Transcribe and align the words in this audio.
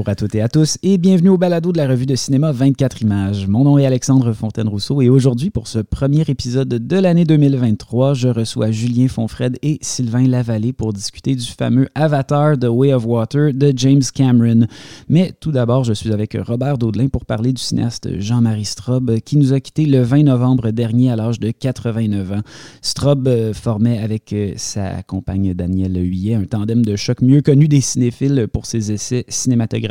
Bonjour 0.00 0.12
à 0.12 0.14
toutes 0.14 0.34
et 0.34 0.40
à 0.40 0.48
tous 0.48 0.78
et 0.82 0.96
bienvenue 0.96 1.28
au 1.28 1.36
balado 1.36 1.72
de 1.72 1.76
la 1.76 1.86
revue 1.86 2.06
de 2.06 2.14
cinéma 2.14 2.52
24 2.52 3.02
images. 3.02 3.46
Mon 3.46 3.64
nom 3.64 3.76
est 3.76 3.84
Alexandre 3.84 4.32
Fontaine-Rousseau 4.32 5.02
et 5.02 5.10
aujourd'hui, 5.10 5.50
pour 5.50 5.68
ce 5.68 5.78
premier 5.78 6.22
épisode 6.22 6.68
de 6.70 6.96
l'année 6.96 7.26
2023, 7.26 8.14
je 8.14 8.28
reçois 8.28 8.70
Julien 8.70 9.08
Fonfred 9.08 9.58
et 9.60 9.76
Sylvain 9.82 10.26
Lavallée 10.26 10.72
pour 10.72 10.94
discuter 10.94 11.34
du 11.34 11.44
fameux 11.44 11.86
Avatar 11.94 12.58
The 12.58 12.68
Way 12.70 12.94
of 12.94 13.04
Water 13.04 13.52
de 13.52 13.74
James 13.76 14.00
Cameron. 14.14 14.68
Mais 15.10 15.34
tout 15.38 15.52
d'abord, 15.52 15.84
je 15.84 15.92
suis 15.92 16.14
avec 16.14 16.34
Robert 16.46 16.78
Daudelin 16.78 17.08
pour 17.08 17.26
parler 17.26 17.52
du 17.52 17.60
cinéaste 17.60 18.08
Jean-Marie 18.18 18.64
Straub 18.64 19.20
qui 19.20 19.36
nous 19.36 19.52
a 19.52 19.60
quittés 19.60 19.84
le 19.84 20.00
20 20.00 20.22
novembre 20.22 20.70
dernier 20.70 21.10
à 21.10 21.16
l'âge 21.16 21.40
de 21.40 21.50
89 21.50 22.32
ans. 22.32 22.42
Straub 22.80 23.28
euh, 23.28 23.52
formait 23.52 23.98
avec 23.98 24.32
euh, 24.32 24.54
sa 24.56 25.02
compagne 25.02 25.52
Danielle 25.52 25.98
Huyet 25.98 26.36
un 26.36 26.44
tandem 26.44 26.82
de 26.86 26.96
choc 26.96 27.20
mieux 27.20 27.42
connu 27.42 27.68
des 27.68 27.82
cinéphiles 27.82 28.48
pour 28.50 28.64
ses 28.64 28.92
essais 28.92 29.26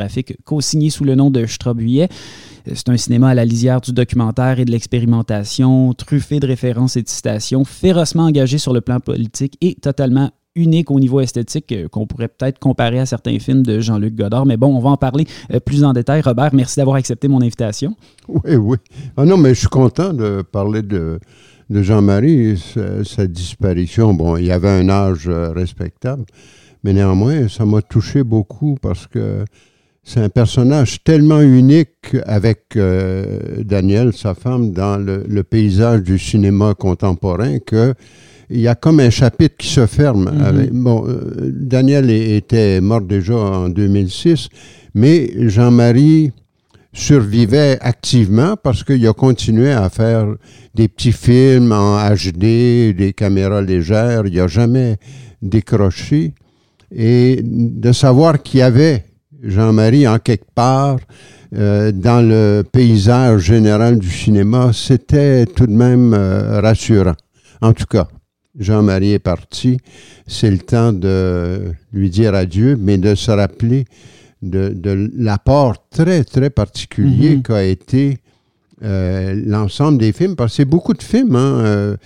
cinématographique 0.08 0.36
co-signé 0.44 0.90
sous 0.90 1.04
le 1.04 1.14
nom 1.14 1.30
de 1.30 1.46
Straubier. 1.46 2.08
C'est 2.66 2.88
un 2.88 2.96
cinéma 2.96 3.30
à 3.30 3.34
la 3.34 3.44
lisière 3.44 3.80
du 3.80 3.92
documentaire 3.92 4.60
et 4.60 4.64
de 4.64 4.70
l'expérimentation, 4.70 5.92
truffé 5.94 6.40
de 6.40 6.46
références 6.46 6.96
et 6.96 7.02
de 7.02 7.08
citations, 7.08 7.64
férocement 7.64 8.24
engagé 8.24 8.58
sur 8.58 8.72
le 8.72 8.80
plan 8.80 9.00
politique 9.00 9.56
et 9.60 9.74
totalement 9.74 10.30
unique 10.56 10.90
au 10.90 10.98
niveau 10.98 11.20
esthétique 11.20 11.70
euh, 11.72 11.88
qu'on 11.88 12.06
pourrait 12.06 12.28
peut-être 12.28 12.58
comparer 12.58 12.98
à 12.98 13.06
certains 13.06 13.38
films 13.38 13.62
de 13.62 13.78
Jean-Luc 13.78 14.16
Godard. 14.16 14.46
Mais 14.46 14.56
bon, 14.56 14.76
on 14.76 14.80
va 14.80 14.90
en 14.90 14.96
parler 14.96 15.24
euh, 15.52 15.60
plus 15.60 15.84
en 15.84 15.92
détail. 15.92 16.22
Robert, 16.22 16.52
merci 16.52 16.76
d'avoir 16.80 16.96
accepté 16.96 17.28
mon 17.28 17.40
invitation. 17.40 17.94
Oui, 18.28 18.56
oui. 18.56 18.76
Ah 19.16 19.24
non, 19.24 19.36
mais 19.36 19.50
je 19.50 19.60
suis 19.60 19.68
content 19.68 20.12
de 20.12 20.42
parler 20.42 20.82
de, 20.82 21.20
Jean-Marie, 21.70 22.60
sa, 23.04 23.26
disparition. 23.28 24.12
Bon, 24.12 24.36
il 24.36 24.50
avait 24.50 24.68
un 24.68 24.88
âge 24.88 25.28
euh, 25.28 25.52
respectable. 25.52 26.24
Mais 26.82 26.92
néanmoins, 26.92 27.48
ça 27.48 27.64
m'a 27.64 27.80
touché 27.80 28.24
beaucoup 28.24 28.76
parce 28.80 29.06
que 29.06 29.44
c'est 30.02 30.20
un 30.20 30.28
personnage 30.28 31.02
tellement 31.04 31.40
unique 31.40 32.16
avec 32.24 32.76
euh, 32.76 33.62
Daniel, 33.62 34.12
sa 34.12 34.34
femme, 34.34 34.72
dans 34.72 34.96
le, 34.96 35.42
paysage 35.42 36.02
du 36.02 36.18
cinéma 36.18 36.74
contemporain 36.74 37.58
que 37.58 37.94
il 38.52 38.60
y 38.60 38.66
a 38.68 38.74
comme 38.74 38.98
un 38.98 39.10
chapitre 39.10 39.56
qui 39.58 39.68
se 39.68 39.86
ferme. 39.86 40.24
Mm-hmm. 40.24 40.70
bon, 40.72 41.04
euh, 41.06 41.52
Daniel 41.54 42.10
était 42.10 42.80
mort 42.80 43.02
déjà 43.02 43.34
en 43.34 43.68
2006, 43.68 44.48
mais 44.94 45.30
Jean-Marie 45.48 46.32
survivait 46.92 47.78
activement 47.80 48.56
parce 48.60 48.82
qu'il 48.82 49.06
a 49.06 49.12
continué 49.12 49.70
à 49.70 49.88
faire 49.88 50.26
des 50.74 50.88
petits 50.88 51.12
films 51.12 51.70
en 51.72 51.98
HD, 52.08 52.92
des 52.96 53.12
caméras 53.16 53.62
légères. 53.62 54.22
Il 54.26 54.34
n'a 54.34 54.48
jamais 54.48 54.96
décroché 55.40 56.34
et 56.92 57.40
de 57.44 57.92
savoir 57.92 58.42
qu'il 58.42 58.60
y 58.60 58.62
avait 58.62 59.04
Jean-Marie 59.42 60.06
en 60.06 60.18
quelque 60.18 60.50
part 60.54 60.98
euh, 61.54 61.90
dans 61.92 62.26
le 62.26 62.62
paysage 62.62 63.42
général 63.42 63.98
du 63.98 64.08
cinéma, 64.08 64.70
c'était 64.72 65.46
tout 65.46 65.66
de 65.66 65.72
même 65.72 66.14
euh, 66.14 66.60
rassurant. 66.60 67.16
En 67.60 67.72
tout 67.72 67.86
cas, 67.86 68.08
Jean-Marie 68.58 69.12
est 69.12 69.18
parti. 69.18 69.78
C'est 70.26 70.50
le 70.50 70.58
temps 70.58 70.92
de 70.92 71.72
lui 71.92 72.10
dire 72.10 72.34
adieu, 72.34 72.76
mais 72.78 72.98
de 72.98 73.14
se 73.14 73.30
rappeler 73.30 73.84
de, 74.42 74.72
de 74.74 75.10
l'apport 75.16 75.88
très, 75.90 76.24
très 76.24 76.50
particulier 76.50 77.36
mm-hmm. 77.36 77.42
qu'a 77.42 77.64
été 77.64 78.18
euh, 78.82 79.38
l'ensemble 79.46 79.98
des 79.98 80.12
films, 80.12 80.36
parce 80.36 80.52
que 80.52 80.56
c'est 80.56 80.64
beaucoup 80.64 80.94
de 80.94 81.02
films. 81.02 81.36
Hein. 81.36 81.60
Euh, 81.60 81.96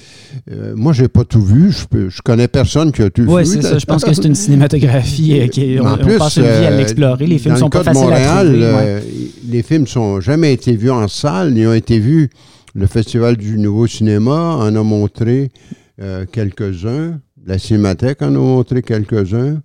euh, 0.50 0.72
moi, 0.74 0.92
j'ai 0.92 1.06
pas 1.06 1.24
tout 1.24 1.40
vu. 1.40 1.70
Je, 1.70 2.08
je 2.08 2.22
connais 2.22 2.48
personne 2.48 2.90
qui 2.90 3.02
a 3.02 3.10
tout 3.10 3.22
vu. 3.22 3.28
Oui, 3.28 3.46
c'est 3.46 3.62
ça. 3.62 3.78
Je 3.78 3.86
pense 3.86 4.04
que 4.04 4.12
c'est 4.12 4.24
une 4.24 4.34
cinématographie 4.34 5.48
qui 5.50 5.78
on, 5.80 5.96
passe 6.18 6.36
une 6.36 6.42
vie 6.42 6.66
à 6.66 6.70
l'explorer. 6.70 7.26
Les 7.26 7.38
films 7.38 7.56
sont 7.56 7.70
pas 7.70 7.84
faciles 7.84 8.12
à 8.12 8.44
trouver. 8.44 9.00
Les 9.48 9.62
films 9.62 9.86
sont 9.86 10.20
jamais 10.20 10.52
été 10.52 10.74
vus 10.74 10.90
en 10.90 11.06
salle. 11.06 11.56
Ils 11.56 11.66
ont 11.66 11.74
été 11.74 11.98
vus. 11.98 12.30
Le 12.76 12.88
Festival 12.88 13.36
du 13.36 13.56
Nouveau 13.56 13.86
Cinéma 13.86 14.56
en 14.58 14.74
a 14.74 14.82
montré 14.82 15.50
quelques-uns. 16.32 17.20
La 17.46 17.58
Cinémathèque 17.58 18.20
en 18.22 18.34
a 18.34 18.38
montré 18.38 18.82
quelques-uns 18.82 19.58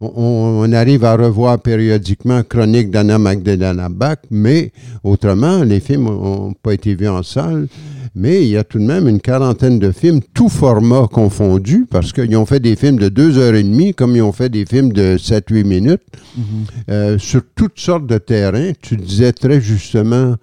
on, 0.00 0.72
arrive 0.72 1.04
à 1.04 1.16
revoir 1.16 1.60
périodiquement 1.60 2.42
Chronique 2.42 2.90
d'Anna 2.90 3.18
Magdalena 3.18 3.88
Bach, 3.88 4.18
mais 4.30 4.72
autrement, 5.02 5.64
les 5.64 5.80
films 5.80 6.04
n'ont 6.04 6.54
pas 6.54 6.74
été 6.74 6.94
vus 6.94 7.08
en 7.08 7.22
salle. 7.22 7.68
Mais 8.14 8.42
il 8.42 8.48
y 8.48 8.56
a 8.56 8.64
tout 8.64 8.78
de 8.78 8.84
même 8.84 9.06
une 9.06 9.20
quarantaine 9.20 9.78
de 9.78 9.92
films, 9.92 10.20
tout 10.34 10.48
format 10.48 11.06
confondu, 11.06 11.86
parce 11.88 12.12
qu'ils 12.12 12.36
ont 12.36 12.46
fait 12.46 12.58
des 12.58 12.74
films 12.74 12.98
de 12.98 13.08
deux 13.08 13.38
heures 13.38 13.54
et 13.54 13.62
demie, 13.62 13.94
comme 13.94 14.16
ils 14.16 14.22
ont 14.22 14.32
fait 14.32 14.48
des 14.48 14.66
films 14.66 14.92
de 14.92 15.16
7-8 15.18 15.64
minutes, 15.64 16.02
mm-hmm. 16.36 16.42
euh, 16.90 17.18
sur 17.18 17.42
toutes 17.54 17.78
sortes 17.78 18.06
de 18.06 18.18
terrains. 18.18 18.72
Tu 18.80 18.96
disais 18.96 19.32
très 19.32 19.60
justement, 19.60 20.34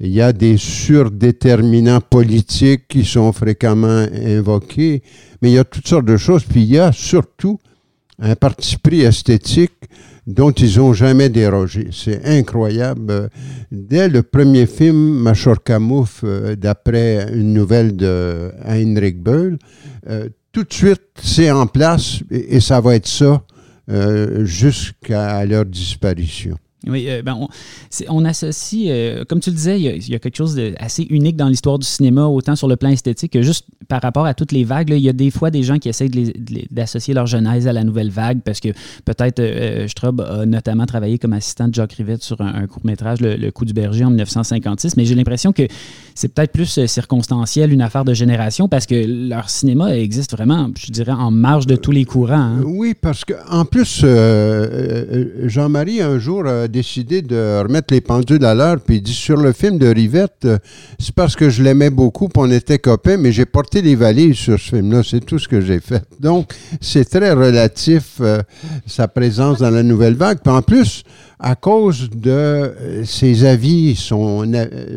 il 0.00 0.10
y 0.10 0.20
a 0.20 0.32
des 0.32 0.56
surdéterminants 0.56 2.00
politiques 2.00 2.88
qui 2.88 3.04
sont 3.04 3.32
fréquemment 3.32 4.06
invoqués, 4.24 5.02
mais 5.42 5.50
il 5.50 5.54
y 5.54 5.58
a 5.58 5.64
toutes 5.64 5.86
sortes 5.86 6.06
de 6.06 6.16
choses. 6.16 6.42
Puis 6.44 6.62
il 6.62 6.70
y 6.70 6.78
a 6.78 6.90
surtout 6.90 7.60
un 8.20 8.36
parti 8.36 8.76
pris 8.76 9.00
esthétique 9.02 9.72
dont 10.26 10.52
ils 10.52 10.78
n'ont 10.78 10.92
jamais 10.92 11.28
dérogé. 11.28 11.88
C'est 11.92 12.24
incroyable. 12.24 13.30
Dès 13.72 14.08
le 14.08 14.22
premier 14.22 14.66
film, 14.66 14.96
Machor 14.96 15.62
Kamouf, 15.62 16.20
euh, 16.22 16.54
d'après 16.54 17.28
une 17.32 17.52
nouvelle 17.52 17.96
de 17.96 18.52
Heinrich 18.64 19.20
Böll, 19.20 19.58
euh, 20.08 20.28
tout 20.52 20.64
de 20.64 20.72
suite, 20.72 21.02
c'est 21.22 21.50
en 21.50 21.66
place 21.66 22.20
et, 22.30 22.60
ça 22.60 22.80
va 22.80 22.96
être 22.96 23.06
ça 23.06 23.42
euh, 23.90 24.44
jusqu'à 24.44 25.44
leur 25.46 25.64
disparition. 25.64 26.56
Oui, 26.86 27.06
euh, 27.08 27.20
ben 27.22 27.36
on, 28.08 28.24
associe, 28.24 28.86
euh, 28.88 29.24
comme 29.28 29.40
tu 29.40 29.50
le 29.50 29.56
disais, 29.56 29.78
il 29.78 30.08
y 30.08 30.14
a, 30.14 30.18
quelque 30.18 30.36
chose 30.36 30.54
d'assez 30.54 31.06
unique 31.10 31.36
dans 31.36 31.48
l'histoire 31.48 31.78
du 31.78 31.86
cinéma, 31.86 32.24
autant 32.24 32.56
sur 32.56 32.68
le 32.68 32.76
plan 32.76 32.88
esthétique 32.88 33.32
que 33.32 33.42
juste 33.42 33.66
par 33.88 34.00
rapport 34.00 34.24
à 34.24 34.32
toutes 34.32 34.52
les 34.52 34.64
vagues. 34.64 34.90
il 34.90 34.98
y 34.98 35.08
a 35.08 35.12
des 35.12 35.30
fois 35.30 35.50
des 35.50 35.62
gens 35.62 35.78
qui 35.78 35.90
essayent 35.90 36.10
d'associer 36.70 37.12
leur 37.12 37.26
genèse 37.26 37.66
à 37.66 37.72
la 37.72 37.84
nouvelle 37.84 38.10
vague 38.10 38.40
parce 38.42 38.60
que 38.60 38.68
peut-être 39.04 39.40
euh, 39.40 39.88
Straub 39.88 40.20
a 40.22 40.46
notamment 40.46 40.86
travaillé 40.86 41.18
comme 41.18 41.34
assistant 41.34 41.68
de 41.68 41.74
Jacques 41.74 41.94
Rivette 41.94 42.22
sur 42.22 42.40
un, 42.40 42.66
court-métrage, 42.66 43.20
le, 43.20 43.50
Coup 43.50 43.64
du 43.64 43.72
berger 43.72 44.04
en 44.04 44.10
1956, 44.10 44.96
mais 44.96 45.04
j'ai 45.04 45.14
l'impression 45.14 45.52
que 45.52 45.64
c'est 46.14 46.32
peut-être 46.32 46.52
plus 46.52 46.86
circonstanciel, 46.86 47.72
une 47.72 47.82
affaire 47.82 48.04
de 48.04 48.14
génération 48.14 48.68
parce 48.68 48.86
que 48.86 49.28
leur 49.28 49.50
cinéma 49.50 49.96
existe 49.96 50.32
vraiment, 50.32 50.70
je 50.78 50.92
dirais, 50.92 51.12
en 51.12 51.30
marge 51.30 51.66
de 51.66 51.76
tous 51.76 51.90
les 51.90 52.04
courants. 52.04 52.34
Hein. 52.34 52.62
Oui, 52.64 52.94
parce 52.98 53.24
qu'en 53.24 53.64
plus, 53.64 54.04
Jean-Marie, 55.46 56.00
un 56.00 56.18
jour, 56.18 56.44
décidé 56.70 57.22
de 57.22 57.60
remettre 57.62 57.92
les 57.92 58.00
pendules 58.00 58.44
à 58.44 58.54
l'heure, 58.54 58.78
puis 58.80 58.96
il 58.96 59.02
dit 59.02 59.12
sur 59.12 59.36
le 59.36 59.52
film 59.52 59.78
de 59.78 59.88
Rivette, 59.88 60.44
euh, 60.44 60.58
c'est 60.98 61.14
parce 61.14 61.36
que 61.36 61.50
je 61.50 61.62
l'aimais 61.62 61.90
beaucoup, 61.90 62.28
puis 62.28 62.42
on 62.42 62.50
était 62.50 62.78
copains, 62.78 63.16
mais 63.16 63.32
j'ai 63.32 63.44
porté 63.44 63.82
les 63.82 63.94
valises 63.94 64.36
sur 64.36 64.58
ce 64.58 64.76
film-là, 64.76 65.02
c'est 65.02 65.20
tout 65.20 65.38
ce 65.38 65.48
que 65.48 65.60
j'ai 65.60 65.80
fait. 65.80 66.02
Donc, 66.18 66.54
c'est 66.80 67.04
très 67.04 67.32
relatif, 67.32 68.16
euh, 68.20 68.40
sa 68.86 69.08
présence 69.08 69.58
dans 69.58 69.70
la 69.70 69.82
nouvelle 69.82 70.14
vague. 70.14 70.38
Puis 70.42 70.52
en 70.52 70.62
plus, 70.62 71.02
à 71.42 71.54
cause 71.54 72.10
de 72.10 72.30
euh, 72.30 73.04
ses 73.04 73.44
avis, 73.44 73.96
son, 73.96 74.50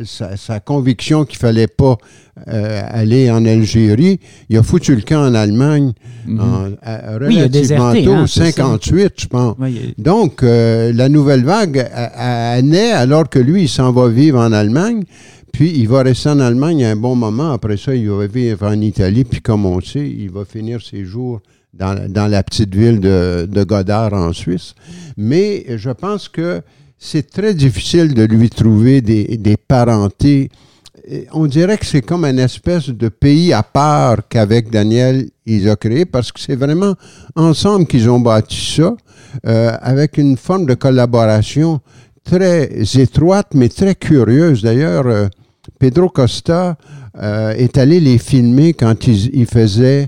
sa, 0.06 0.60
conviction 0.60 1.26
qu'il 1.26 1.40
fallait 1.40 1.68
pas 1.68 1.98
aller 2.46 3.30
en 3.30 3.46
Algérie, 3.46 4.20
il 4.50 4.58
a 4.58 4.64
foutu 4.64 4.96
le 4.96 5.04
camp 5.04 5.22
en 5.22 5.36
Allemagne 5.36 5.94
mhm. 6.26 6.40
en, 6.40 6.70
relativement 7.20 7.94
tôt, 7.94 8.28
58, 8.28 9.04
hein, 9.04 9.10
je 9.16 9.28
pense. 9.28 9.56
Donc, 9.98 10.42
la 10.42 11.10
nouvelle 11.10 11.44
vague 11.44 11.90
naît 12.64 12.92
alors 12.92 13.30
que 13.30 13.40
lui, 13.40 13.64
il 13.64 13.70
s'en 13.70 13.92
va 13.92 14.10
vivre 14.10 14.40
en 14.40 14.52
Allemagne. 14.52 15.04
Puis 15.54 15.72
il 15.76 15.88
va 15.88 16.02
rester 16.02 16.30
en 16.30 16.40
Allemagne 16.40 16.84
un 16.84 16.96
bon 16.96 17.16
moment. 17.16 17.52
Après 17.52 17.78
ça, 17.78 17.94
il 17.94 18.10
va 18.10 18.26
vivre 18.26 18.66
en 18.66 18.82
Italie. 18.82 19.24
Puis 19.24 19.40
comme 19.40 19.68
on 19.68 19.80
sait, 19.82 20.10
il 20.10 20.32
va 20.32 20.46
finir 20.46 20.82
ses 20.82 21.06
jours 21.06 21.42
dans, 21.74 22.28
la 22.30 22.44
petite 22.44 22.76
ville 22.76 23.00
de, 23.00 23.48
de, 23.50 23.64
Godard 23.64 24.14
en 24.14 24.34
Suisse. 24.34 24.76
Mais 25.18 25.66
je 25.78 25.90
pense 25.90 26.30
que 26.30 26.62
c'est 26.98 27.30
très 27.30 27.54
difficile 27.54 28.14
de 28.14 28.24
lui 28.24 28.50
trouver 28.50 29.02
des, 29.02 29.38
des 29.38 29.58
parentés. 29.58 30.50
On 31.34 31.48
dirait 31.48 31.78
que 31.78 31.86
c'est 31.86 32.02
comme 32.02 32.24
une 32.26 32.40
espèce 32.40 32.90
de 32.90 33.10
pays 33.10 33.52
à 33.52 33.64
part 33.64 34.28
qu'avec 34.30 34.70
Daniel, 34.70 35.30
ils 35.46 35.70
ont 35.70 35.76
créé 35.76 36.06
parce 36.06 36.32
que 36.32 36.40
c'est 36.40 36.56
vraiment 36.56 36.96
ensemble 37.36 37.88
qu'ils 37.88 38.10
ont 38.10 38.20
bâti 38.20 38.76
ça. 38.78 38.96
Euh, 39.48 39.72
avec 39.82 40.18
une 40.18 40.38
forme 40.38 40.68
de 40.68 40.76
collaboration 40.76 41.82
très 42.24 42.70
étroite, 42.96 43.48
mais 43.56 43.68
très 43.68 43.96
curieuse. 43.96 44.62
D'ailleurs, 44.62 45.08
euh, 45.08 45.28
Pedro 45.80 46.10
Costa 46.10 46.78
euh, 47.22 47.52
est 47.54 47.78
allé 47.78 48.00
les 48.00 48.20
filmer 48.20 48.74
quand 48.74 49.08
il, 49.08 49.46
faisait 49.48 50.08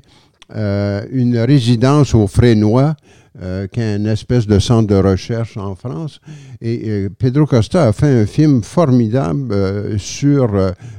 une 0.53 1.37
résidence 1.37 2.13
au 2.13 2.27
Frénois, 2.27 2.95
qui 3.71 3.81
est 3.81 3.97
une 3.97 4.07
espèce 4.07 4.47
de 4.47 4.59
centre 4.59 4.87
de 4.87 4.95
recherche 4.95 5.57
en 5.57 5.75
France. 5.75 6.21
Et 6.61 7.07
Pedro 7.17 7.45
Costa 7.45 7.87
a 7.87 7.93
fait 7.93 8.21
un 8.21 8.25
film 8.25 8.63
formidable 8.63 9.99
sur 9.99 10.49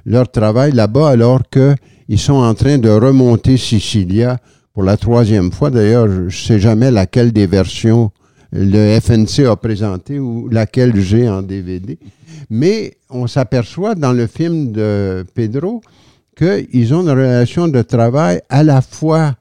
leur 0.04 0.30
travail 0.30 0.72
là-bas, 0.72 1.08
alors 1.08 1.42
qu'ils 1.48 2.18
sont 2.18 2.34
en 2.34 2.54
train 2.54 2.78
de 2.78 2.90
remonter 2.90 3.56
Sicilia 3.56 4.38
pour 4.74 4.82
la 4.82 4.98
troisième 4.98 5.50
fois. 5.50 5.70
D'ailleurs, 5.70 6.08
je 6.08 6.20
ne 6.22 6.30
sais 6.30 6.60
jamais 6.60 6.90
laquelle 6.90 7.32
des 7.32 7.46
versions 7.46 8.10
le 8.52 9.00
FNC 9.00 9.46
a 9.46 9.56
présenté 9.56 10.18
ou 10.18 10.48
laquelle 10.48 11.00
j'ai 11.00 11.28
en 11.28 11.42
DVD. 11.42 11.98
Mais 12.50 12.98
on 13.10 13.26
s'aperçoit 13.26 13.94
dans 13.94 14.12
le 14.12 14.26
film 14.26 14.72
de 14.72 15.24
Pedro 15.34 15.80
qu'ils 16.36 16.94
ont 16.94 17.02
une 17.02 17.10
relation 17.10 17.66
de 17.68 17.82
travail 17.82 18.40
à 18.48 18.62
la 18.62 18.82
fois 18.82 19.34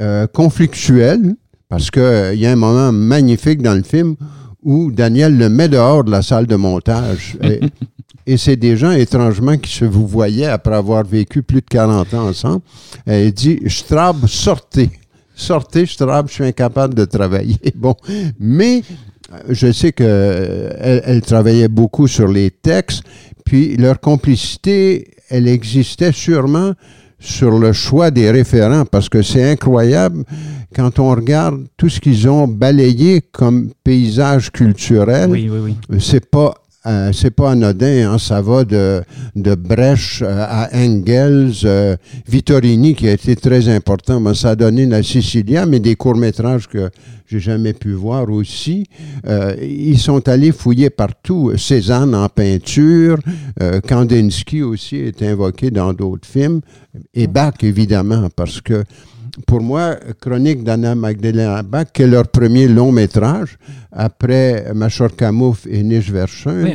euh, 0.00 0.26
conflictuelle, 0.26 1.34
parce 1.68 1.90
qu'il 1.90 2.02
euh, 2.02 2.34
y 2.34 2.46
a 2.46 2.52
un 2.52 2.56
moment 2.56 2.92
magnifique 2.92 3.62
dans 3.62 3.74
le 3.74 3.82
film 3.82 4.16
où 4.62 4.92
Daniel 4.92 5.36
le 5.36 5.48
met 5.48 5.68
dehors 5.68 6.04
de 6.04 6.10
la 6.10 6.22
salle 6.22 6.46
de 6.46 6.56
montage. 6.56 7.36
et, 8.26 8.36
c'est 8.36 8.56
des 8.56 8.76
gens 8.76 8.92
étrangement 8.92 9.56
qui 9.56 9.72
se 9.72 9.84
vous 9.84 10.06
voyaient 10.06 10.46
après 10.46 10.76
avoir 10.76 11.04
vécu 11.04 11.42
plus 11.42 11.60
de 11.60 11.66
40 11.68 12.14
ans 12.14 12.28
ensemble. 12.28 12.60
Et 13.06 13.26
il 13.26 13.32
dit 13.32 13.58
Straub, 13.66 14.26
sortez. 14.26 14.90
Sortez, 15.34 15.86
Straub, 15.86 16.28
je 16.28 16.34
suis 16.34 16.44
incapable 16.44 16.94
de 16.94 17.04
travailler. 17.04 17.58
Bon. 17.74 17.96
Mais 18.38 18.82
euh, 19.32 19.38
je 19.48 19.72
sais 19.72 19.92
qu'elle 19.92 21.02
elle 21.04 21.22
travaillait 21.22 21.68
beaucoup 21.68 22.06
sur 22.06 22.28
les 22.28 22.50
textes, 22.50 23.02
puis 23.44 23.76
leur 23.76 23.98
complicité, 23.98 25.08
elle 25.32 25.48
existait 25.48 26.12
sûrement 26.12 26.74
sur 27.18 27.58
le 27.58 27.72
choix 27.72 28.10
des 28.10 28.30
référents, 28.30 28.84
parce 28.84 29.08
que 29.08 29.22
c'est 29.22 29.50
incroyable 29.50 30.24
quand 30.74 30.98
on 30.98 31.10
regarde 31.10 31.66
tout 31.76 31.88
ce 31.88 32.00
qu'ils 32.00 32.28
ont 32.28 32.46
balayé 32.46 33.22
comme 33.32 33.70
paysage 33.82 34.50
culturel. 34.50 35.30
Oui, 35.30 35.48
oui, 35.50 35.76
oui. 35.88 36.00
C'est 36.00 36.28
pas 36.28 36.54
euh, 36.84 37.12
c'est 37.12 37.30
pas 37.30 37.52
anodin, 37.52 38.10
hein, 38.10 38.18
ça 38.18 38.42
va 38.42 38.64
de, 38.64 39.02
de 39.36 39.54
Brecht 39.54 40.20
euh, 40.22 40.44
à 40.48 40.68
Engels, 40.74 41.52
euh, 41.64 41.96
Vittorini 42.26 42.96
qui 42.96 43.08
a 43.08 43.12
été 43.12 43.36
très 43.36 43.68
important, 43.68 44.18
mais 44.18 44.34
ça 44.34 44.50
a 44.50 44.56
donné 44.56 44.86
la 44.86 45.04
Sicilia, 45.04 45.64
mais 45.64 45.78
des 45.78 45.94
courts-métrages 45.94 46.68
que 46.68 46.90
j'ai 47.26 47.38
jamais 47.38 47.72
pu 47.72 47.92
voir 47.92 48.28
aussi. 48.28 48.84
ils 49.62 49.98
sont 49.98 50.28
allés 50.28 50.52
fouiller 50.52 50.90
partout. 50.90 51.52
Cézanne 51.56 52.14
en 52.14 52.28
peinture, 52.28 53.16
Kandinsky 53.88 54.62
aussi 54.62 54.96
est 54.96 55.22
invoqué 55.22 55.70
dans 55.70 55.94
d'autres 55.94 56.28
films, 56.28 56.60
et 57.14 57.28
Bach 57.28 57.54
évidemment, 57.62 58.28
parce 58.36 58.60
que 58.60 58.84
pour 59.46 59.62
moi, 59.62 59.96
Chronique 60.20 60.62
d'Anna 60.62 60.94
Magdalena 60.94 61.62
Bach, 61.62 61.86
qui 61.92 62.02
est 62.02 62.06
leur 62.06 62.28
premier 62.28 62.68
long 62.68 62.92
métrage, 62.92 63.56
après 63.90 64.66
Machor 64.74 65.16
Kamouf 65.16 65.66
et 65.66 65.82
Niche 65.82 66.10
Verschun. 66.10 66.64
Oui, 66.64 66.74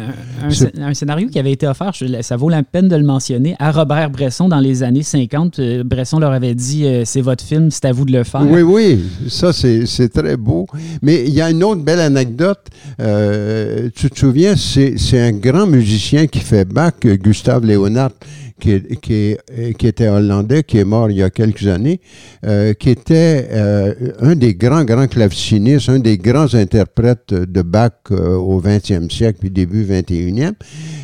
un, 0.80 0.94
scénario 0.94 1.28
qui 1.28 1.38
avait 1.38 1.52
été 1.52 1.68
offert, 1.68 1.92
ça 2.22 2.36
vaut 2.36 2.50
la 2.50 2.64
peine 2.64 2.88
de 2.88 2.96
le 2.96 3.04
mentionner, 3.04 3.56
à 3.60 3.72
Robert 3.72 4.10
Bresson 4.10 4.50
dans 4.50 4.60
les 4.60 4.82
années 4.82 5.04
50. 5.04 5.60
Euh, 5.60 5.84
Bresson 5.84 6.20
leur 6.20 6.32
avait 6.32 6.56
dit 6.56 6.86
euh, 6.86 7.04
c'est 7.06 7.22
votre 7.22 7.44
film, 7.44 7.70
c'est 7.70 7.86
à 7.86 7.92
vous 7.92 8.06
de 8.06 8.12
le 8.12 8.24
faire. 8.24 8.42
Oui, 8.42 8.62
oui, 8.62 9.04
ça 9.28 9.54
c'est 9.54 10.10
très 10.10 10.36
beau. 10.36 10.66
Mais 11.04 11.26
il 11.26 11.34
y 11.34 11.42
a 11.42 11.52
une 11.52 11.64
autre 11.64 11.84
belle 11.84 12.00
anecdote. 12.00 12.70
Euh, 13.00 13.90
tu 13.96 14.10
te 14.10 14.18
souviens, 14.18 14.56
c'est 14.56 15.20
un 15.20 15.32
grand 15.32 15.68
musicien 15.68 16.26
qui 16.26 16.40
fait 16.40 16.66
Bach, 16.66 16.94
Gustave 17.04 17.66
Léonard 17.66 18.12
qui, 18.60 18.82
qui, 19.02 19.36
qui, 19.78 19.88
était 19.88 20.08
hollandais, 20.08 20.64
qui 20.64 20.78
est 20.78 20.84
mort 20.84 21.10
il 21.10 21.18
y 21.18 21.24
a 21.24 21.30
quelques 21.30 21.68
années, 21.68 22.00
euh, 22.46 22.74
qui 22.74 22.90
était 22.90 23.48
euh, 23.52 23.94
un 24.20 24.36
des 24.36 24.56
grands, 24.56 24.84
grands 24.84 25.08
clavecinistes, 25.08 25.90
un 25.90 26.00
des 26.00 26.18
grands 26.18 26.54
interprètes 26.54 27.34
de 27.34 27.62
Bach 27.62 27.92
euh, 28.12 28.36
au 28.36 28.62
20e 28.62 29.12
siècle, 29.12 29.40
puis 29.40 29.50
début 29.50 29.86
21e. 29.86 30.54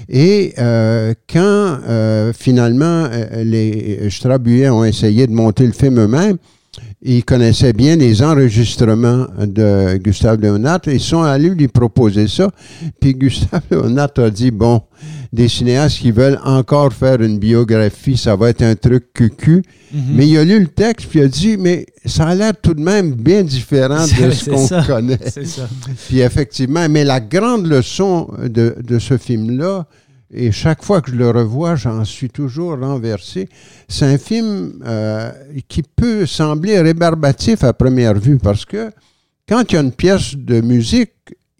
Et 0.09 0.53
quand 1.31 1.79
finalement 2.35 3.07
les 3.37 4.09
Strabuais 4.09 4.69
ont 4.69 4.83
essayé 4.83 5.25
de 5.27 5.31
monter 5.31 5.65
le 5.65 5.71
film 5.71 5.99
eux-mêmes, 5.99 6.37
ils 7.05 7.23
connaissaient 7.25 7.73
bien 7.73 7.95
les 7.95 8.23
enregistrements 8.23 9.27
de 9.39 9.97
Gustave 9.97 10.39
Léonard. 10.39 10.79
Ils 10.87 10.99
sont 10.99 11.21
allés 11.21 11.49
lui 11.49 11.67
proposer 11.67 12.27
ça. 12.27 12.49
Puis 12.99 13.13
Gustave 13.15 13.61
Léonard 13.69 14.11
a 14.17 14.29
dit, 14.29 14.51
bon, 14.51 14.81
des 15.33 15.47
cinéastes 15.47 15.97
qui 15.97 16.11
veulent 16.11 16.39
encore 16.45 16.93
faire 16.93 17.21
une 17.21 17.39
biographie, 17.39 18.15
ça 18.15 18.35
va 18.35 18.49
être 18.49 18.61
un 18.61 18.75
truc 18.75 19.11
cucu. 19.13 19.63
Mhm. 19.91 20.01
Mais 20.15 20.27
il 20.27 20.37
a 20.37 20.43
lu 20.43 20.59
le 20.59 20.67
texte, 20.67 21.07
puis 21.09 21.19
il 21.19 21.23
a 21.23 21.27
dit, 21.27 21.57
mais 21.57 21.85
ça 22.05 22.27
a 22.27 22.35
l'air 22.35 22.53
tout 22.59 22.73
de 22.73 22.81
même 22.81 23.13
bien 23.13 23.43
différent 23.43 24.05
de 24.05 24.31
ce 24.31 24.49
qu'on 24.49 24.83
connaît. 24.85 25.19
C'est 25.25 25.45
ça. 25.45 25.67
Puis 26.07 26.19
effectivement, 26.19 26.87
mais 26.89 27.03
la 27.03 27.19
grande 27.19 27.67
leçon 27.67 28.29
de, 28.43 28.75
ce 28.99 29.17
film-là, 29.17 29.87
et 30.33 30.51
chaque 30.51 30.83
fois 30.83 31.01
que 31.01 31.11
je 31.11 31.15
le 31.15 31.29
revois, 31.29 31.75
j'en 31.75 32.03
suis 32.03 32.29
toujours 32.29 32.79
renversé. 32.79 33.47
C'est 33.87 34.05
un 34.05 34.17
film 34.17 34.81
euh, 34.85 35.31
qui 35.67 35.83
peut 35.83 36.25
sembler 36.25 36.79
rébarbatif 36.81 37.63
à 37.63 37.73
première 37.73 38.15
vue 38.15 38.39
parce 38.39 38.65
que 38.65 38.91
quand 39.47 39.63
il 39.71 39.75
y 39.75 39.77
a 39.77 39.81
une 39.81 39.91
pièce 39.91 40.35
de 40.35 40.61
musique, 40.61 41.11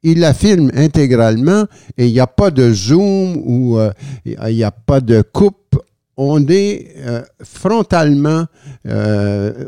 il 0.01 0.19
la 0.19 0.33
filme 0.33 0.71
intégralement 0.73 1.65
et 1.97 2.07
il 2.07 2.13
n'y 2.13 2.19
a 2.19 2.27
pas 2.27 2.51
de 2.51 2.73
zoom 2.73 3.37
ou 3.45 3.77
euh, 3.77 3.91
il 4.25 4.55
n'y 4.55 4.63
a 4.63 4.71
pas 4.71 4.99
de 5.01 5.21
coupe. 5.21 5.77
On 6.17 6.45
est 6.47 6.93
euh, 6.97 7.21
frontalement 7.43 8.45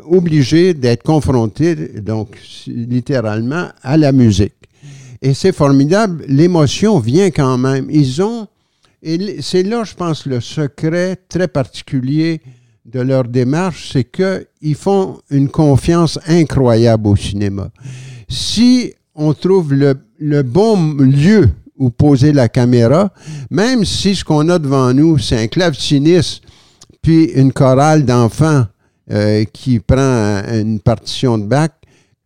obligé 0.08 0.74
d'être 0.74 1.04
confronté, 1.04 1.76
donc 2.02 2.38
littéralement, 2.68 3.70
à 3.82 3.98
la 3.98 4.12
musique. 4.12 4.54
Et 5.22 5.34
c'est 5.34 5.54
formidable, 5.54 6.24
l'émotion 6.28 7.00
vient 7.00 7.32
quand 7.32 7.58
même. 7.58 7.88
Ils 7.90 8.22
ont, 8.22 8.48
et 9.08 9.42
c'est 9.44 9.62
là, 9.62 9.84
je 9.84 9.94
pense, 9.94 10.26
le 10.26 10.42
secret 10.42 11.16
très 11.30 11.48
particulier 11.48 12.42
de 12.86 13.02
leur 13.02 13.26
démarche, 13.26 13.92
c'est 13.94 14.04
qu'ils 14.04 14.76
font 14.76 15.20
une 15.30 15.48
confiance 15.48 16.18
incroyable 16.26 17.08
au 17.10 17.16
cinéma. 17.16 17.70
Si 18.28 18.94
on 19.14 19.36
trouve 19.36 19.76
le, 19.76 20.42
bon 20.42 20.96
lieu 20.96 21.50
où 21.78 21.92
poser 21.92 22.34
la 22.34 22.50
caméra, 22.50 23.12
même 23.52 23.86
si 23.86 24.16
ce 24.16 24.24
qu'on 24.24 24.50
a 24.50 24.58
devant 24.58 24.92
nous, 24.92 25.20
c'est 25.20 25.38
un 25.38 25.48
claveciniste, 25.48 26.42
puis 27.04 27.26
une 27.26 27.54
chorale 27.54 28.06
d'enfants 28.06 28.66
euh, 29.12 29.44
qui 29.54 29.80
prend 29.80 30.42
une 30.52 30.80
partition 30.80 31.38
de 31.38 31.46
bac, 31.46 31.74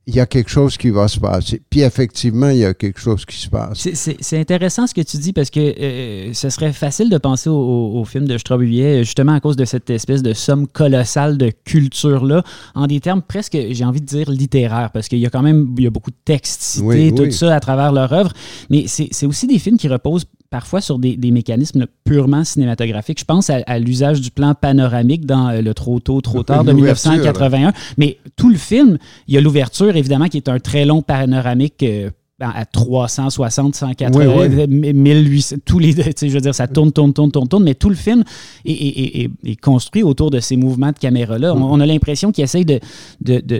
il 0.09 0.15
y 0.15 0.19
a 0.19 0.25
quelque 0.25 0.50
chose 0.50 0.75
qui 0.75 0.89
va 0.89 1.07
se 1.07 1.19
passer. 1.19 1.61
Puis 1.69 1.81
effectivement, 1.81 2.50
il 2.50 2.57
y 2.57 2.65
a 2.65 2.73
quelque 2.73 3.00
chose 3.00 3.25
qui 3.25 3.38
se 3.38 3.47
passe. 3.47 3.88
C'est 3.94 4.39
intéressant 4.39 4.88
ce 4.88 4.95
que 4.95 5.01
tu 5.01 5.17
dis 5.17 5.33
parce 5.33 5.51
que 5.51 5.59
euh, 5.59 6.33
ce 6.33 6.50
serait 6.50 6.73
facile 6.73 7.12
de 7.12 7.17
penser 7.19 7.48
au, 7.50 8.03
film 8.05 8.27
de 8.27 8.38
Straubier 8.39 9.03
justement 9.03 9.34
à 9.34 9.39
cause 9.39 9.55
de 9.55 9.65
cette 9.65 9.89
espèce 9.91 10.24
de 10.24 10.34
somme 10.34 10.67
colossale 10.67 11.38
de 11.38 11.51
culture-là, 11.63 12.43
en 12.74 12.88
des 12.88 13.00
termes 13.00 13.22
presque, 13.22 13.55
j'ai 13.69 13.86
envie 13.86 14.01
de 14.01 14.05
dire, 14.05 14.31
littéraires, 14.31 14.89
parce 14.91 15.07
qu'il 15.07 15.19
y 15.19 15.27
a 15.27 15.29
quand 15.29 15.43
même 15.43 15.75
il 15.77 15.84
y 15.84 15.88
a 15.88 15.91
beaucoup 15.91 16.10
de 16.10 16.17
textes 16.25 16.62
cités, 16.62 17.13
tout 17.13 17.29
ça 17.29 17.53
à 17.53 17.60
travers 17.60 17.91
leur 17.91 18.12
œuvre, 18.12 18.34
mais 18.72 18.86
c'est 18.88 19.25
aussi 19.27 19.45
des 19.45 19.60
films 19.60 19.77
qui 19.77 19.88
reposent 19.88 20.25
parfois 20.50 20.82
sur 20.82 21.00
des, 21.00 21.18
mécanismes 21.32 21.86
purement 22.03 22.44
cinématographiques. 22.44 23.20
Je 23.20 23.25
pense 23.25 23.50
à, 23.50 23.79
l'usage 23.79 24.22
du 24.22 24.32
plan 24.32 24.56
panoramique 24.56 25.25
dans 25.25 25.50
euh, 25.50 25.62
le 25.62 25.74
Trop 25.74 26.00
tôt, 26.00 26.20
trop 26.22 26.44
tard 26.44 26.63
de 26.63 26.74
1981. 26.74 27.74
Mais 27.98 28.18
tout 28.36 28.50
le 28.50 28.58
film, 28.58 28.98
il 29.27 29.36
y 29.36 29.38
a 29.38 29.41
l'ouverture, 29.41 29.96
évidemment, 29.96 30.27
qui 30.27 30.38
est 30.38 30.50
un 30.50 30.60
très 30.60 30.86
long 30.86 31.01
panoramique. 31.01 31.84
Euh, 31.84 32.10
à 32.39 32.65
360, 32.65 33.75
180, 33.75 34.67
1800, 34.67 35.58
tous 35.65 35.79
les, 35.79 35.91
je 35.91 36.27
veux 36.27 36.39
dire, 36.39 36.55
ça 36.55 36.67
tourne, 36.67 36.91
tourne, 36.91 37.13
tourne, 37.13 37.31
tourne, 37.31 37.48
tourne, 37.48 37.63
mais 37.63 37.75
tout 37.75 37.89
le 37.89 37.96
film 37.96 38.24
est, 38.65 39.29
construit 39.62 40.03
autour 40.03 40.31
de 40.31 40.39
ces 40.39 40.55
mouvements 40.55 40.91
de 40.91 40.98
caméra-là. 40.98 41.53
On, 41.53 41.79
a 41.79 41.86
l'impression 41.86 42.31
qu'il 42.31 42.43
essaye 42.43 42.65
de, 42.65 42.79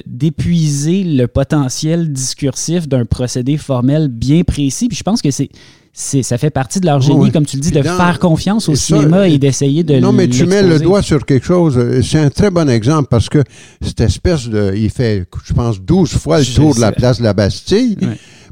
d'épuiser 0.06 1.04
le 1.04 1.28
potentiel 1.28 2.12
discursif 2.12 2.88
d'un 2.88 3.06
procédé 3.06 3.58
formel 3.58 4.08
bien 4.08 4.44
précis. 4.44 4.88
Puis 4.88 4.98
je 4.98 5.04
pense 5.04 5.22
que 5.22 5.30
c'est, 5.32 5.50
ça 5.92 6.38
fait 6.38 6.50
partie 6.50 6.80
de 6.80 6.86
leur 6.86 7.02
génie, 7.02 7.32
comme 7.32 7.46
tu 7.46 7.58
le 7.58 7.62
dis, 7.62 7.72
de 7.72 7.82
faire 7.82 8.20
confiance 8.20 8.70
au 8.70 8.76
cinéma 8.76 9.28
et 9.28 9.38
d'essayer 9.38 9.84
de 9.84 10.00
Non, 10.00 10.14
mais 10.14 10.28
tu 10.28 10.46
mets 10.46 10.64
le 10.64 10.80
doigt 10.80 11.02
sur 11.02 11.26
quelque 11.26 11.46
chose. 11.46 12.02
C'est 12.02 12.20
un 12.20 12.30
très 12.30 12.50
bon 12.50 12.70
exemple 12.70 13.08
parce 13.10 13.28
que 13.28 13.44
cette 13.82 14.02
espèce 14.02 14.48
de. 14.48 14.74
Il 14.76 14.90
fait, 14.90 15.26
je 15.44 15.54
pense, 15.54 15.82
12 15.82 16.10
fois 16.12 16.40
le 16.40 16.46
tour 16.46 16.76
de 16.76 16.80
la 16.80 16.94
place 16.94 17.20
de 17.20 17.24
la 17.24 17.34
Bastille 17.34 17.98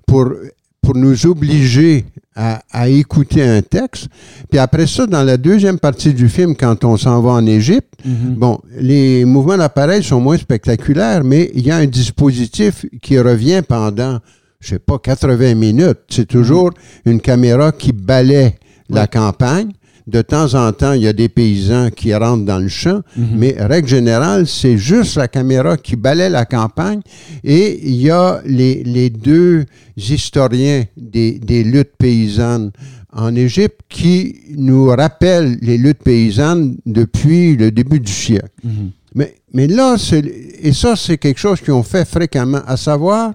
pour, 0.08 0.32
pour 0.82 0.96
nous 0.96 1.28
obliger 1.28 2.06
à, 2.36 2.62
à, 2.72 2.90
écouter 2.90 3.44
un 3.44 3.62
texte. 3.62 4.08
Puis 4.50 4.58
après 4.58 4.88
ça, 4.88 5.06
dans 5.06 5.24
la 5.24 5.38
deuxième 5.38 5.78
partie 5.78 6.14
du 6.14 6.30
film, 6.30 6.56
quand 6.56 6.84
on 6.84 6.98
s'en 6.98 7.22
va 7.22 7.32
en 7.32 7.46
Égypte, 7.46 7.94
mm-hmm. 8.04 8.36
bon, 8.36 8.60
les 8.80 9.26
mouvements 9.26 9.58
d'appareil 9.58 10.04
sont 10.04 10.20
moins 10.20 10.38
spectaculaires, 10.38 11.24
mais 11.24 11.52
il 11.54 11.66
y 11.66 11.72
a 11.72 11.78
un 11.78 11.86
dispositif 11.86 12.86
qui 13.02 13.20
revient 13.20 13.62
pendant 13.68 14.20
je 14.60 14.70
sais 14.70 14.80
pas, 14.80 14.98
80 15.00 15.56
minutes. 15.56 16.00
C'est 16.10 16.28
toujours 16.28 16.72
une 17.06 17.22
caméra 17.22 17.72
qui 17.72 17.92
balaie 17.92 18.56
la 18.90 19.08
campagne. 19.08 19.72
De 20.08 20.22
temps 20.22 20.54
en 20.54 20.72
temps, 20.72 20.94
il 20.94 21.02
y 21.02 21.08
a 21.08 21.12
des 21.14 21.28
paysans 21.28 21.90
qui 21.90 22.16
rentrent 22.16 22.46
dans 22.46 22.60
le 22.60 22.70
champ, 22.70 23.02
mhm. 23.18 23.28
mais 23.36 23.56
règle 23.60 23.90
générale, 23.90 24.48
c'est 24.48 24.78
juste 24.78 25.18
la 25.18 25.28
caméra 25.28 25.76
qui 25.76 25.98
balaie 25.98 26.30
la 26.30 26.46
campagne 26.46 27.02
et 27.44 27.78
il 27.84 28.02
y 28.02 28.10
a 28.10 28.42
les, 28.46 29.10
deux 29.10 29.66
historiens 29.98 30.86
des, 30.96 31.64
luttes 31.66 31.98
paysannes 31.98 32.72
en 33.12 33.36
Égypte 33.36 33.82
qui 33.90 34.36
nous 34.56 34.86
rappellent 34.88 35.58
les 35.62 35.78
luttes 35.78 36.04
paysannes 36.04 36.78
depuis 36.86 37.58
le 37.58 37.72
début 37.72 38.00
du 38.00 38.12
siècle. 38.12 38.48
Mhm. 38.64 38.92
Mais, 39.14 39.36
mais 39.54 39.68
là, 39.68 39.98
et 40.62 40.72
ça, 40.72 40.96
c'est 40.96 41.18
quelque 41.18 41.40
chose 41.40 41.60
qu'ils 41.60 41.74
ont 41.74 41.84
fait 41.84 42.08
fréquemment, 42.08 42.62
à 42.66 42.78
savoir 42.78 43.34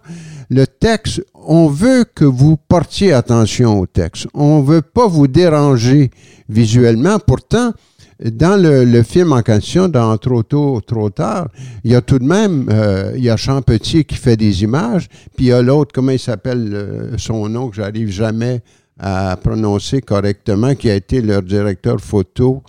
le 0.53 0.67
texte, 0.67 1.25
on 1.35 1.67
veut 1.69 2.05
que 2.15 2.27
vous 2.27 2.57
portiez 2.57 3.13
attention 3.13 3.81
au 3.81 3.87
texte. 3.87 4.27
On 4.35 4.61
veut 4.61 4.83
pas 4.83 5.07
vous 5.07 5.27
déranger 5.27 6.11
visuellement. 6.49 7.19
Pourtant, 7.19 7.73
dans 8.23 8.61
le, 8.61 9.03
film 9.03 9.33
en 9.33 9.43
question, 9.43 9.89
dans 9.89 10.17
Trop 10.19 10.43
tôt, 10.43 10.81
trop 10.87 11.09
tard, 11.09 11.49
il 11.85 11.93
y 11.93 11.95
a 11.95 12.03
tout 12.03 12.19
de 12.19 12.25
même, 12.25 12.69
euh, 12.71 13.13
il 13.17 13.25
y 13.25 13.31
a 13.31 13.37
Champetier 13.37 14.05
qui 14.05 14.17
fait 14.17 14.37
des 14.37 14.63
images, 14.63 15.09
puis 15.37 15.47
il 15.47 15.49
y 15.49 15.53
a 15.53 15.63
l'autre, 15.63 15.93
comment 15.95 16.13
il 16.13 16.19
s'appelle 16.19 16.71
euh, 16.75 17.19
son 17.19 17.49
nom 17.49 17.71
que 17.71 17.77
j'arrive 17.77 18.11
jamais 18.11 18.61
à 18.99 19.37
prononcer 19.43 20.03
correctement, 20.03 20.75
qui 20.75 20.91
a 20.91 20.95
été 20.95 21.23
leur 21.23 21.43
directeur 21.43 21.99
photo. 21.99 22.63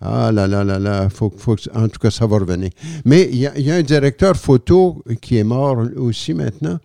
Ah 0.00 0.30
là 0.32 0.46
là 0.46 0.64
là 0.64 0.78
là, 0.78 1.08
faut, 1.08 1.32
faut, 1.36 1.56
en 1.74 1.88
tout 1.88 1.98
cas, 2.00 2.10
ça 2.10 2.26
va 2.26 2.38
revenir. 2.38 2.70
Mais 3.04 3.28
il 3.32 3.38
y, 3.38 3.70
a, 3.70 3.74
un 3.74 3.82
directeur 3.82 4.36
photo 4.36 5.02
qui 5.20 5.38
est 5.38 5.44
mort 5.44 5.78
aussi 5.96 6.34
maintenant, 6.34 6.78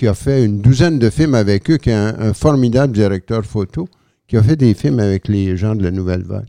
qui 0.00 0.08
a 0.08 0.14
fait 0.14 0.46
une 0.46 0.62
douzaine 0.62 0.98
de 0.98 1.10
films 1.10 1.34
avec 1.34 1.70
eux, 1.70 1.76
qui 1.76 1.90
est 1.90 1.92
un 1.92 2.32
formidable 2.32 2.94
directeur 2.94 3.44
photo 3.44 3.86
qui 4.30 4.36
a 4.36 4.42
fait 4.42 4.56
des 4.56 4.74
films 4.74 5.00
avec 5.00 5.28
les 5.28 5.56
gens 5.58 5.74
de 5.74 5.82
la 5.82 5.90
Nouvelle 5.90 6.22
Vague. 6.22 6.46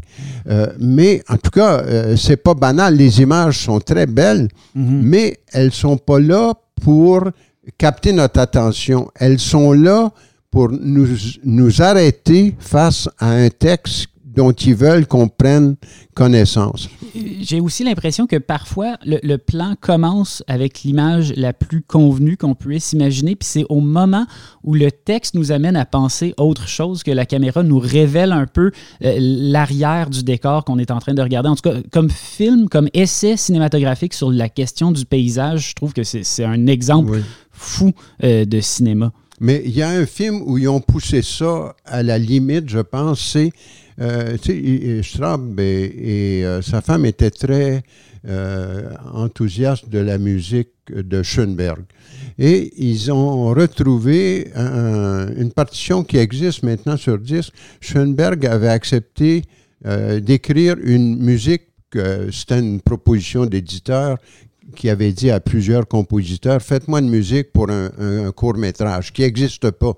Euh, 0.47 0.67
mais 0.79 1.21
en 1.27 1.35
tout 1.35 1.49
cas, 1.49 1.79
euh, 1.79 2.15
c'est 2.15 2.37
pas 2.37 2.53
banal. 2.53 2.95
Les 2.95 3.21
images 3.21 3.57
sont 3.57 3.79
très 3.79 4.05
belles, 4.05 4.47
mhm. 4.75 5.01
mais 5.03 5.39
elles 5.51 5.73
sont 5.73 5.97
pas 5.97 6.19
là 6.19 6.53
pour 6.81 7.23
capter 7.77 8.13
notre 8.13 8.39
attention. 8.39 9.09
Elles 9.15 9.39
sont 9.39 9.73
là 9.73 10.11
pour 10.51 10.69
nous, 10.69 11.07
nous 11.43 11.81
arrêter 11.81 12.55
face 12.59 13.09
à 13.17 13.31
un 13.31 13.49
texte 13.49 14.10
dont 14.35 14.51
ils 14.51 14.75
veulent 14.75 15.05
qu'on 15.05 15.27
prenne 15.27 15.75
connaissance. 16.13 16.89
J'ai 17.41 17.59
aussi 17.59 17.83
l'impression 17.83 18.27
que 18.27 18.37
parfois, 18.37 18.97
le, 19.05 19.37
plan 19.37 19.75
commence 19.79 20.43
avec 20.47 20.83
l'image 20.83 21.33
la 21.35 21.53
plus 21.53 21.81
convenue 21.81 22.37
qu'on 22.37 22.55
puisse 22.55 22.93
imaginer, 22.93 23.35
puis 23.35 23.47
c'est 23.47 23.65
au 23.69 23.79
moment 23.79 24.25
où 24.63 24.73
le 24.73 24.91
texte 24.91 25.35
nous 25.35 25.51
amène 25.51 25.75
à 25.75 25.85
penser 25.85 26.33
autre 26.37 26.67
chose 26.67 27.03
que 27.03 27.11
la 27.11 27.25
caméra 27.25 27.63
nous 27.63 27.79
révèle 27.79 28.31
un 28.31 28.45
peu 28.45 28.71
euh, 29.03 29.15
l'arrière 29.19 30.09
du 30.09 30.23
décor 30.23 30.63
qu'on 30.63 30.79
est 30.79 30.91
en 30.91 30.99
train 30.99 31.13
de 31.13 31.21
regarder. 31.21 31.49
En 31.49 31.55
tout 31.55 31.69
cas, 31.69 31.77
comme 31.91 32.09
film, 32.09 32.69
comme 32.69 32.89
essai 32.93 33.35
cinématographique 33.35 34.13
sur 34.13 34.31
la 34.31 34.49
question 34.49 34.91
du 34.91 35.05
paysage, 35.05 35.69
je 35.69 35.75
trouve 35.75 35.93
que 35.93 36.03
c'est 36.03 36.43
un 36.43 36.67
exemple 36.67 37.21
fou 37.51 37.91
euh, 38.23 38.45
de 38.45 38.59
cinéma. 38.59 39.11
Mais 39.39 39.63
il 39.65 39.71
y 39.71 39.81
a 39.81 39.89
un 39.89 40.05
film 40.05 40.43
où 40.45 40.59
ils 40.59 40.69
ont 40.69 40.81
poussé 40.81 41.23
ça 41.23 41.75
à 41.83 42.03
la 42.03 42.19
limite, 42.19 42.69
je 42.69 42.77
pense, 42.79 43.19
c'est 43.19 43.51
euh, 44.01 45.03
Straub 45.03 45.59
et, 45.59 46.41
euh, 46.43 46.61
sa 46.61 46.81
femme 46.81 47.05
étaient 47.05 47.29
très 47.29 47.83
euh, 48.27 48.89
enthousiastes 49.13 49.89
de 49.89 49.99
la 49.99 50.17
musique 50.17 50.69
de 50.89 51.21
Schoenberg. 51.21 51.83
Et 52.39 52.71
ils 52.77 53.11
ont 53.11 53.53
retrouvé 53.53 54.51
une 54.55 55.51
partition 55.51 56.03
qui 56.03 56.17
existe 56.17 56.63
maintenant 56.63 56.97
sur 56.97 57.19
disque. 57.19 57.53
Schoenberg 57.79 58.45
avait 58.45 58.69
accepté 58.69 59.43
d'écrire 60.21 60.75
une 60.81 61.17
musique, 61.17 61.63
c'était 62.31 62.59
une 62.59 62.81
proposition 62.81 63.45
d'éditeur 63.45 64.17
qui 64.75 64.89
avait 64.89 65.11
dit 65.11 65.29
à 65.29 65.39
plusieurs 65.39 65.87
compositeurs, 65.87 66.61
faites-moi 66.61 66.99
une 66.99 67.09
musique 67.09 67.51
pour 67.51 67.69
un, 67.69 67.91
un 67.99 68.31
court 68.31 68.57
métrage 68.57 69.11
qui 69.13 69.21
n'existe 69.21 69.69
pas. 69.71 69.93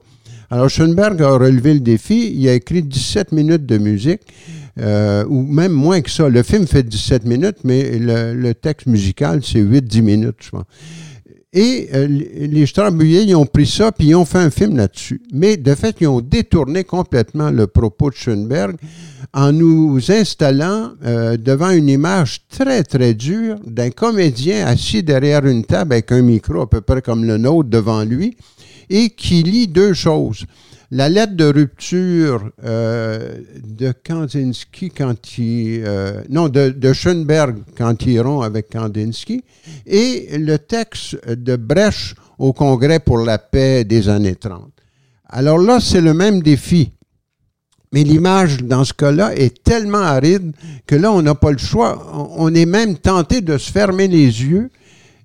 Alors, 0.54 0.70
Schoenberg 0.70 1.20
a 1.24 1.32
relevé 1.32 1.74
le 1.74 1.80
défi. 1.80 2.32
Il 2.32 2.48
a 2.48 2.54
écrit 2.54 2.84
17 2.84 3.32
minutes 3.32 3.66
de 3.66 3.80
musique, 3.80 4.22
euh, 4.80 5.26
ou 5.28 5.42
même 5.42 5.72
moins 5.72 6.00
que 6.02 6.12
ça. 6.12 6.30
Le 6.30 6.44
film 6.44 6.68
fait 6.68 6.84
17 6.84 7.26
minutes, 7.26 7.58
mais 7.64 7.98
le, 7.98 8.54
texte 8.54 8.86
musical, 8.86 9.42
c'est 9.44 9.64
8-10 9.64 10.02
minutes, 10.04 10.36
je 10.42 10.50
pense. 10.52 10.66
Et 11.54 11.90
euh, 11.96 12.06
les 12.08 12.68
Strabouillet, 12.68 13.26
ils 13.26 13.36
ont 13.36 13.48
pris 13.48 13.66
ça, 13.66 13.92
puis 13.92 14.10
ils 14.10 14.16
ont 14.16 14.26
fait 14.26 14.38
un 14.38 14.52
film 14.52 14.78
là-dessus. 14.78 15.24
Mais 15.34 15.58
de 15.58 15.74
fait, 15.74 15.96
ils 16.02 16.08
ont 16.08 16.22
détourné 16.22 16.84
complètement 16.84 17.50
le 17.50 17.66
propos 17.66 18.12
de 18.12 18.16
Schoenberg 18.16 18.76
en 19.34 19.52
nous 19.52 20.00
installant 20.12 20.92
euh, 21.04 21.36
devant 21.36 21.72
une 21.72 21.90
image 21.90 22.42
très, 22.48 22.84
très 22.84 23.16
dure 23.16 23.56
d'un 23.66 23.90
comédien 23.90 24.68
assis 24.68 25.02
derrière 25.02 25.48
une 25.48 25.66
table 25.66 25.94
avec 25.94 26.12
un 26.12 26.22
micro 26.22 26.62
à 26.62 26.70
peu 26.70 26.82
près 26.82 27.02
comme 27.02 27.26
le 27.26 27.38
nôtre 27.40 27.70
devant 27.70 28.04
lui 28.04 28.38
et 28.90 29.10
qui 29.10 29.44
lit 29.44 29.68
deux 29.68 29.94
choses. 29.94 30.46
La 30.96 31.10
lettre 31.10 31.34
de 31.36 31.46
rupture 31.46 32.52
euh, 32.64 33.38
de 33.66 33.92
Kandinsky 34.06 34.92
quand 34.92 35.40
il... 35.40 35.82
Euh, 35.84 36.22
non, 36.30 36.50
de, 36.50 36.94
Schoenberg 36.94 37.58
quand 37.76 38.06
il 38.06 38.22
rompt 38.22 38.46
avec 38.46 38.70
Kandinsky 38.70 39.44
et 39.88 40.38
le 40.38 40.58
texte 40.60 41.18
de 41.28 41.56
Brecht 41.56 42.16
au 42.38 42.54
Congrès 42.54 43.00
pour 43.00 43.18
la 43.18 43.40
paix 43.40 43.84
des 43.86 44.08
années 44.08 44.36
30. 44.36 44.70
Alors 45.30 45.58
là, 45.58 45.80
c'est 45.80 46.00
le 46.00 46.14
même 46.14 46.44
défi. 46.44 46.92
Mais 47.92 48.04
l'image, 48.04 48.58
dans 48.58 48.84
ce 48.84 48.94
cas-là, 48.94 49.36
est 49.36 49.64
tellement 49.64 49.98
aride 49.98 50.52
que 50.86 50.94
là, 50.94 51.12
on 51.12 51.24
n'a 51.24 51.34
pas 51.34 51.52
le 51.52 51.58
choix. 51.58 52.06
On 52.38 52.54
est 52.54 52.68
même 52.68 52.98
tenté 52.98 53.42
de 53.42 53.58
se 53.58 53.72
fermer 53.72 54.08
les 54.08 54.44
yeux 54.44 54.70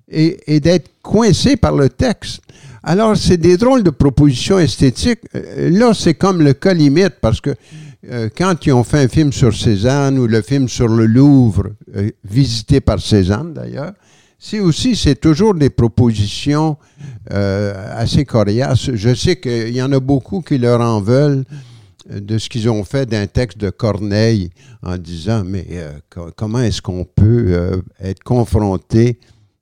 et 0.07 0.59
d'être 0.59 0.89
coincé 1.03 1.57
par 1.57 1.75
le 1.75 1.89
texte. 1.89 2.41
Alors, 2.83 3.17
c'est 3.17 3.37
des 3.37 3.57
drôles 3.57 3.83
de 3.83 3.89
propositions 3.89 4.59
esthétiques. 4.59 5.21
Euh, 5.35 5.69
là, 5.69 5.93
c'est 5.93 6.13
comme 6.13 6.41
le 6.41 6.53
cas 6.53 6.73
limite 6.73 7.15
parce 7.21 7.41
que 7.41 7.53
euh, 8.09 8.29
quand 8.35 8.65
ils 8.65 8.71
ont 8.71 8.85
fait 8.85 8.99
un 8.99 9.07
film 9.09 9.33
sur 9.33 9.53
Cézanne 9.53 10.17
ou 10.17 10.27
le 10.27 10.41
film 10.41 10.69
sur 10.69 10.87
le 10.87 11.05
Louvre, 11.05 11.71
euh, 11.95 12.09
visité 12.23 12.79
par 12.79 13.01
Cézanne 13.01 13.53
d'ailleurs, 13.53 13.91
c'est 14.41 14.61
aussi, 14.61 14.95
c'est 14.95 15.19
toujours 15.19 15.53
des 15.53 15.69
propositions 15.69 16.77
assez 17.29 18.23
coriaces. 18.23 18.89
Je 18.93 19.13
sais 19.13 19.35
qu'il 19.35 19.75
y 19.75 19.81
en 19.81 19.91
a 19.91 19.99
beaucoup 19.99 20.39
qui 20.39 20.57
leur 20.57 20.79
en 20.79 21.01
veulent 21.01 21.43
de 22.09 22.37
ce 22.37 22.47
qu'ils 22.47 22.69
ont 22.69 22.85
fait 22.85 23.05
d'un 23.05 23.27
texte 23.27 23.57
de 23.57 23.69
Corneille 23.69 24.49
en 24.81 24.97
disant, 24.97 25.43
mais 25.45 25.67
comment 26.37 26.59
est-ce 26.61 26.81
qu'on 26.81 27.03
peut 27.03 27.81
être 27.99 28.23
confronté 28.23 29.19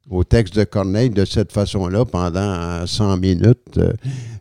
au 0.10 0.24
texte 0.24 0.56
de 0.56 0.64
Corneille 0.64 1.10
de 1.10 1.26
cette 1.26 1.52
façon-là 1.52 2.06
pendant 2.06 2.86
100 2.86 3.18
minutes. 3.18 3.80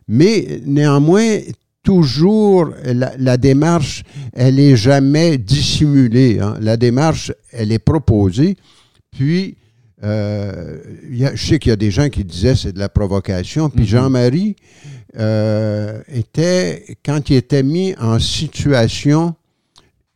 Mais 0.07 0.61
néanmoins, 0.65 1.39
toujours, 1.87 2.71
la, 2.83 3.37
démarche, 3.37 4.03
elle 4.33 4.59
est 4.59 4.75
jamais 4.75 5.37
dissimulée. 5.37 6.39
Hein. 6.41 6.55
La 6.59 6.75
démarche, 6.75 7.31
elle 7.53 7.71
est 7.71 7.79
proposée. 7.79 8.57
Puis, 9.09 9.55
euh, 10.03 10.79
je 11.09 11.35
sais 11.35 11.59
qu'il 11.59 11.69
y 11.69 11.73
a 11.73 11.77
des 11.77 11.91
gens 11.91 12.09
qui 12.09 12.25
disaient 12.25 12.55
c'est 12.55 12.73
de 12.73 12.79
la 12.79 12.89
provocation. 12.89 13.69
Puis 13.69 13.85
mm-hmm. 13.85 13.87
Jean-Marie 13.87 14.55
euh, 15.17 16.01
était, 16.09 16.97
quand 17.05 17.29
il 17.29 17.37
était 17.37 17.63
mis 17.63 17.95
en 17.99 18.19
situation 18.19 19.33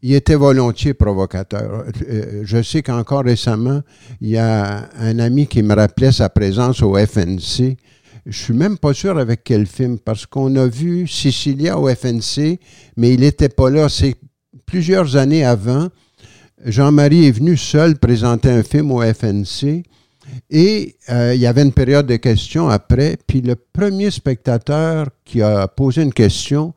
il 0.01 0.13
était 0.13 0.35
volontiers 0.35 0.93
provocateur. 0.93 1.85
Euh, 2.09 2.41
je 2.43 2.61
sais 2.61 2.81
qu'encore 2.81 3.23
récemment, 3.23 3.81
il 4.19 4.29
y 4.29 4.37
a 4.37 4.89
un 4.97 5.19
ami 5.19 5.47
qui 5.47 5.61
me 5.61 5.75
rappelait 5.75 6.11
sa 6.11 6.29
présence 6.29 6.81
au 6.81 6.95
FNC. 6.95 7.77
Je 8.25 8.37
suis 8.37 8.53
même 8.53 8.77
pas 8.77 8.93
sûr 8.93 9.17
avec 9.17 9.43
quel 9.43 9.65
film, 9.65 9.99
parce 9.99 10.25
qu'on 10.25 10.55
a 10.55 10.67
vu 10.67 11.07
Sicilia 11.07 11.77
au 11.77 11.87
FNC, 11.87 12.59
mais 12.97 13.13
il 13.13 13.21
n'était 13.21 13.49
pas 13.49 13.69
là. 13.69 13.89
C'est 13.89 14.15
plusieurs 14.65 15.15
années 15.15 15.43
avant. 15.43 15.89
Jean-Marie 16.63 17.27
est 17.27 17.31
venu 17.31 17.57
seul 17.57 17.97
présenter 17.97 18.49
un 18.49 18.63
film 18.63 18.91
au 18.91 19.01
FNC. 19.01 19.83
Et 20.49 20.95
euh, 21.09 21.33
il 21.33 21.41
y 21.41 21.47
avait 21.47 21.63
une 21.63 21.73
période 21.73 22.05
de 22.05 22.15
questions 22.15 22.69
après. 22.69 23.17
Puis 23.27 23.41
le 23.41 23.55
premier 23.55 24.11
spectateur 24.11 25.07
qui 25.25 25.41
a 25.41 25.67
posé 25.67 26.03
une 26.03 26.13
question, 26.13 26.73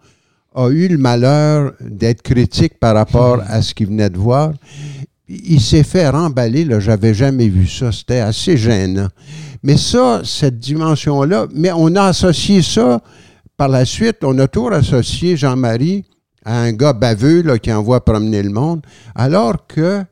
a 0.55 0.69
eu 0.71 0.89
le 0.89 0.99
malheur 0.99 1.73
d'être 1.81 2.23
critique 2.23 2.79
par 2.79 2.95
rapport 2.95 3.43
à 3.47 3.61
ce 3.61 3.75
qu'il 3.75 3.89
venait 3.89 4.11
de 4.11 4.19
voir. 4.19 4.53
Il 5.29 5.61
s'est 5.61 5.83
fait 5.83 6.09
remballer, 6.09 6.65
là, 6.65 6.81
j'avais 6.81 7.15
jamais 7.15 7.49
vu 7.49 7.67
ça, 7.67 7.91
c'était 7.91 8.21
assez 8.21 8.57
gênant. 8.57 9.09
Mais 9.63 9.77
ça, 9.77 10.23
cette 10.25 10.59
dimension-là, 10.59 11.47
mais 11.55 11.73
on 11.73 11.95
a 11.97 12.05
associé 12.05 12.63
ça 12.63 13.01
par 13.57 13.69
la 13.69 13.85
suite, 13.85 14.19
on 14.23 14.39
a 14.39 14.47
toujours 14.47 14.73
associé 14.73 15.37
Jean-Marie 15.37 16.05
à 16.45 16.61
un 16.61 16.73
gars 16.73 16.93
baveux 16.93 17.57
qui 17.57 17.73
envoie 17.73 18.05
promener 18.05 18.43
le 18.43 18.51
monde, 18.51 18.83
alors 19.15 19.67
que, 19.67 20.03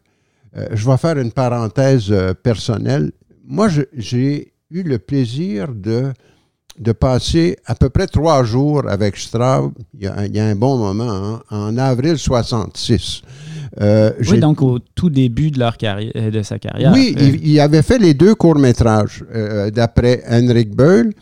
euh, 0.57 0.67
je 0.73 0.89
vais 0.89 0.97
faire 0.97 1.19
une 1.19 1.33
parenthèse 1.33 2.11
euh, 2.11 2.33
personnelle, 2.33 3.13
moi 3.45 3.69
j'ai 3.95 4.53
eu 4.71 4.83
le 4.83 4.99
plaisir 4.99 5.69
de 5.75 6.13
de 6.79 6.93
passer 6.93 7.57
à 7.67 7.75
peu 7.75 7.91
près 7.91 8.07
trois 8.07 8.45
jours 8.45 8.89
avec 8.89 9.17
Straub, 9.17 9.73
il 9.99 10.05
y 10.35 10.41
a, 10.41 10.47
un 10.47 10.55
bon 10.55 10.79
moment, 10.79 11.11
hein, 11.11 11.43
en 11.51 11.77
avril 11.77 12.17
66. 12.17 13.23
Euh, 13.81 14.13
oui, 14.31 14.39
donc 14.39 14.63
au 14.63 14.79
tout 14.79 15.11
début 15.11 15.51
de, 15.51 15.59
leur 15.59 15.77
carrière, 15.77 16.13
euh, 16.17 16.31
de 16.31 16.43
sa 16.43 16.59
carrière. 16.59 16.93
Oui, 16.93 17.15
euh. 17.19 17.37
il, 17.43 17.61
avait 17.61 17.83
fait 17.83 17.99
les 17.99 18.15
deux 18.15 18.35
courts-métrages 18.35 19.25
d'après 19.75 20.23
Henrik 20.29 20.75
Böll. 20.75 21.13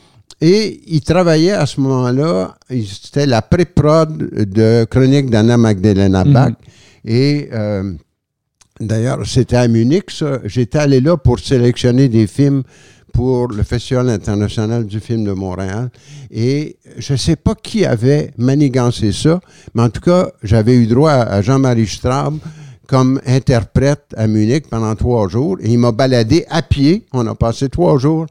Et 0.42 0.80
il 0.86 1.02
travaillait 1.02 1.52
à 1.52 1.66
ce 1.66 1.80
moment-là, 1.82 2.56
c'était 2.70 3.26
la 3.26 3.42
pré-prod 3.42 4.16
de 4.16 4.86
Chronique 4.88 5.28
d'Anna 5.28 5.58
Magdalena 5.58 6.24
mhm. 6.24 6.32
Bach. 6.32 6.52
Et 7.04 7.50
d'ailleurs, 8.80 9.26
c'était 9.26 9.56
à 9.56 9.68
Munich, 9.68 10.10
ça. 10.10 10.38
J'étais 10.44 10.78
allé 10.78 11.02
là 11.02 11.18
pour 11.18 11.38
sélectionner 11.40 12.08
des 12.08 12.26
films 12.26 12.62
pour 13.12 13.48
le 13.48 13.62
Festival 13.62 14.08
international 14.08 14.86
du 14.86 15.00
film 15.00 15.24
de 15.24 15.32
Montréal. 15.32 15.90
Et 16.30 16.76
je 16.98 17.12
ne 17.12 17.18
sais 17.18 17.36
pas 17.36 17.54
qui 17.54 17.84
avait 17.84 18.32
manigancé 18.36 19.12
ça, 19.12 19.40
mais 19.74 19.82
en 19.82 19.90
tout 19.90 20.00
cas, 20.00 20.30
j'avais 20.42 20.74
eu 20.74 20.86
droit 20.86 21.12
à 21.12 21.42
Jean-Marie 21.42 21.86
Straub 21.86 22.38
comme 22.86 23.20
interprète 23.24 24.14
à 24.16 24.26
Munich 24.26 24.66
pendant 24.68 24.94
trois 24.96 25.28
jours. 25.28 25.56
Et 25.60 25.70
il 25.70 25.78
m'a 25.78 25.92
baladé 25.92 26.44
à 26.50 26.62
pied. 26.62 27.06
On 27.12 27.26
a 27.26 27.34
passé 27.34 27.68
trois 27.68 27.98
jours 27.98 28.26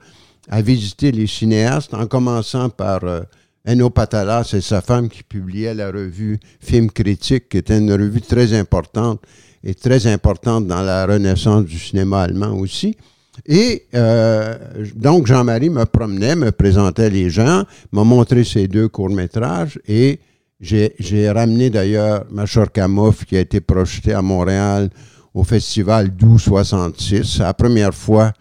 à 0.49 0.61
visiter 0.61 1.11
les 1.11 1.27
cinéastes, 1.27 1.93
en 1.93 2.07
commençant 2.07 2.69
par 2.69 3.03
euh, 3.03 3.21
Enno 3.65 3.89
Patalas 3.89 4.51
et 4.53 4.61
sa 4.61 4.81
femme 4.81 5.07
qui 5.09 5.23
publiait 5.23 5.75
la 5.75 5.91
revue 5.91 6.39
Film 6.59 6.89
Critique, 6.89 7.49
qui 7.49 7.57
était 7.57 7.77
une 7.77 7.91
revue 7.91 8.21
très 8.21 8.53
importante 8.53 9.21
et 9.63 9.75
très 9.75 10.07
importante 10.07 10.67
dans 10.67 10.81
la 10.81 11.05
renaissance 11.05 11.65
du 11.65 11.77
cinéma 11.77 12.23
allemand 12.23 12.53
aussi. 12.53 12.97
Et 13.45 13.87
euh, 13.93 14.55
donc, 14.95 15.27
Jean-Marie 15.27 15.69
me 15.69 15.85
promenait, 15.85 16.35
me 16.35 16.51
présentait 16.51 17.09
les 17.09 17.29
gens, 17.29 17.63
m'a 17.91 18.03
montré 18.03 18.43
ses 18.43 18.67
deux 18.67 18.87
courts-métrages 18.87 19.79
et 19.87 20.19
j'ai 20.59 21.31
ramené 21.31 21.69
d'ailleurs 21.69 22.25
Machorkamov 22.31 23.25
qui 23.25 23.37
a 23.37 23.39
été 23.39 23.61
projeté 23.61 24.13
à 24.13 24.21
Montréal 24.21 24.89
au 25.33 25.43
festival 25.43 26.09
Doux 26.09 26.37
66. 26.37 27.23
C'est 27.23 27.43
la 27.43 27.53
première 27.53 27.93
fois 27.93 28.33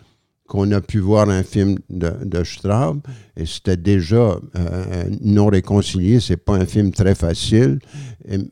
qu'on 0.49 0.73
a 0.73 0.81
pu 0.81 0.99
voir 0.99 1.29
un 1.29 1.43
film 1.43 1.79
de, 1.91 2.43
Straub 2.43 3.01
c'était 3.45 3.77
déjà 3.77 4.37
euh, 4.57 5.05
non 5.21 5.47
réconcilié. 5.47 6.19
C'est 6.19 6.39
pas 6.39 6.55
un 6.55 6.67
film 6.67 6.91
très 6.91 7.15
facile, 7.15 7.79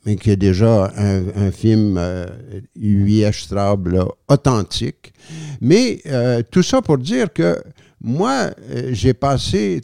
mais 0.04 0.16
qui 0.16 0.30
est 0.30 0.36
déjà 0.36 0.92
un, 0.96 1.50
film 1.50 1.96
euh, 1.98 3.32
Straub 3.32 3.88
authentique. 4.28 5.12
Mais 5.60 6.00
euh, 6.06 6.42
tout 6.50 6.62
ça 6.62 6.82
pour 6.82 6.98
dire 6.98 7.32
que 7.32 7.60
moi, 8.00 8.50
euh, 8.70 8.90
j'ai 8.92 9.14
passé 9.14 9.80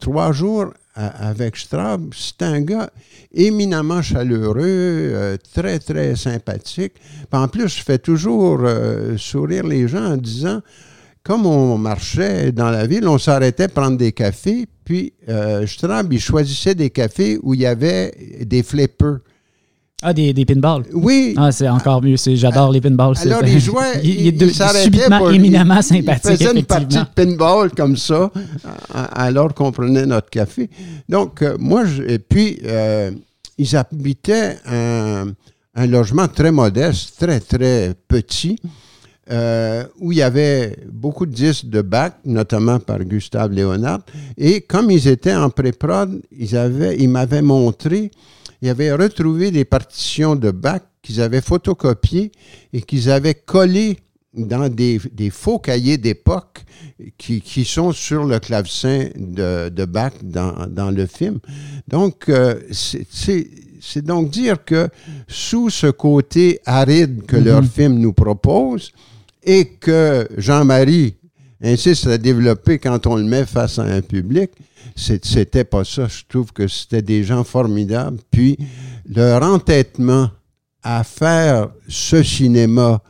trois 0.00 0.32
jours 0.32 0.72
avec 0.94 1.56
Straub. 1.56 2.14
C'est 2.16 2.42
un 2.42 2.62
gars 2.62 2.90
éminemment 3.34 4.00
chaleureux, 4.00 5.36
très, 5.52 5.78
très 5.78 6.16
sympathique. 6.16 6.94
en 7.30 7.48
plus, 7.48 7.68
je 7.76 7.82
fais 7.82 7.98
toujours 7.98 8.66
sourire 9.18 9.66
les 9.66 9.86
gens 9.86 10.12
en 10.12 10.16
disant 10.16 10.62
comme 11.28 11.44
on 11.44 11.76
marchait 11.76 12.52
dans 12.52 12.70
la 12.70 12.86
ville, 12.86 13.06
on 13.06 13.18
s'arrêtait 13.18 13.68
prendre 13.68 13.98
des 13.98 14.12
cafés, 14.12 14.66
puis 14.82 15.12
euh, 15.28 15.66
Straub, 15.66 16.10
il 16.10 16.18
choisissait 16.18 16.74
des 16.74 16.88
cafés 16.88 17.38
où 17.42 17.52
il 17.52 17.60
y 17.60 17.66
avait 17.66 18.14
des 18.46 18.62
flippers. 18.62 19.18
Ah, 20.00 20.14
des, 20.14 20.32
des 20.32 20.46
pinballs? 20.46 20.84
Oui. 20.94 21.34
Ah, 21.36 21.52
c'est 21.52 21.68
encore 21.68 22.02
mieux. 22.02 22.16
J'adore 22.16 22.72
les 22.72 22.80
pinballs. 22.80 23.12
Alors, 23.20 23.44
il 23.46 23.60
jouait. 23.60 24.00
il, 24.02 24.40
il, 24.42 24.54
subitement 24.54 25.28
éminemment 25.28 25.82
sympathique. 25.82 26.30
Il 26.30 26.46
faisait 26.46 26.58
une 26.60 26.64
partie 26.64 26.96
de 26.96 27.04
pinball 27.14 27.72
comme 27.72 27.98
ça, 27.98 28.30
alors 28.94 29.52
qu'on 29.52 29.70
prenait 29.70 30.06
notre 30.06 30.30
café. 30.30 30.70
Donc, 31.10 31.42
euh, 31.42 31.58
moi, 31.60 31.84
je, 31.84 32.04
et 32.04 32.20
puis, 32.20 32.58
euh, 32.64 33.10
ils 33.58 33.76
habitaient 33.76 34.56
un, 34.64 35.26
un, 35.74 35.86
logement 35.86 36.26
très 36.26 36.52
modeste, 36.52 37.18
très, 37.18 37.38
très 37.40 37.92
petit. 38.08 38.58
Euh, 39.30 39.84
où 39.98 40.10
il 40.10 40.18
y 40.18 40.22
avait 40.22 40.74
beaucoup 40.90 41.26
de 41.26 41.34
disques 41.34 41.66
de 41.66 41.82
Bach, 41.82 42.12
notamment 42.24 42.80
par 42.80 43.04
Gustave 43.04 43.52
Léonard. 43.52 44.00
Et 44.38 44.62
comme 44.62 44.90
ils 44.90 45.06
étaient 45.06 45.34
en 45.34 45.50
pré-prod, 45.50 46.22
ils, 46.32 46.56
avaient, 46.56 46.96
ils 46.98 47.10
m'avaient 47.10 47.42
montré, 47.42 48.10
ils 48.62 48.70
avaient 48.70 48.92
retrouvé 48.92 49.50
des 49.50 49.66
partitions 49.66 50.34
de 50.34 50.50
Bach 50.50 50.80
qu'ils 51.02 51.20
avaient 51.20 51.42
photocopiées 51.42 52.32
et 52.72 52.80
qu'ils 52.80 53.10
avaient 53.10 53.34
collées 53.34 53.98
dans 54.32 54.70
des, 54.70 54.98
des 55.12 55.28
faux 55.28 55.58
cahiers 55.58 55.98
d'époque 55.98 56.64
qui, 57.18 57.42
qui, 57.42 57.66
sont 57.66 57.92
sur 57.92 58.24
le 58.24 58.38
clavecin 58.38 59.08
de, 59.14 59.68
de 59.68 59.84
Bach 59.84 60.12
dans, 60.22 60.66
dans, 60.68 60.90
le 60.90 61.04
film. 61.04 61.38
Donc, 61.86 62.30
euh, 62.30 62.60
c'est 62.70 64.02
donc 64.02 64.30
dire 64.30 64.64
que 64.64 64.88
sous 65.26 65.68
ce 65.68 65.88
côté 65.88 66.60
aride 66.64 67.26
que 67.26 67.36
leur 67.36 67.62
mm-hmm. 67.62 67.68
film 67.70 67.98
nous 67.98 68.12
propose, 68.14 68.92
et 69.48 69.64
que 69.64 70.28
Jean-Marie 70.36 71.16
insiste 71.62 72.06
à 72.06 72.18
développer 72.18 72.78
quand 72.78 73.06
on 73.06 73.16
le 73.16 73.24
met 73.24 73.46
face 73.46 73.78
à 73.78 73.82
un 73.82 74.02
public, 74.02 74.50
c'était 74.94 75.64
pas 75.64 75.84
ça. 75.84 76.06
Je 76.06 76.22
trouve 76.28 76.52
que 76.52 76.68
c'était 76.68 77.00
des 77.00 77.24
gens 77.24 77.44
formidables. 77.44 78.18
Puis 78.30 78.58
leur 79.08 79.42
entêtement 79.42 80.30
à 80.82 81.02
faire 81.02 81.70
ce 81.88 82.22
cinéma 82.22 83.02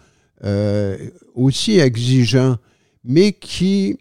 euh, 0.45 0.97
aussi 1.35 1.81
exigeant, 1.81 2.57
mais 3.05 3.33
qui, 3.33 3.99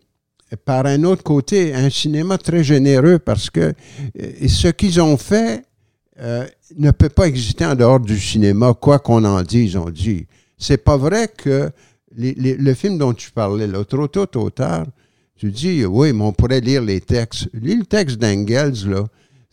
par 0.63 0.85
un 0.85 1.03
autre 1.05 1.23
côté, 1.23 1.73
un 1.73 1.89
cinéma 1.89 2.37
très 2.37 2.63
généreux 2.63 3.17
parce 3.17 3.49
que 3.49 3.73
euh, 4.21 4.47
ce 4.47 4.67
qu'ils 4.67 5.01
ont 5.01 5.17
fait 5.17 5.65
euh, 6.19 6.45
ne 6.77 6.91
peut 6.91 7.09
pas 7.09 7.27
exister 7.27 7.65
en 7.65 7.73
dehors 7.73 7.99
du 7.99 8.19
cinéma, 8.19 8.75
quoi 8.79 8.99
qu'on 8.99 9.25
en 9.25 9.41
dise, 9.41 9.75
on 9.75 9.89
dit. 9.89 10.27
C'est 10.59 10.83
pas 10.83 10.97
vrai 10.97 11.27
que 11.27 11.71
le 12.17 12.73
film 12.73 12.97
dont 12.97 13.13
tu 13.13 13.31
parlais, 13.31 13.67
là, 13.67 13.83
trop 13.85 14.07
tôt, 14.07 14.25
trop 14.25 14.49
tard, 14.49 14.87
tu 15.35 15.51
dis, 15.51 15.85
oui, 15.85 16.13
mais 16.13 16.23
on 16.23 16.33
pourrait 16.33 16.61
lire 16.61 16.81
les 16.81 16.99
textes. 16.99 17.49
Lis 17.53 17.75
le 17.75 17.85
texte 17.85 18.17
d'Engels, 18.17 18.89
là 18.89 19.05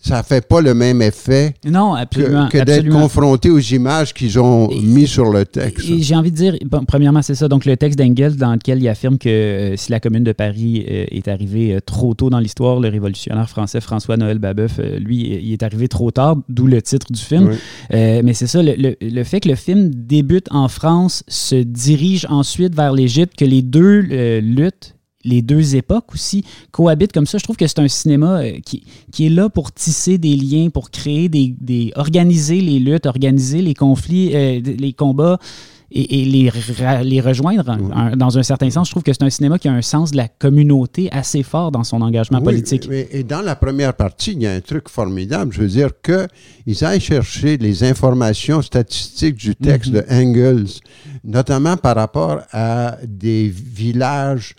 ça 0.04 0.22
fait 0.22 0.46
pas 0.46 0.60
le 0.60 0.74
même 0.74 1.00
effet 1.00 1.54
non, 1.64 1.94
absolument, 1.94 2.48
que, 2.48 2.58
d'être 2.58 2.88
confronté 2.90 3.48
aux 3.48 3.58
images 3.58 4.12
qu'ils 4.12 4.38
ont 4.38 4.68
mis 4.68 5.06
sur 5.06 5.32
le 5.32 5.46
texte. 5.46 5.86
J'ai 5.98 6.14
envie 6.14 6.30
de 6.30 6.36
dire, 6.36 6.56
premièrement, 6.86 7.22
c'est 7.22 7.34
ça. 7.34 7.48
Donc, 7.48 7.64
le 7.64 7.76
texte 7.78 7.98
d'Engels 7.98 8.36
dans 8.36 8.52
lequel 8.52 8.82
il 8.82 8.88
affirme 8.88 9.16
que 9.16 9.28
euh, 9.28 9.76
si 9.76 9.90
la 9.90 10.00
Commune 10.00 10.24
de 10.24 10.32
Paris 10.32 10.84
euh, 10.86 11.06
est 11.10 11.26
arrivée 11.28 11.74
euh, 11.74 11.80
trop 11.80 12.12
tôt 12.12 12.28
dans 12.28 12.38
l'histoire, 12.38 12.80
le 12.80 12.88
révolutionnaire 12.88 13.48
français 13.48 13.80
François-Noël 13.80 14.38
Babeuf, 14.38 14.78
lui, 14.98 15.38
il 15.42 15.52
est 15.52 15.62
arrivé 15.62 15.88
trop 15.88 16.10
tard, 16.10 16.36
d'où 16.50 16.66
le 16.66 16.82
titre 16.82 17.10
du 17.10 17.20
film. 17.20 17.52
mais 17.90 18.34
c'est 18.34 18.46
ça, 18.46 18.62
le, 18.62 18.96
le, 19.00 19.24
fait 19.24 19.40
que 19.40 19.48
le 19.48 19.54
film 19.54 19.90
débute 19.90 20.48
en 20.50 20.68
France, 20.68 21.24
se 21.28 21.56
dirige 21.56 22.26
ensuite 22.28 22.74
vers 22.74 22.92
l'Égypte, 22.92 23.34
que 23.38 23.44
les 23.44 23.62
deux 23.62 24.00
luttent 24.40 24.93
les 25.24 25.42
deux 25.42 25.76
époques 25.76 26.12
aussi 26.12 26.44
cohabitent 26.70 27.12
comme 27.12 27.26
ça. 27.26 27.38
Je 27.38 27.44
trouve 27.44 27.56
que 27.56 27.66
c'est 27.66 27.80
un 27.80 27.88
cinéma 27.88 28.40
euh, 28.40 28.58
qui, 28.64 28.84
qui, 29.12 29.26
est 29.26 29.30
là 29.30 29.48
pour 29.48 29.72
tisser 29.72 30.18
des 30.18 30.36
liens, 30.36 30.68
pour 30.70 30.90
créer 30.90 31.28
des, 31.28 31.54
des 31.60 31.92
organiser 31.96 32.60
les 32.60 32.78
luttes, 32.78 33.06
organiser 33.06 33.62
les 33.62 33.74
conflits, 33.74 34.34
euh, 34.34 34.60
les 34.60 34.92
combats 34.92 35.38
et, 35.90 36.22
et 36.22 36.24
les, 36.24 36.50
les 37.04 37.20
rejoindre 37.20 38.16
dans 38.16 38.38
un 38.38 38.42
certain 38.42 38.68
sens. 38.70 38.88
Je 38.88 38.92
trouve 38.92 39.02
que 39.02 39.12
c'est 39.12 39.22
un 39.22 39.30
cinéma 39.30 39.58
qui 39.58 39.68
a 39.68 39.72
un 39.72 39.82
sens 39.82 40.10
de 40.10 40.16
la 40.16 40.28
communauté 40.28 41.08
assez 41.12 41.42
fort 41.42 41.70
dans 41.70 41.84
son 41.84 42.02
engagement 42.02 42.42
politique. 42.42 42.88
et 42.90 43.22
dans 43.22 43.42
la 43.42 43.54
première 43.54 43.94
partie, 43.94 44.32
il 44.32 44.42
y 44.42 44.46
a 44.46 44.52
un 44.52 44.60
truc 44.60 44.88
formidable. 44.88 45.52
Je 45.54 45.60
veux 45.60 45.68
dire 45.68 45.90
qu'ils 46.02 46.84
aillent 46.84 47.00
chercher 47.00 47.56
les 47.58 47.84
informations 47.84 48.60
statistiques 48.60 49.36
du 49.36 49.54
texte 49.54 49.92
mm-hmm. 49.92 50.08
de 50.08 50.14
Engels, 50.14 50.80
notamment 51.22 51.76
par 51.76 51.94
rapport 51.94 52.40
à 52.52 52.96
des 53.06 53.48
villages 53.48 54.56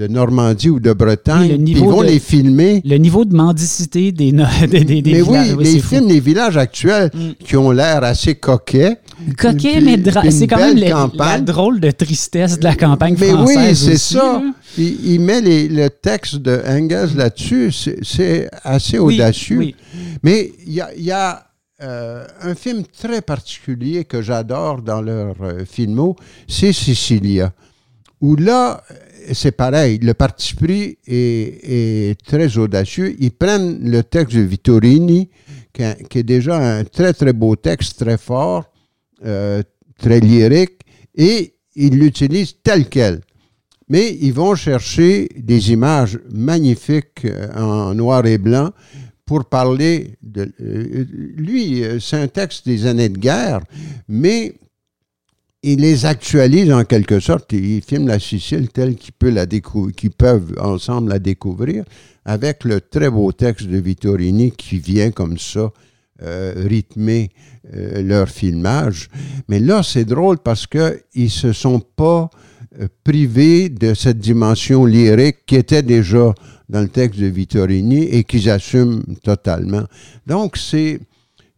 de 0.00 0.06
Normandie 0.06 0.70
ou 0.70 0.80
de 0.80 0.94
Bretagne, 0.94 1.62
ils 1.68 1.78
vont 1.78 2.00
les 2.00 2.18
filmer. 2.18 2.80
Le 2.86 2.96
niveau 2.96 3.26
de 3.26 3.36
mendicité 3.36 4.12
des, 4.12 4.32
des, 4.70 4.84
des, 4.84 5.02
mais 5.04 5.20
villages. 5.20 5.54
oui, 5.58 5.64
les 5.64 5.78
films, 5.78 6.08
les 6.08 6.20
villages 6.20 6.56
actuels 6.56 7.10
mm. 7.12 7.44
qui 7.44 7.56
ont 7.58 7.70
l'air 7.70 8.02
assez 8.02 8.34
coquets. 8.34 8.96
Coquets, 9.36 9.82
mais 9.82 9.98
c'est 10.30 10.46
quand 10.46 10.56
même 10.56 10.78
la 10.78 11.40
drôle 11.40 11.80
de 11.80 11.90
tristesse 11.90 12.58
de 12.58 12.64
la 12.64 12.74
campagne 12.74 13.14
mais 13.20 13.28
française 13.28 13.86
oui, 13.86 13.92
c'est 13.92 13.98
ça. 13.98 14.42
Il, 14.78 15.20
met 15.20 15.42
le 15.42 15.88
texte 15.88 16.36
de 16.36 16.62
Engels 16.66 17.14
là-dessus. 17.16 17.70
C'est 18.02 18.48
assez 18.64 18.98
audacieux. 18.98 19.72
Mais 20.22 20.50
il 20.66 20.72
y 20.72 21.10
a, 21.12 21.44
euh, 21.82 22.26
un 22.42 22.54
film 22.54 22.84
très 22.84 23.20
particulier 23.20 24.04
que 24.04 24.22
j'adore 24.22 24.80
dans 24.82 25.00
leur 25.02 25.34
euh, 25.42 25.64
filmo, 25.66 26.16
c'est 26.46 26.72
Sicilia. 26.74 27.52
Où 28.20 28.36
là, 28.36 28.82
c'est 29.32 29.52
pareil, 29.52 29.98
le 29.98 30.14
parti 30.14 30.54
pris 30.54 30.98
est, 31.06 32.20
très 32.24 32.56
audacieux. 32.58 33.14
Ils 33.18 33.32
prennent 33.32 33.90
le 33.90 34.02
texte 34.02 34.36
de 34.36 34.42
Vittorini, 34.42 35.30
qui, 35.72 35.82
est 35.82 36.22
déjà 36.22 36.78
un 36.78 36.84
très, 36.84 37.12
très 37.12 37.32
beau 37.32 37.56
texte, 37.56 37.98
très 37.98 38.18
fort, 38.18 38.64
euh, 39.24 39.62
très 39.98 40.20
lyrique, 40.20 40.80
et 41.14 41.54
ils 41.74 41.98
l'utilisent 41.98 42.56
tel 42.62 42.88
quel. 42.88 43.20
Mais 43.88 44.16
ils 44.20 44.32
vont 44.32 44.54
chercher 44.54 45.28
des 45.36 45.72
images 45.72 46.18
magnifiques 46.30 47.24
euh, 47.24 47.48
en 47.54 47.94
noir 47.94 48.26
et 48.26 48.38
blanc 48.38 48.70
pour 49.24 49.44
parler 49.44 50.16
de... 50.22 50.52
Euh, 50.60 51.04
lui, 51.36 51.82
c'est 52.00 52.16
un 52.16 52.28
texte 52.28 52.66
des 52.66 52.86
années 52.86 53.08
de 53.08 53.18
guerre, 53.18 53.60
mais 54.08 54.54
il 55.62 55.80
les 55.80 56.06
actualise 56.06 56.72
en 56.72 56.84
quelque 56.84 57.20
sorte. 57.20 57.52
Il 57.52 57.82
filme 57.82 58.08
la 58.08 58.18
Sicile 58.18 58.68
telle 58.70 58.96
qu'ils 58.96 60.10
peuvent 60.10 60.54
ensemble 60.60 61.10
la 61.10 61.18
découvrir, 61.18 61.84
avec 62.24 62.64
le 62.64 62.80
très 62.80 63.10
beau 63.10 63.32
texte 63.32 63.66
de 63.66 63.78
Vittorini 63.78 64.52
qui 64.52 64.78
vient 64.78 65.10
comme 65.10 65.38
ça 65.38 65.70
euh, 66.22 66.54
rythmer 66.56 67.30
euh, 67.74 68.02
leur 68.02 68.28
filmage. 68.28 69.08
Mais 69.48 69.58
là, 69.58 69.82
c'est 69.82 70.04
drôle 70.04 70.38
parce 70.38 70.66
qu'ils 70.66 71.00
ne 71.14 71.28
se 71.28 71.52
sont 71.52 71.80
pas 71.80 72.30
privés 73.04 73.68
de 73.68 73.94
cette 73.94 74.18
dimension 74.18 74.84
lyrique 74.84 75.38
qui 75.44 75.56
était 75.56 75.82
déjà 75.82 76.32
dans 76.68 76.80
le 76.80 76.88
texte 76.88 77.18
de 77.18 77.26
Vittorini 77.26 78.04
et 78.04 78.24
qu'ils 78.24 78.48
assument 78.48 79.02
totalement. 79.22 79.84
Donc, 80.26 80.56
c'est, 80.56 81.00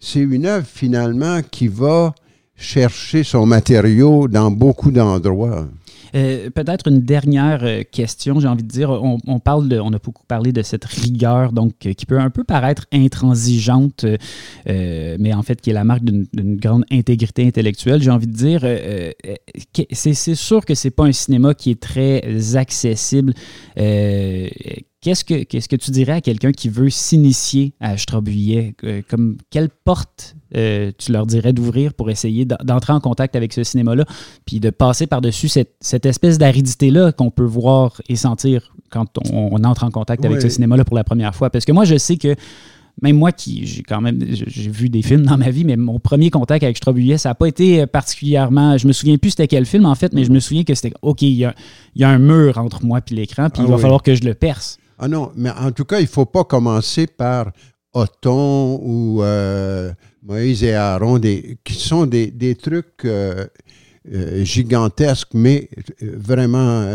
c'est 0.01 0.21
une 0.21 0.47
œuvre 0.47 0.67
finalement 0.67 1.43
qui 1.43 1.69
va 1.69 2.15
chercher 2.57 3.25
son 3.25 3.47
matériau 3.47 4.29
dans 4.29 4.51
beaucoup 4.51 4.91
d'endroits. 4.91 5.67
Euh, 6.15 6.51
peut-être 6.51 6.89
une 6.89 7.01
dernière 7.01 7.61
euh, 7.63 7.83
question, 7.91 8.39
j'ai 8.39 8.49
envie 8.49 8.63
de 8.63 8.69
dire. 8.69 8.91
On, 8.91 9.39
parle 9.39 9.73
on 9.83 9.93
a 9.93 9.99
beaucoup 9.99 10.25
parlé 10.27 10.53
de 10.53 10.63
cette 10.63 10.85
rigueur, 10.85 11.53
donc 11.53 11.73
euh, 11.87 11.95
qui 11.95 12.05
peut 12.05 12.19
un 12.19 12.29
peu 12.29 12.45
paraître 12.45 12.87
intransigeante, 12.93 14.05
mais 14.67 15.33
en 15.33 15.43
fait 15.43 15.61
qui 15.61 15.71
est 15.71 15.73
la 15.73 15.85
marque 15.85 16.05
d'une 16.05 16.57
grande 16.57 16.85
intégrité 16.91 17.47
intellectuelle. 17.47 18.03
J'ai 18.03 18.11
envie 18.11 18.27
de 18.27 18.33
dire, 18.33 18.67
c'est 19.93 20.35
sûr 20.35 20.65
que 20.65 20.75
c'est 20.75 20.91
pas 20.91 21.05
un 21.05 21.13
cinéma 21.13 21.55
qui 21.55 21.71
est 21.71 21.81
très 21.81 22.57
accessible. 22.57 23.33
Qu'est-ce 25.03 25.25
que, 25.25 25.43
qu'est-ce 25.43 25.69
que 25.69 25.75
tu 25.75 25.91
dirais 25.91 26.13
à 26.13 26.21
quelqu'un 26.21 26.53
qui 26.53 26.69
veut 26.69 26.89
s'initier 26.89 27.75
à 27.81 27.91
Astrobuyet? 27.91 28.77
comme 29.11 29.37
quelle 29.51 29.69
porte 29.69 30.37
euh, 30.55 30.93
tu 30.97 31.11
leur 31.11 31.27
dirais 31.27 31.53
d'ouvrir 31.53 31.93
pour 31.93 32.09
essayer 32.09 32.45
d'entrer 32.45 32.93
en 32.93 33.01
contact 33.01 33.35
avec 33.35 33.53
ce 33.53 33.65
cinéma-là, 33.65 34.05
puis 34.47 34.61
de 34.61 34.71
passer 34.71 35.09
par-dessus 35.09 35.49
cette, 35.49 36.07
espèce 36.07 36.39
d'aridité-là 36.39 37.11
qu'on 37.11 37.31
peut 37.31 37.45
voir 37.45 38.01
et 38.09 38.15
sentir 38.15 38.73
quand 38.91 39.19
on, 39.33 39.65
entre 39.65 39.83
en 39.83 39.91
contact 39.91 40.25
avec 40.25 40.41
ce 40.41 40.49
cinéma-là 40.49 40.85
pour 40.85 40.97
la 40.97 41.03
première 41.03 41.35
fois? 41.35 41.51
Parce 41.51 41.65
que 41.65 41.73
moi, 41.73 41.85
je 41.85 41.97
sais 41.97 42.17
que 42.17 42.37
même 43.01 43.17
moi 43.17 43.33
qui 43.33 43.67
j'ai 43.67 43.83
quand 43.83 44.03
même 44.03 44.23
j'ai 44.29 44.71
vu 44.71 44.89
des 44.89 45.03
films 45.03 45.23
dans 45.23 45.39
ma 45.39 45.51
vie, 45.51 45.65
mais 45.65 45.77
mon 45.77 45.99
premier 45.99 46.31
contact 46.31 46.63
avec 46.63 46.77
Strabouillet, 46.77 47.19
ça 47.19 47.31
n'a 47.31 47.35
pas 47.35 47.49
été 47.49 47.87
particulièrement. 47.87 48.79
Je 48.79 48.87
me 48.87 48.93
souviens 48.93 49.17
plus 49.17 49.31
c'était 49.31 49.49
quel 49.49 49.67
film 49.67 49.87
en 49.87 49.97
fait, 49.97 50.13
mais 50.13 50.25
je 50.25 50.31
me 50.31 50.39
souviens 50.39 50.63
que 50.63 50.75
c'était 50.75 50.95
OK, 51.03 51.23
il 51.23 51.33
y 51.33 51.45
a, 51.45 52.09
un 52.09 52.19
mur 52.19 52.59
entre 52.59 52.85
moi 52.85 53.01
et 53.11 53.15
l'écran, 53.15 53.51
puis 53.51 53.63
il 53.63 53.67
ah 53.67 53.73
va 53.73 53.79
falloir 53.79 54.03
que 54.03 54.15
je 54.15 54.23
le 54.23 54.35
perce. 54.35 54.79
Ah 55.05 55.09
non, 55.09 55.33
mais 55.35 55.51
en 55.51 55.73
tout 55.73 55.85
cas, 55.85 55.99
il 55.99 56.05
ne 56.05 56.09
faut 56.09 56.27
pas 56.27 56.45
commencer 56.45 57.09
par 57.09 57.51
Othon 57.93 58.79
ou 58.85 59.21
euh, 59.25 59.93
Moïse 60.23 60.63
et 60.63 60.75
Aaron, 60.75 61.19
des, 61.19 61.59
qui 61.65 61.75
sont 61.75 62.07
des, 62.07 62.31
des 62.31 62.55
trucs 62.55 63.05
euh, 63.05 63.49
euh, 64.13 64.45
gigantesques, 64.45 65.35
mais 65.35 65.69
vraiment 66.01 66.87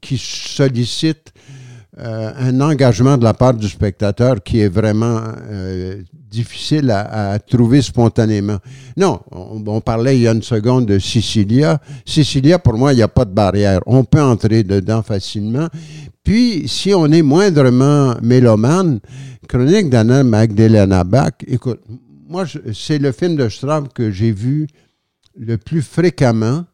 qui 0.00 0.16
sollicitent 0.16 1.34
un 1.98 2.60
engagement 2.60 3.18
de 3.18 3.24
la 3.24 3.34
part 3.34 3.54
du 3.54 3.68
spectateur 3.68 4.42
qui 4.42 4.60
est 4.60 4.68
vraiment 4.68 5.20
difficile 6.32 6.90
à, 6.90 7.38
trouver 7.38 7.82
spontanément. 7.82 8.58
Non, 8.96 9.20
on, 9.30 9.80
parlait 9.80 10.16
il 10.16 10.22
y 10.22 10.28
a 10.28 10.32
une 10.32 10.42
seconde 10.42 10.86
de 10.86 10.98
Sicilia. 10.98 11.80
Sicilia, 12.06 12.58
pour 12.58 12.74
moi, 12.74 12.92
il 12.92 12.96
n'y 12.96 13.02
a 13.02 13.08
pas 13.08 13.26
de 13.26 13.32
barrière. 13.32 13.80
On 13.86 14.04
peut 14.04 14.22
entrer 14.22 14.64
dedans 14.64 15.02
facilement. 15.02 15.68
Puis, 16.24 16.66
si 16.68 16.94
on 16.94 17.06
est 17.06 17.22
moindrement 17.22 18.14
mélomane, 18.22 19.00
Chronique 19.48 19.90
d'Anna 19.90 20.24
Magdalena 20.24 21.04
Bach, 21.04 21.32
écoute, 21.46 21.80
moi, 22.26 22.44
c'est 22.72 22.98
le 22.98 23.12
film 23.12 23.36
de 23.36 23.48
Straub 23.50 23.88
que 23.92 24.10
j'ai 24.10 24.32
vu 24.32 24.66
le 25.38 25.58
plus 25.58 25.82
fréquemment. 25.82 26.64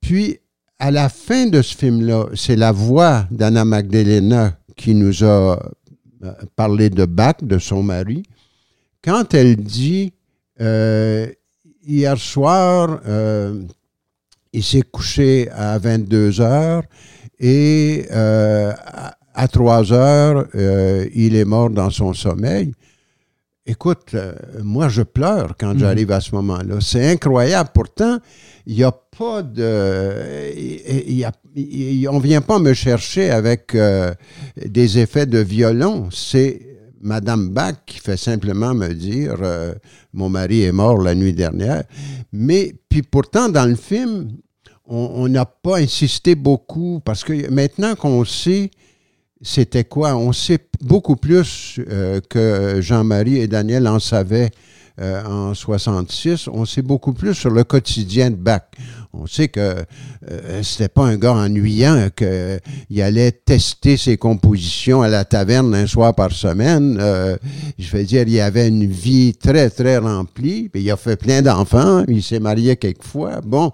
Puis, 0.00 0.38
à 0.82 0.90
la 0.90 1.08
fin 1.08 1.46
de 1.46 1.62
ce 1.62 1.76
film-là, 1.76 2.26
c'est 2.34 2.56
la 2.56 2.72
voix 2.72 3.24
d'Anna 3.30 3.64
Magdalena 3.64 4.58
qui 4.74 4.96
nous 4.96 5.22
a 5.22 5.56
euh, 6.24 6.32
parlé 6.56 6.90
de 6.90 7.04
Bach, 7.04 7.36
de 7.40 7.60
son 7.60 7.84
mari. 7.84 8.24
Quand 9.00 9.32
elle 9.32 9.54
dit 9.54 10.12
euh, 10.60 11.28
hier 11.86 12.18
soir, 12.18 12.98
euh, 13.06 13.62
il 14.52 14.64
s'est 14.64 14.82
couché 14.82 15.48
à 15.52 15.78
22 15.78 16.40
heures 16.40 16.82
et 17.38 18.08
à 18.10 19.48
3 19.48 19.92
heures, 19.92 20.48
il 21.14 21.36
est 21.36 21.44
mort 21.44 21.70
dans 21.70 21.90
son 21.90 22.12
sommeil. 22.12 22.72
Écoute, 23.64 24.16
moi, 24.60 24.88
je 24.88 25.02
pleure 25.02 25.54
quand 25.56 25.74
mhm. 25.74 25.78
j'arrive 25.78 26.10
à 26.10 26.20
ce 26.20 26.34
moment-là. 26.34 26.80
C'est 26.80 27.08
incroyable. 27.08 27.70
Pourtant, 27.72 28.18
il 28.66 28.76
n'y 28.76 28.84
a 28.84 28.92
pas 29.16 29.42
de. 29.42 30.52
on 32.08 32.16
ne 32.18 32.22
vient 32.22 32.40
pas 32.40 32.58
me 32.58 32.72
chercher 32.72 33.30
avec 33.30 33.74
euh, 33.74 34.14
des 34.64 34.98
effets 34.98 35.26
de 35.26 35.38
violon. 35.38 36.08
C'est 36.10 36.60
Madame 37.00 37.50
Bach 37.50 37.74
qui 37.86 37.98
fait 37.98 38.16
simplement 38.16 38.74
me 38.74 38.88
dire 38.88 39.36
euh, 39.42 39.74
Mon 40.12 40.28
mari 40.28 40.62
est 40.62 40.72
mort 40.72 40.98
la 40.98 41.14
nuit 41.14 41.34
dernière. 41.34 41.84
Mais, 42.32 42.74
puis 42.88 43.02
pourtant, 43.02 43.48
dans 43.48 43.68
le 43.68 43.76
film, 43.76 44.30
on 44.86 45.28
n'a 45.28 45.46
pas 45.46 45.78
insisté 45.78 46.34
beaucoup 46.34 47.00
parce 47.04 47.24
que 47.24 47.50
maintenant 47.50 47.94
qu'on 47.94 48.24
sait 48.24 48.70
c'était 49.40 49.84
quoi? 49.84 50.16
On 50.16 50.32
sait 50.32 50.58
beaucoup 50.80 51.16
plus 51.16 51.80
euh, 51.88 52.20
que 52.28 52.80
Jean-Marie 52.80 53.38
et 53.38 53.48
Daniel 53.48 53.88
en 53.88 53.98
savaient 53.98 54.50
en 55.00 55.54
66. 55.54 56.48
On 56.48 56.64
sait 56.64 56.82
beaucoup 56.82 57.12
plus 57.12 57.34
sur 57.34 57.50
le 57.50 57.64
quotidien 57.64 58.30
de 58.30 58.36
Bach. 58.36 58.60
On 59.12 59.26
sait 59.26 59.48
que 59.48 59.84
euh, 60.30 60.62
c'était 60.62 60.88
pas 60.88 61.04
un 61.04 61.16
gars 61.16 61.34
ennuyant, 61.34 62.08
qu'il 62.16 63.02
allait 63.02 63.32
tester 63.32 63.96
ses 63.96 64.16
compositions 64.16 65.02
à 65.02 65.08
la 65.08 65.24
taverne 65.24 65.74
un 65.74 65.86
soir 65.86 66.14
par 66.14 66.32
semaine. 66.32 66.98
je 67.78 67.96
veux 67.96 68.04
dire, 68.04 68.24
il 68.26 68.40
avait 68.40 68.68
une 68.68 68.86
vie 68.86 69.34
très, 69.34 69.68
très 69.70 69.98
remplie. 69.98 70.70
il 70.74 70.90
a 70.90 70.96
fait 70.96 71.16
plein 71.16 71.42
d'enfants. 71.42 72.04
Il 72.08 72.22
s'est 72.22 72.40
marié 72.40 72.76
quelquefois. 72.76 73.40
Bon, 73.44 73.72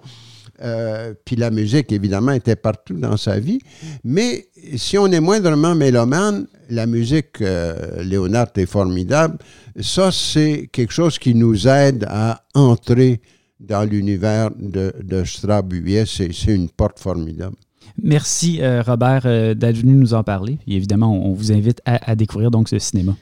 euh, 0.61 1.13
puis 1.25 1.35
la 1.35 1.51
musique, 1.51 1.91
évidemment, 1.91 2.31
était 2.31 2.55
partout 2.55 2.95
dans 2.95 3.17
sa 3.17 3.39
vie. 3.39 3.59
Mais 4.03 4.47
si 4.75 4.97
on 4.97 5.07
est 5.07 5.19
moindrement 5.19 5.75
mélomane, 5.75 6.47
la 6.69 6.85
musique, 6.85 7.41
euh, 7.41 8.03
Léonard 8.03 8.49
est 8.55 8.65
formidable. 8.65 9.37
Ça, 9.79 10.11
c'est 10.11 10.69
quelque 10.71 10.93
chose 10.93 11.17
qui 11.17 11.33
nous 11.33 11.67
aide 11.67 12.05
à 12.09 12.43
entrer 12.53 13.21
dans 13.59 13.87
l'univers 13.89 14.49
de, 14.57 14.93
de 15.03 15.23
C'est 15.25 16.53
une 16.53 16.69
porte 16.69 16.99
formidable. 16.99 17.55
Merci, 18.01 18.59
euh, 18.61 18.81
Robert, 18.81 19.23
d'être 19.23 19.77
venu 19.77 19.93
nous 19.93 20.13
en 20.13 20.23
parler. 20.23 20.57
Et 20.67 20.75
évidemment, 20.75 21.13
on 21.13 21.33
vous 21.33 21.51
invite 21.51 21.81
à, 21.85 22.11
à 22.11 22.15
découvrir 22.15 22.51
donc 22.51 22.69
ce 22.69 22.79
cinéma. 22.79 23.15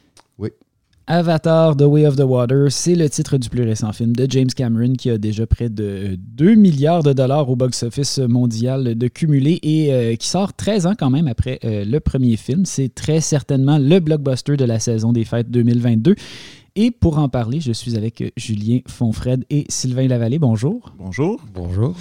Avatar 1.10 1.78
The 1.78 1.84
Way 1.84 2.06
of 2.06 2.18
the 2.18 2.24
Water, 2.24 2.70
c'est 2.70 2.94
le 2.94 3.10
titre 3.10 3.38
du 3.38 3.48
plus 3.48 3.64
récent 3.64 3.94
film 3.94 4.14
de 4.14 4.28
James 4.30 4.50
Cameron 4.54 4.92
qui 4.92 5.10
a 5.10 5.18
déjà 5.18 5.48
près 5.48 5.70
de 5.70 6.18
2 6.18 6.56
milliards 6.56 7.02
de 7.02 7.14
dollars 7.14 7.50
au 7.50 7.56
box-office 7.56 8.18
mondial 8.20 8.94
de 8.94 9.08
cumulé 9.08 9.58
et 9.64 9.94
euh, 9.94 10.16
qui 10.16 10.28
sort 10.28 10.54
13 10.54 10.86
ans 10.86 10.96
quand 11.00 11.10
même 11.10 11.30
après 11.30 11.60
euh, 11.64 11.86
le 11.86 12.02
premier 12.02 12.36
film. 12.36 12.66
C'est 12.66 12.94
très 12.94 13.22
certainement 13.22 13.78
le 13.78 14.02
blockbuster 14.02 14.58
de 14.58 14.66
la 14.66 14.80
saison 14.80 15.14
des 15.14 15.24
fêtes 15.24 15.50
2022. 15.50 16.16
Et 16.80 16.92
pour 16.92 17.18
en 17.18 17.28
parler, 17.28 17.60
je 17.60 17.72
suis 17.72 17.98
avec 17.98 18.32
Julien 18.38 18.82
Fonfred 18.88 19.44
et 19.50 19.66
Sylvain 19.68 20.08
Lavallée. 20.08 20.38
Bonjour. 20.38 20.94
Bonjour. 21.00 21.42
Bonjour. 21.52 21.96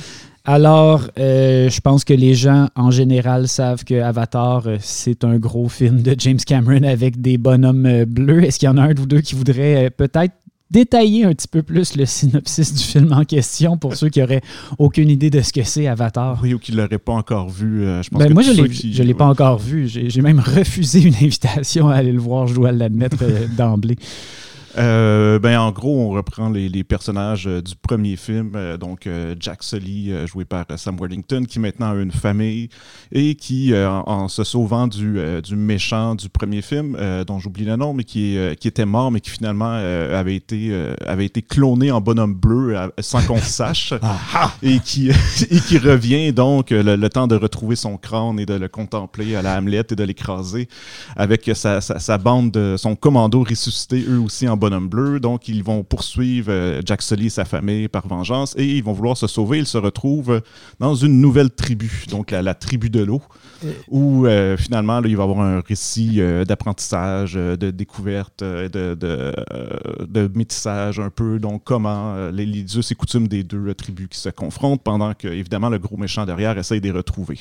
Alors, 0.44 1.08
euh, 1.18 1.70
je 1.70 1.80
pense 1.80 2.04
que 2.04 2.12
les 2.12 2.34
gens 2.34 2.68
en 2.76 2.90
général 2.90 3.48
savent 3.48 3.84
que 3.84 3.98
Avatar, 4.02 4.66
euh, 4.66 4.76
c'est 4.78 5.24
un 5.24 5.38
gros 5.38 5.70
film 5.70 6.02
de 6.02 6.14
James 6.18 6.36
Cameron 6.36 6.82
avec 6.82 7.22
des 7.22 7.38
bonhommes 7.38 7.86
euh, 7.86 8.04
bleus. 8.04 8.44
Est-ce 8.44 8.58
qu'il 8.58 8.66
y 8.66 8.70
en 8.70 8.76
a 8.76 8.82
un 8.82 8.90
ou 8.90 9.06
deux 9.06 9.22
qui 9.22 9.34
voudraient 9.34 9.88
peut-être 9.88 10.34
détailler 10.70 11.24
un 11.24 11.32
petit 11.32 11.48
peu 11.48 11.62
plus 11.62 11.96
le 11.96 12.04
synopsis 12.04 12.74
du 12.74 12.82
film 12.82 13.14
en 13.14 13.24
question 13.24 13.78
pour 13.78 13.96
ceux 13.96 14.10
qui 14.10 14.20
n'auraient 14.20 14.42
aucune 14.78 15.08
idée 15.08 15.30
de 15.30 15.40
ce 15.40 15.54
que 15.54 15.62
c'est 15.62 15.86
Avatar? 15.86 16.38
Oui, 16.42 16.52
ou 16.52 16.58
qui 16.58 16.72
ne 16.72 16.76
l'auraient 16.76 16.98
pas 16.98 17.14
encore 17.14 17.48
vu. 17.48 17.80
je 18.02 18.10
pense 18.10 18.22
ben, 18.22 18.30
moi, 18.30 18.42
je 18.42 18.50
ne 18.50 19.06
l'ai 19.06 19.14
pas 19.14 19.26
encore 19.26 19.58
vu. 19.58 19.88
J'ai 19.88 20.20
même 20.20 20.40
refusé 20.40 21.00
une 21.00 21.14
invitation 21.14 21.88
à 21.88 21.94
aller 21.94 22.12
le 22.12 22.20
voir, 22.20 22.46
je 22.46 22.54
dois 22.54 22.72
l'admettre 22.72 23.24
d'emblée. 23.56 23.96
Euh, 24.78 25.38
ben, 25.38 25.58
en 25.58 25.72
gros, 25.72 26.00
on 26.00 26.10
reprend 26.10 26.50
les, 26.50 26.84
personnages 26.84 27.46
euh, 27.46 27.62
du 27.62 27.74
premier 27.76 28.16
film. 28.16 28.52
Euh, 28.54 28.76
donc, 28.76 29.08
Jack 29.40 29.62
Sully, 29.62 30.12
joué 30.26 30.44
par 30.44 30.66
Sam 30.76 30.98
Worthington, 30.98 31.44
qui 31.48 31.58
maintenant 31.58 31.92
a 31.92 31.94
une 31.94 32.12
famille 32.12 32.68
et 33.12 33.34
qui, 33.34 33.72
en, 33.74 34.28
se 34.28 34.44
sauvant 34.44 34.86
du, 34.86 35.18
du, 35.42 35.56
méchant 35.56 36.14
du 36.14 36.28
premier 36.28 36.62
film, 36.62 36.96
dont 37.26 37.38
j'oublie 37.38 37.64
le 37.64 37.76
nom, 37.76 37.94
mais 37.94 38.04
qui, 38.04 38.36
qui 38.60 38.68
était 38.68 38.84
mort, 38.84 39.10
mais 39.10 39.20
qui 39.20 39.30
finalement 39.30 39.70
avait, 39.70 40.36
été, 40.36 40.74
avait 41.06 41.26
été 41.26 41.42
cloné 41.42 41.90
en 41.90 42.00
bonhomme 42.00 42.34
bleu 42.34 42.76
sans 43.00 43.22
qu'on 43.22 43.38
sache, 43.38 43.94
ah, 44.02 44.16
ah. 44.34 44.52
et, 44.62 44.80
qui, 44.80 45.10
et 45.50 45.60
qui 45.60 45.78
revient 45.78 46.32
donc 46.32 46.70
le, 46.70 47.08
temps 47.08 47.26
de 47.26 47.36
retrouver 47.36 47.76
son 47.76 47.96
crâne 47.96 48.40
et 48.40 48.46
de 48.46 48.54
le 48.54 48.68
contempler 48.68 49.36
à 49.36 49.42
la 49.42 49.58
Hamlet 49.58 49.84
et 49.90 49.94
de 49.94 50.04
l'écraser 50.04 50.68
avec 51.16 51.50
sa, 51.54 51.80
sa, 51.80 51.98
sa, 51.98 52.18
bande 52.18 52.50
de 52.50 52.76
son 52.76 52.96
commando 52.96 53.44
ressuscité, 53.48 54.04
eux 54.08 54.18
aussi 54.18 54.48
en 54.48 54.56
bonhomme 54.56 54.65
bonhomme 54.66 54.88
bleu. 54.88 55.20
Donc, 55.20 55.48
ils 55.48 55.62
vont 55.62 55.84
poursuivre 55.84 56.50
euh, 56.50 56.82
Jack 56.84 57.02
Sully 57.02 57.26
et 57.26 57.30
sa 57.30 57.44
famille 57.44 57.88
par 57.88 58.08
vengeance 58.08 58.54
et 58.58 58.64
ils 58.64 58.82
vont 58.82 58.92
vouloir 58.92 59.16
se 59.16 59.26
sauver. 59.26 59.58
Ils 59.58 59.66
se 59.66 59.78
retrouvent 59.78 60.42
dans 60.80 60.94
une 60.94 61.20
nouvelle 61.20 61.50
tribu, 61.50 62.04
donc 62.10 62.32
la, 62.32 62.54
tribu 62.54 62.90
de 62.90 63.00
l'eau, 63.00 63.22
où 63.88 64.26
finalement, 64.56 65.00
là, 65.00 65.08
il 65.08 65.16
va 65.16 65.22
y 65.22 65.26
avoir 65.26 65.40
un 65.40 65.60
récit 65.60 66.20
d'apprentissage, 66.46 67.34
de 67.34 67.70
découverte, 67.70 68.42
de, 68.42 68.94
de, 68.94 70.30
métissage 70.34 70.98
un 70.98 71.10
peu. 71.10 71.38
Donc, 71.38 71.62
comment 71.64 72.30
les, 72.30 72.46
les 72.46 72.76
us 72.76 72.90
et 72.90 72.94
coutumes 72.94 73.28
des 73.28 73.42
deux 73.42 73.72
tribus 73.74 74.08
qui 74.08 74.18
se 74.18 74.30
confrontent 74.30 74.82
pendant 74.82 75.14
que, 75.14 75.28
évidemment, 75.28 75.68
le 75.68 75.78
gros 75.78 75.96
méchant 75.96 76.26
derrière 76.26 76.58
essaye 76.58 76.80
de 76.80 76.86
les 76.86 76.92
retrouver. 76.92 77.38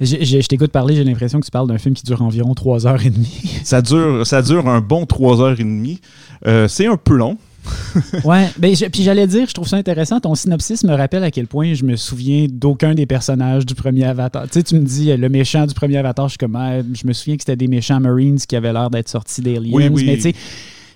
Je, 0.00 0.46
t'écoute 0.46 0.72
parler, 0.72 0.94
j'ai 0.94 1.04
l'impression 1.04 1.40
que 1.40 1.46
tu 1.46 1.50
parles 1.50 1.68
d'un 1.68 1.78
film 1.78 1.94
qui 1.94 2.02
dure 2.02 2.20
environ 2.20 2.54
3 2.54 2.86
heures 2.86 3.04
et 3.04 3.10
demie. 3.10 3.58
ça, 3.64 3.80
dure, 3.80 4.26
ça 4.26 4.42
dure 4.42 4.68
un 4.68 4.80
bon 4.80 5.06
3 5.06 5.40
heures 5.40 5.58
et 5.58 5.64
demie. 5.64 6.00
Euh, 6.46 6.68
c'est 6.68 6.86
un 6.86 6.96
peu 6.96 7.16
long. 7.16 7.38
ouais, 8.24 8.48
ben, 8.58 8.74
puis 8.92 9.02
j'allais 9.02 9.26
dire, 9.26 9.48
je 9.48 9.54
trouve 9.54 9.66
ça 9.66 9.76
intéressant. 9.76 10.20
Ton 10.20 10.34
synopsis 10.34 10.84
me 10.84 10.94
rappelle 10.94 11.24
à 11.24 11.32
quel 11.32 11.48
point 11.48 11.74
je 11.74 11.84
me 11.84 11.96
souviens 11.96 12.46
d'aucun 12.48 12.94
des 12.94 13.06
personnages 13.06 13.66
du 13.66 13.74
premier 13.74 14.04
Avatar. 14.04 14.44
Tu 14.44 14.50
sais, 14.52 14.62
tu 14.62 14.76
me 14.76 14.84
dis 14.84 15.16
le 15.16 15.28
méchant 15.28 15.66
du 15.66 15.74
premier 15.74 15.96
Avatar, 15.96 16.28
je 16.28 16.32
suis 16.32 16.38
comme, 16.38 16.54
ah, 16.54 16.82
je 16.82 17.06
me 17.06 17.12
souviens 17.12 17.36
que 17.36 17.42
c'était 17.42 17.56
des 17.56 17.66
méchants 17.66 17.98
Marines 17.98 18.38
qui 18.38 18.54
avaient 18.54 18.72
l'air 18.72 18.88
d'être 18.88 19.08
sortis 19.08 19.40
d'Aliens. 19.40 19.72
Oui, 19.72 19.88
oui. 19.88 20.04
Mais 20.06 20.14
tu 20.14 20.22
sais, 20.22 20.34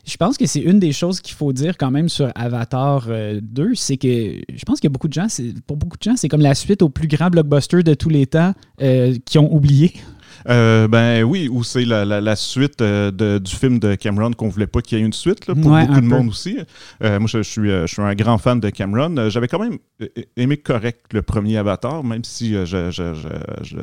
je 0.07 0.17
pense 0.17 0.37
que 0.37 0.47
c'est 0.47 0.61
une 0.61 0.79
des 0.79 0.93
choses 0.93 1.21
qu'il 1.21 1.35
faut 1.35 1.53
dire 1.53 1.77
quand 1.77 1.91
même 1.91 2.09
sur 2.09 2.31
Avatar 2.35 3.07
2, 3.07 3.11
euh, 3.13 3.71
c'est 3.75 3.97
que 3.97 4.09
je 4.09 4.65
pense 4.65 4.81
que 4.81 4.89
beaucoup 4.89 5.09
de 5.09 5.13
gens, 5.13 5.27
pour 5.67 5.77
beaucoup 5.77 5.97
de 5.97 6.03
gens, 6.03 6.17
c'est 6.17 6.29
comme 6.29 6.41
la 6.41 6.55
suite 6.55 6.83
au 6.83 6.89
plus 6.89 7.09
grand 7.09 7.31
blockbuster 7.31 7.83
de 7.83 7.95
tous 7.95 8.09
les 8.09 8.27
temps 8.27 8.53
euh, 8.83 9.15
qui 9.25 9.39
ont 9.39 9.53
oublié. 9.55 9.93
Euh, 10.49 10.89
ben 10.89 11.23
oui, 11.23 11.49
ou 11.51 11.63
c'est 11.65 11.85
la, 11.85 12.37
suite 12.37 12.83
du 12.83 13.55
film 13.55 13.79
de 13.79 13.95
Cameron 13.95 14.33
qu'on 14.33 14.49
voulait 14.49 14.67
pas 14.67 14.81
qu'il 14.81 14.99
y 14.99 15.01
ait 15.01 15.05
une 15.05 15.13
suite, 15.13 15.45
pour 15.45 15.55
beaucoup 15.55 16.01
de 16.01 16.07
monde 16.07 16.29
aussi. 16.29 16.59
moi, 17.01 17.27
je, 17.27 17.43
suis, 17.43 17.69
je 17.69 17.87
suis 17.87 18.03
un 18.03 18.15
grand 18.15 18.39
fan 18.39 18.61
de 18.61 18.71
Cameron. 18.71 19.29
J'avais 19.29 19.49
quand 19.49 19.59
même 19.59 19.79
aimé 20.37 20.57
correct 20.57 21.07
le 21.13 21.23
premier 21.23 21.57
Avatar, 21.57 22.05
même 22.05 22.25
si 22.25 22.55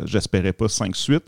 j'espérais 0.06 0.54
pas 0.54 0.68
cinq 0.68 0.96
suites. 0.96 1.26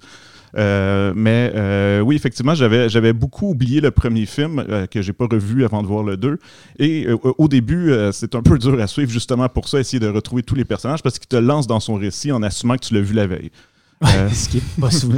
Euh, 0.57 1.13
mais 1.15 1.51
euh, 1.55 2.01
oui, 2.01 2.15
effectivement, 2.15 2.55
j'avais, 2.55 2.89
j'avais 2.89 3.13
beaucoup 3.13 3.49
oublié 3.49 3.81
le 3.81 3.91
premier 3.91 4.25
film 4.25 4.63
euh, 4.67 4.87
que 4.87 5.01
j'ai 5.01 5.13
pas 5.13 5.27
revu 5.29 5.63
avant 5.63 5.81
de 5.81 5.87
voir 5.87 6.03
le 6.03 6.17
2. 6.17 6.39
Et 6.79 7.07
au 7.37 7.47
début, 7.47 7.93
c'est 8.11 8.35
un 8.35 8.41
peu 8.41 8.57
dur 8.57 8.79
à 8.79 8.87
suivre 8.87 9.11
justement 9.11 9.49
pour 9.49 9.67
ça, 9.67 9.79
essayer 9.79 9.99
de 9.99 10.07
retrouver 10.07 10.43
tous 10.43 10.55
les 10.55 10.65
personnages 10.65 11.03
parce 11.03 11.19
qu'il 11.19 11.27
te 11.27 11.35
lance 11.35 11.67
dans 11.67 11.79
son 11.79 11.95
récit 11.95 12.31
en 12.31 12.41
assumant 12.43 12.75
que 12.75 12.85
tu 12.85 12.93
l'as 12.93 13.01
vu 13.01 13.13
la 13.13 13.27
veille. 13.27 13.51
Euh, 14.05 14.29
Ce 14.31 14.47
qui 14.47 14.57
est 14.57 14.79
pas 14.79 14.91
souvent. 14.91 15.17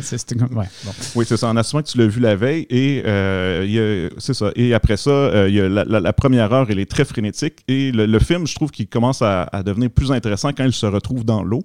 Oui, 1.15 1.25
c'est 1.27 1.37
ça. 1.37 1.47
En 1.47 1.57
assumant 1.57 1.83
que 1.83 1.87
tu 1.87 1.97
l'as 1.99 2.07
vu 2.07 2.19
la 2.19 2.35
veille. 2.35 2.65
Et 2.69 3.03
euh, 3.05 4.09
c'est 4.17 4.33
ça. 4.33 4.51
Et 4.55 4.73
après 4.73 4.97
ça, 4.97 5.11
euh, 5.11 5.49
il 5.49 5.55
y 5.55 5.61
a 5.61 5.69
la, 5.69 6.13
première 6.13 6.51
heure, 6.51 6.67
elle 6.69 6.79
est 6.79 6.89
très 6.89 7.05
frénétique. 7.05 7.59
Et 7.67 7.91
le, 7.91 8.19
film, 8.19 8.47
je 8.47 8.55
trouve 8.55 8.71
qu'il 8.71 8.87
commence 8.87 9.21
à, 9.21 9.47
devenir 9.65 9.89
plus 9.91 10.11
intéressant 10.11 10.49
quand 10.49 10.65
il 10.65 10.73
se 10.73 10.85
retrouve 10.85 11.23
dans 11.23 11.43
l'eau. 11.43 11.61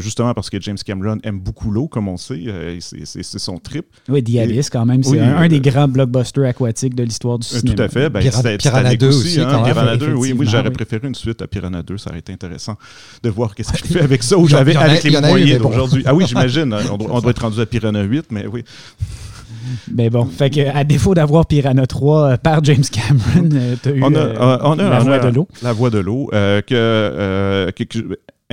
justement 0.00 0.34
parce 0.34 0.50
que 0.50 0.60
James 0.60 0.78
Cameron 0.84 1.18
aime 1.22 1.38
beaucoup 1.38 1.70
l'eau, 1.70 1.86
comme 1.86 2.08
on 2.08 2.16
sait. 2.16 2.78
c'est 2.80 3.38
son 3.38 3.58
trip. 3.58 3.86
Oui, 4.08 4.22
The 4.22 4.70
quand 4.70 4.86
même. 4.86 5.02
C'est 5.02 5.20
un, 5.20 5.46
des 5.48 5.60
grands 5.60 5.88
blockbusters 5.88 6.48
aquatiques 6.48 6.94
de 6.94 7.04
l'histoire 7.04 7.38
du 7.38 7.46
cinéma. 7.46 7.76
Tout 7.76 7.82
à 7.82 7.88
fait. 7.88 8.10
Ben, 8.10 8.58
Piranha 8.58 8.96
2 8.96 9.08
aussi. 9.08 9.40
Hein, 9.40 9.62
Piranha 9.64 9.96
2, 9.96 10.14
oui, 10.14 10.34
oui 10.36 10.46
j'aurais 10.50 10.70
préféré 10.70 11.06
une 11.06 11.14
suite 11.14 11.42
à 11.42 11.46
Piranha 11.46 11.82
2. 11.82 11.96
Ça 11.96 12.10
aurait 12.10 12.18
été 12.18 12.32
intéressant 12.32 12.76
de 13.22 13.30
voir 13.30 13.54
qu'est-ce 13.54 13.72
qu'il 13.72 13.86
fait 13.86 14.02
avec 14.02 14.22
ça 14.22 14.36
ou 14.36 14.48
j'avais 14.54 14.76
avec 14.76 15.04
les 15.04 15.20
moyens 15.20 15.60
d'aujourd'hui. 15.62 16.02
Ah 16.06 16.14
oui, 16.14 16.23
j'imagine. 16.24 16.74
On, 16.90 17.20
doit, 17.20 17.30
être 17.30 17.42
rendu 17.42 17.60
à 17.60 17.66
Piranha 17.66 18.02
8, 18.02 18.26
mais 18.30 18.46
oui. 18.46 18.64
Mais 19.90 20.10
bon, 20.10 20.26
fait 20.26 20.50
que, 20.50 20.76
à 20.76 20.84
défaut 20.84 21.14
d'avoir 21.14 21.46
Piranha 21.46 21.86
3 21.86 22.22
euh, 22.22 22.36
par 22.36 22.62
James 22.64 22.84
Cameron, 22.90 23.48
euh, 23.54 23.76
tu 23.82 23.88
as 23.88 23.92
eu 23.92 24.02
euh, 24.02 24.74
la, 24.76 24.98
voix 25.00 25.18
de 25.18 25.28
l'eau. 25.28 25.48
La 25.62 25.72
voix 25.72 25.90
de 25.90 25.98
l'eau. 25.98 26.28
que, 26.32 27.70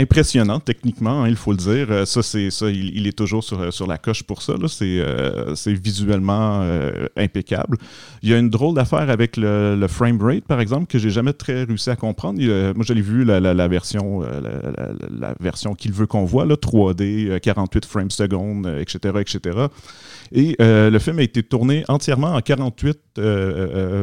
impressionnant 0.01 0.59
techniquement, 0.59 1.23
hein, 1.23 1.29
il 1.29 1.35
faut 1.35 1.51
le 1.51 1.57
dire. 1.57 1.87
Euh, 1.89 2.05
ça, 2.05 2.23
c'est 2.23 2.49
ça, 2.51 2.69
il, 2.69 3.07
est 3.07 3.17
toujours 3.17 3.43
sur, 3.43 3.71
sur 3.73 3.87
la 3.87 3.97
coche 3.97 4.23
pour 4.23 4.41
ça. 4.41 4.53
Euh, 4.81 5.55
c'est 5.55 5.73
visuellement 5.73 6.61
euh, 6.63 7.07
impeccable. 7.15 7.77
Il 8.21 8.29
y 8.29 8.33
a 8.33 8.37
une 8.37 8.49
drôle 8.49 8.75
d'affaire 8.75 9.09
avec 9.09 9.37
le, 9.37 9.85
frame 9.87 10.21
rate, 10.21 10.45
par 10.45 10.59
exemple, 10.59 10.87
que 10.87 10.97
j'ai 10.97 11.09
jamais 11.09 11.33
très 11.33 11.63
réussi 11.63 11.89
à 11.89 11.95
comprendre. 11.95 12.39
moi, 12.75 12.85
je 12.85 12.93
l'ai 12.93 13.01
vu 13.01 13.23
la, 13.23 13.39
la, 13.39 13.67
version, 13.67 14.21
la, 14.21 15.35
version 15.39 15.73
qu'il 15.73 15.91
veut 15.91 16.07
qu'on 16.07 16.25
voit, 16.25 16.45
là, 16.45 16.55
3D, 16.55 17.39
48 17.39 17.85
frames 17.85 18.11
secondes, 18.11 18.67
etc., 18.79 19.15
etc. 19.19 19.59
Et 20.33 20.55
le 20.59 20.99
film 20.99 21.19
a 21.19 21.23
été 21.23 21.43
tourné 21.43 21.83
entièrement 21.87 22.33
en 22.35 22.41
48 22.41 22.99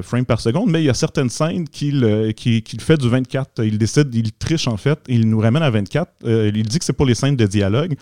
frames 0.02 0.26
par 0.26 0.40
seconde, 0.40 0.70
mais 0.70 0.82
il 0.82 0.86
y 0.86 0.90
a 0.90 0.94
certaines 0.94 1.30
scènes 1.30 1.68
qu'il 1.68 2.32
qu'il 2.36 2.80
fait 2.80 2.98
du 2.98 3.08
24. 3.08 3.64
Il 3.64 3.78
décide, 3.78 4.14
il 4.14 4.32
triche 4.32 4.68
en 4.68 4.76
fait, 4.76 4.98
et 5.08 5.14
il 5.14 5.28
nous 5.28 5.38
ramène 5.38 5.62
à 5.62 5.70
24. 5.70 5.87
Euh, 5.96 6.50
il 6.54 6.66
dit 6.66 6.78
que 6.78 6.84
c'est 6.84 6.92
pour 6.92 7.06
les 7.06 7.14
scènes 7.14 7.36
de 7.36 7.46
dialogue 7.46 7.96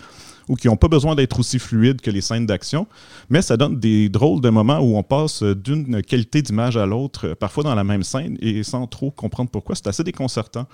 ou 0.47 0.55
qui 0.55 0.67
n'ont 0.67 0.77
pas 0.77 0.87
besoin 0.87 1.15
d'être 1.15 1.39
aussi 1.39 1.59
fluides 1.59 2.01
que 2.01 2.09
les 2.09 2.21
scènes 2.21 2.45
d'action, 2.45 2.87
mais 3.29 3.41
ça 3.41 3.57
donne 3.57 3.79
des 3.79 4.09
drôles 4.09 4.41
de 4.41 4.49
moments 4.49 4.79
où 4.79 4.97
on 4.97 5.03
passe 5.03 5.43
d'une 5.43 6.01
qualité 6.01 6.41
d'image 6.41 6.77
à 6.77 6.85
l'autre, 6.85 7.33
parfois 7.33 7.63
dans 7.63 7.75
la 7.75 7.83
même 7.83 8.03
scène, 8.03 8.37
et 8.41 8.63
sans 8.63 8.87
trop 8.87 9.11
comprendre 9.11 9.49
pourquoi. 9.49 9.75
C'est 9.75 9.87
assez 9.87 10.03
déconcertant. 10.03 10.65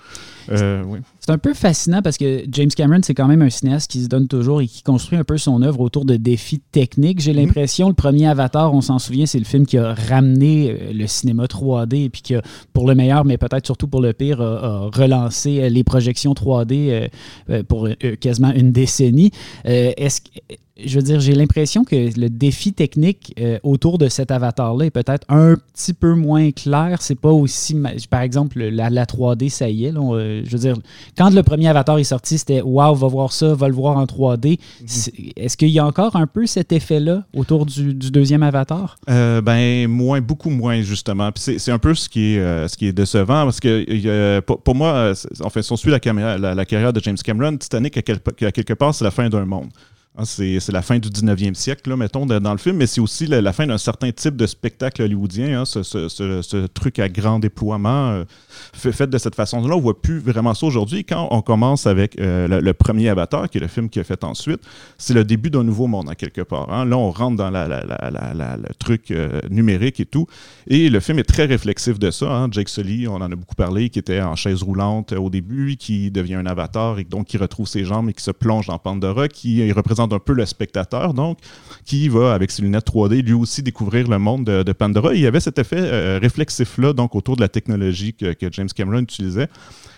Euh, 0.50 0.84
c'est 1.24 1.32
un 1.32 1.38
peu 1.38 1.54
fascinant 1.54 2.02
parce 2.02 2.18
que 2.18 2.44
James 2.52 2.68
Cameron, 2.68 3.00
c'est 3.02 3.14
quand 3.14 3.26
même 3.26 3.40
un 3.40 3.48
cinéaste 3.48 3.90
qui 3.90 4.02
se 4.02 4.08
donne 4.08 4.28
toujours 4.28 4.60
et 4.60 4.66
qui 4.66 4.82
construit 4.82 5.16
un 5.16 5.24
peu 5.24 5.38
son 5.38 5.62
œuvre 5.62 5.80
autour 5.80 6.04
de 6.04 6.16
défis 6.16 6.60
techniques. 6.70 7.20
J'ai 7.20 7.32
mhm. 7.32 7.38
l'impression, 7.38 7.88
le 7.88 7.94
premier 7.94 8.26
Avatar, 8.26 8.74
on 8.74 8.82
s'en 8.82 8.98
souvient, 8.98 9.24
c'est 9.24 9.38
le 9.38 9.46
film 9.46 9.64
qui 9.64 9.78
a 9.78 9.94
ramené 9.94 10.70
euh, 10.70 10.92
le 10.92 11.06
cinéma 11.06 11.46
3D 11.46 12.04
et 12.04 12.10
puis 12.10 12.20
qui 12.20 12.34
a, 12.34 12.42
pour 12.74 12.86
le 12.86 12.94
meilleur, 12.94 13.24
mais 13.24 13.38
peut-être 13.38 13.64
surtout 13.64 13.88
pour 13.88 14.02
le 14.02 14.12
pire, 14.12 14.42
a, 14.42 14.90
relancé 14.92 15.62
euh, 15.62 15.70
les 15.70 15.82
projections 15.82 16.34
3D 16.34 17.08
pour 17.68 17.88
quasiment 18.20 18.52
une 18.52 18.72
décennie. 18.72 19.30
Euh, 19.66 19.92
est-ce 19.96 20.20
je 20.76 20.96
veux 20.96 21.02
dire, 21.02 21.20
j'ai 21.20 21.34
l'impression 21.34 21.84
que 21.84 21.94
le 21.94 22.28
défi 22.28 22.72
technique 22.72 23.32
euh, 23.38 23.58
autour 23.62 23.96
de 23.96 24.08
cet 24.08 24.32
avatar-là 24.32 24.86
est 24.86 24.90
peut-être 24.90 25.24
un 25.28 25.54
petit 25.54 25.92
peu 25.92 26.14
moins 26.14 26.50
clair. 26.50 26.98
C'est 27.00 27.14
pas 27.18 27.30
aussi. 27.30 27.80
Par 28.10 28.22
exemple, 28.22 28.60
la, 28.60 28.90
3D, 29.04 29.50
ça 29.50 29.68
y 29.68 29.84
est. 29.84 29.94
Euh, 29.96 30.42
je 30.44 30.50
veux 30.50 30.58
dire, 30.58 30.76
quand 31.16 31.30
le 31.30 31.44
premier 31.44 31.68
avatar 31.68 31.98
est 31.98 32.04
sorti, 32.04 32.38
c'était 32.38 32.60
Waouh, 32.60 32.96
va 32.96 33.06
voir 33.06 33.32
ça, 33.32 33.54
va 33.54 33.68
le 33.68 33.74
voir 33.74 33.96
en 33.98 34.04
3D. 34.04 34.58
Mhm. 34.58 34.88
Est-ce 35.36 35.56
qu'il 35.56 35.68
y 35.68 35.78
a 35.78 35.86
encore 35.86 36.16
un 36.16 36.26
peu 36.26 36.44
cet 36.46 36.72
effet-là 36.72 37.24
autour 37.34 37.66
du, 37.66 37.94
deuxième 37.94 38.42
avatar? 38.42 38.98
Ben, 39.06 39.86
moins, 39.86 40.20
beaucoup 40.20 40.50
moins, 40.50 40.82
justement. 40.82 41.30
c'est 41.36 41.70
un 41.70 41.78
peu 41.78 41.94
ce 41.94 42.08
qui 42.08 42.34
est, 42.34 42.68
ce 42.68 42.76
qui 42.76 42.86
est 42.86 42.92
décevant 42.92 43.44
parce 43.44 43.60
que 43.60 44.40
pour, 44.40 44.74
moi, 44.74 45.12
en 45.40 45.50
fait, 45.50 45.62
si 45.62 45.72
on 45.72 45.76
suit 45.76 45.90
la, 45.90 46.54
la, 46.54 46.64
carrière 46.64 46.92
de 46.92 47.00
James 47.00 47.16
Cameron, 47.22 47.56
Titanic, 47.56 47.96
à 47.96 48.02
quelque 48.02 48.74
part, 48.74 48.94
c'est 48.94 49.04
la 49.04 49.10
fin 49.12 49.28
d'un 49.28 49.44
monde. 49.44 49.68
Ah, 50.16 50.24
c'est 50.24 50.70
la 50.70 50.82
fin 50.82 51.00
du 51.00 51.08
19e 51.08 51.54
siècle, 51.54 51.90
là, 51.90 51.96
mettons, 51.96 52.24
dans 52.24 52.52
le 52.52 52.58
film, 52.58 52.76
mais 52.76 52.86
c'est 52.86 53.00
aussi 53.00 53.26
la, 53.26 53.52
fin 53.52 53.66
d'un 53.66 53.78
certain 53.78 54.12
type 54.12 54.36
de 54.36 54.46
spectacle 54.46 55.02
hollywoodien, 55.02 55.62
hein, 55.62 55.64
ce, 55.64 56.66
truc 56.68 57.00
à 57.00 57.08
grand 57.08 57.40
déploiement 57.40 58.10
euh, 58.10 58.24
fait, 58.74 59.10
de 59.10 59.18
cette 59.18 59.34
façon-là. 59.34 59.74
On 59.74 59.80
voit 59.80 60.00
plus 60.00 60.20
vraiment 60.20 60.54
ça 60.54 60.66
aujourd'hui. 60.66 61.04
Quand 61.04 61.26
on 61.32 61.42
commence 61.42 61.88
avec 61.88 62.16
euh, 62.20 62.46
le, 62.46 62.74
premier 62.74 63.08
Avatar, 63.08 63.50
qui 63.50 63.58
est 63.58 63.60
le 63.60 63.66
film 63.66 63.88
qu'il 63.88 64.02
a 64.02 64.04
fait 64.04 64.22
ensuite, 64.22 64.60
c'est 64.98 65.14
le 65.14 65.24
début 65.24 65.50
d'un 65.50 65.64
nouveau 65.64 65.88
monde, 65.88 66.08
à 66.08 66.14
quelque 66.14 66.42
part. 66.42 66.72
Hein. 66.72 66.84
Là, 66.84 66.96
on 66.96 67.10
rentre 67.10 67.36
dans 67.36 67.50
le 67.50 68.72
truc 68.78 69.10
euh, 69.10 69.40
numérique 69.50 69.98
et 69.98 70.06
tout. 70.06 70.28
Et 70.68 70.90
le 70.90 71.00
film 71.00 71.18
est 71.18 71.24
très 71.24 71.46
réflexif 71.46 71.98
de 71.98 72.12
ça. 72.12 72.30
Hein. 72.30 72.48
Jake 72.52 72.68
Sully, 72.68 73.08
on 73.08 73.16
en 73.16 73.32
a 73.32 73.34
beaucoup 73.34 73.56
parlé, 73.56 73.90
qui 73.90 73.98
était 73.98 74.20
en 74.20 74.36
chaise 74.36 74.62
roulante 74.62 75.10
au 75.10 75.28
début, 75.28 75.76
qui 75.76 76.12
devient 76.12 76.36
un 76.36 76.46
avatar 76.46 77.00
et 77.00 77.04
donc 77.04 77.26
qui 77.26 77.36
retrouve 77.36 77.66
ses 77.66 77.84
jambes 77.84 78.10
et 78.10 78.12
qui 78.12 78.22
se 78.22 78.30
plonge 78.30 78.68
dans 78.68 78.78
Pandora, 78.78 79.26
qui 79.26 79.72
représente 79.72 80.03
un 80.12 80.18
peu 80.18 80.32
le 80.32 80.44
spectateur, 80.46 81.14
donc, 81.14 81.38
qui 81.84 82.08
va, 82.08 82.34
avec 82.34 82.50
ses 82.50 82.62
lunettes 82.62 82.86
3D, 82.86 83.22
lui 83.22 83.32
aussi 83.32 83.62
découvrir 83.62 84.08
le 84.08 84.18
monde 84.18 84.44
de, 84.44 84.72
Pandora. 84.72 85.14
il 85.14 85.20
y 85.20 85.26
avait 85.26 85.40
cet 85.40 85.58
effet 85.58 85.78
euh, 85.78 86.18
réflexif-là, 86.20 86.92
donc, 86.92 87.14
autour 87.14 87.36
de 87.36 87.40
la 87.40 87.48
technologie 87.48 88.14
que, 88.14 88.34
James 88.50 88.68
Cameron 88.68 89.00
utilisait 89.00 89.48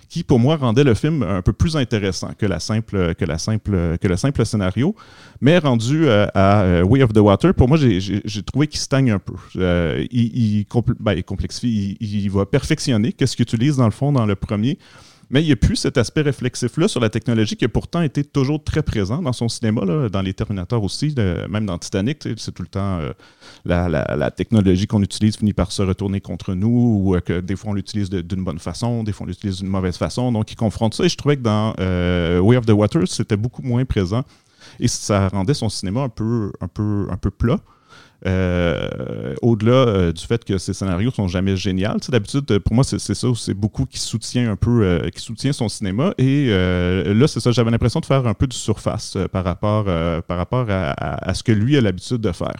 qui 0.08 0.22
pour 0.22 0.38
moi 0.38 0.54
rendait 0.54 0.84
le 0.84 0.94
film 0.94 1.24
un 1.24 1.42
peu 1.42 1.52
plus 1.52 1.76
intéressant 1.76 2.30
que, 2.38 2.46
la 2.46 2.60
simple, 2.60 3.14
que, 3.16 3.24
la 3.24 3.38
simple, 3.38 3.98
que 4.00 4.06
le 4.06 4.16
simple 4.16 4.46
scénario. 4.46 4.94
Mais 5.40 5.58
rendu 5.58 6.06
euh, 6.06 6.26
à 6.32 6.62
euh, 6.62 6.84
Way 6.84 7.02
of 7.02 7.12
the 7.12 7.18
Water, 7.18 7.52
pour 7.54 7.68
moi, 7.68 7.76
j'ai 7.76 8.42
trouvé 8.42 8.68
qu'il 8.68 8.78
stagne 8.78 9.10
un 9.10 9.18
peu. 9.18 9.34
il, 9.56 10.64
ben, 11.00 11.12
il, 11.14 11.24
complexifie, 11.24 11.96
il, 12.00 12.24
il, 12.24 12.30
va 12.30 12.46
perfectionner 12.46 13.12
qu'est-ce 13.12 13.34
qu'il 13.34 13.42
utilise 13.42 13.76
dans 13.76 13.84
le 13.84 13.90
fond 13.90 14.12
dans 14.12 14.26
le 14.26 14.36
premier. 14.36 14.78
Mais 15.28 15.42
il 15.42 15.46
n'y 15.46 15.52
a 15.52 15.56
plus 15.56 15.76
cet 15.76 15.98
aspect 15.98 16.20
réflexif-là 16.20 16.86
sur 16.86 17.00
la 17.00 17.10
technologie 17.10 17.56
qui 17.56 17.64
a 17.64 17.68
pourtant 17.68 18.00
été 18.00 18.22
toujours 18.22 18.62
très 18.62 18.82
présent 18.82 19.20
dans 19.20 19.32
son 19.32 19.48
cinéma, 19.48 20.08
dans 20.08 20.22
les 20.22 20.34
Terminators 20.34 20.84
aussi, 20.84 21.14
même 21.48 21.66
dans 21.66 21.78
Titanic. 21.78 22.28
C'est 22.36 22.52
tout 22.52 22.62
le 22.62 22.68
temps 22.68 23.00
euh, 23.00 23.12
la, 23.64 24.30
technologie 24.30 24.86
qu'on 24.86 25.02
utilise 25.02 25.36
finit 25.36 25.52
par 25.52 25.72
se 25.72 25.82
retourner 25.82 26.20
contre 26.20 26.54
nous, 26.54 26.68
ou 26.68 27.16
euh, 27.16 27.20
que 27.20 27.40
des 27.40 27.56
fois 27.56 27.72
on 27.72 27.74
l'utilise 27.74 28.08
d'une 28.08 28.44
bonne 28.44 28.60
façon, 28.60 29.02
des 29.02 29.12
fois 29.12 29.24
on 29.24 29.28
l'utilise 29.28 29.58
d'une 29.58 29.68
mauvaise 29.68 29.96
façon. 29.96 30.30
Donc 30.30 30.52
il 30.52 30.56
confronte 30.56 30.94
ça. 30.94 31.04
Et 31.04 31.08
je 31.08 31.16
trouvais 31.16 31.36
que 31.36 31.42
dans 31.42 31.74
euh, 31.80 32.38
Way 32.38 32.58
of 32.58 32.66
the 32.66 32.70
Water, 32.70 33.08
c'était 33.08 33.36
beaucoup 33.36 33.62
moins 33.62 33.84
présent. 33.84 34.22
Et 34.78 34.88
ça 34.88 35.28
rendait 35.28 35.54
son 35.54 35.68
cinéma 35.68 36.02
un 36.02 36.08
peu, 36.08 36.52
un 36.60 36.68
peu, 36.68 37.08
un 37.10 37.16
peu 37.16 37.30
plat. 37.30 37.58
Euh, 38.24 39.34
au-delà 39.42 39.72
euh, 39.72 40.12
du 40.12 40.24
fait 40.24 40.44
que 40.44 40.56
ses 40.58 40.72
scénarios 40.72 41.10
sont 41.10 41.28
jamais 41.28 41.56
géniaux. 41.56 41.96
D'habitude, 42.08 42.58
pour 42.60 42.74
moi, 42.74 42.84
c'est 42.84 42.98
ça, 42.98 43.28
c'est 43.36 43.54
beaucoup 43.54 43.84
qui 43.84 43.98
soutient 43.98 44.50
un 44.50 44.56
peu, 44.56 45.00
qui 45.14 45.20
soutient 45.20 45.52
son 45.52 45.68
cinéma. 45.68 46.14
Et 46.18 46.48
là, 46.48 47.26
c'est 47.26 47.40
ça, 47.40 47.50
j'avais 47.50 47.70
l'impression 47.70 48.00
de 48.00 48.06
faire 48.06 48.26
un 48.26 48.34
peu 48.34 48.46
du 48.46 48.56
surface 48.56 49.16
par 49.32 49.44
rapport, 49.44 49.84
par 50.24 50.36
rapport 50.36 50.66
à, 50.68 51.34
ce 51.34 51.42
que 51.42 51.52
lui 51.52 51.76
a 51.76 51.80
l'habitude 51.80 52.18
de 52.18 52.32
faire. 52.32 52.56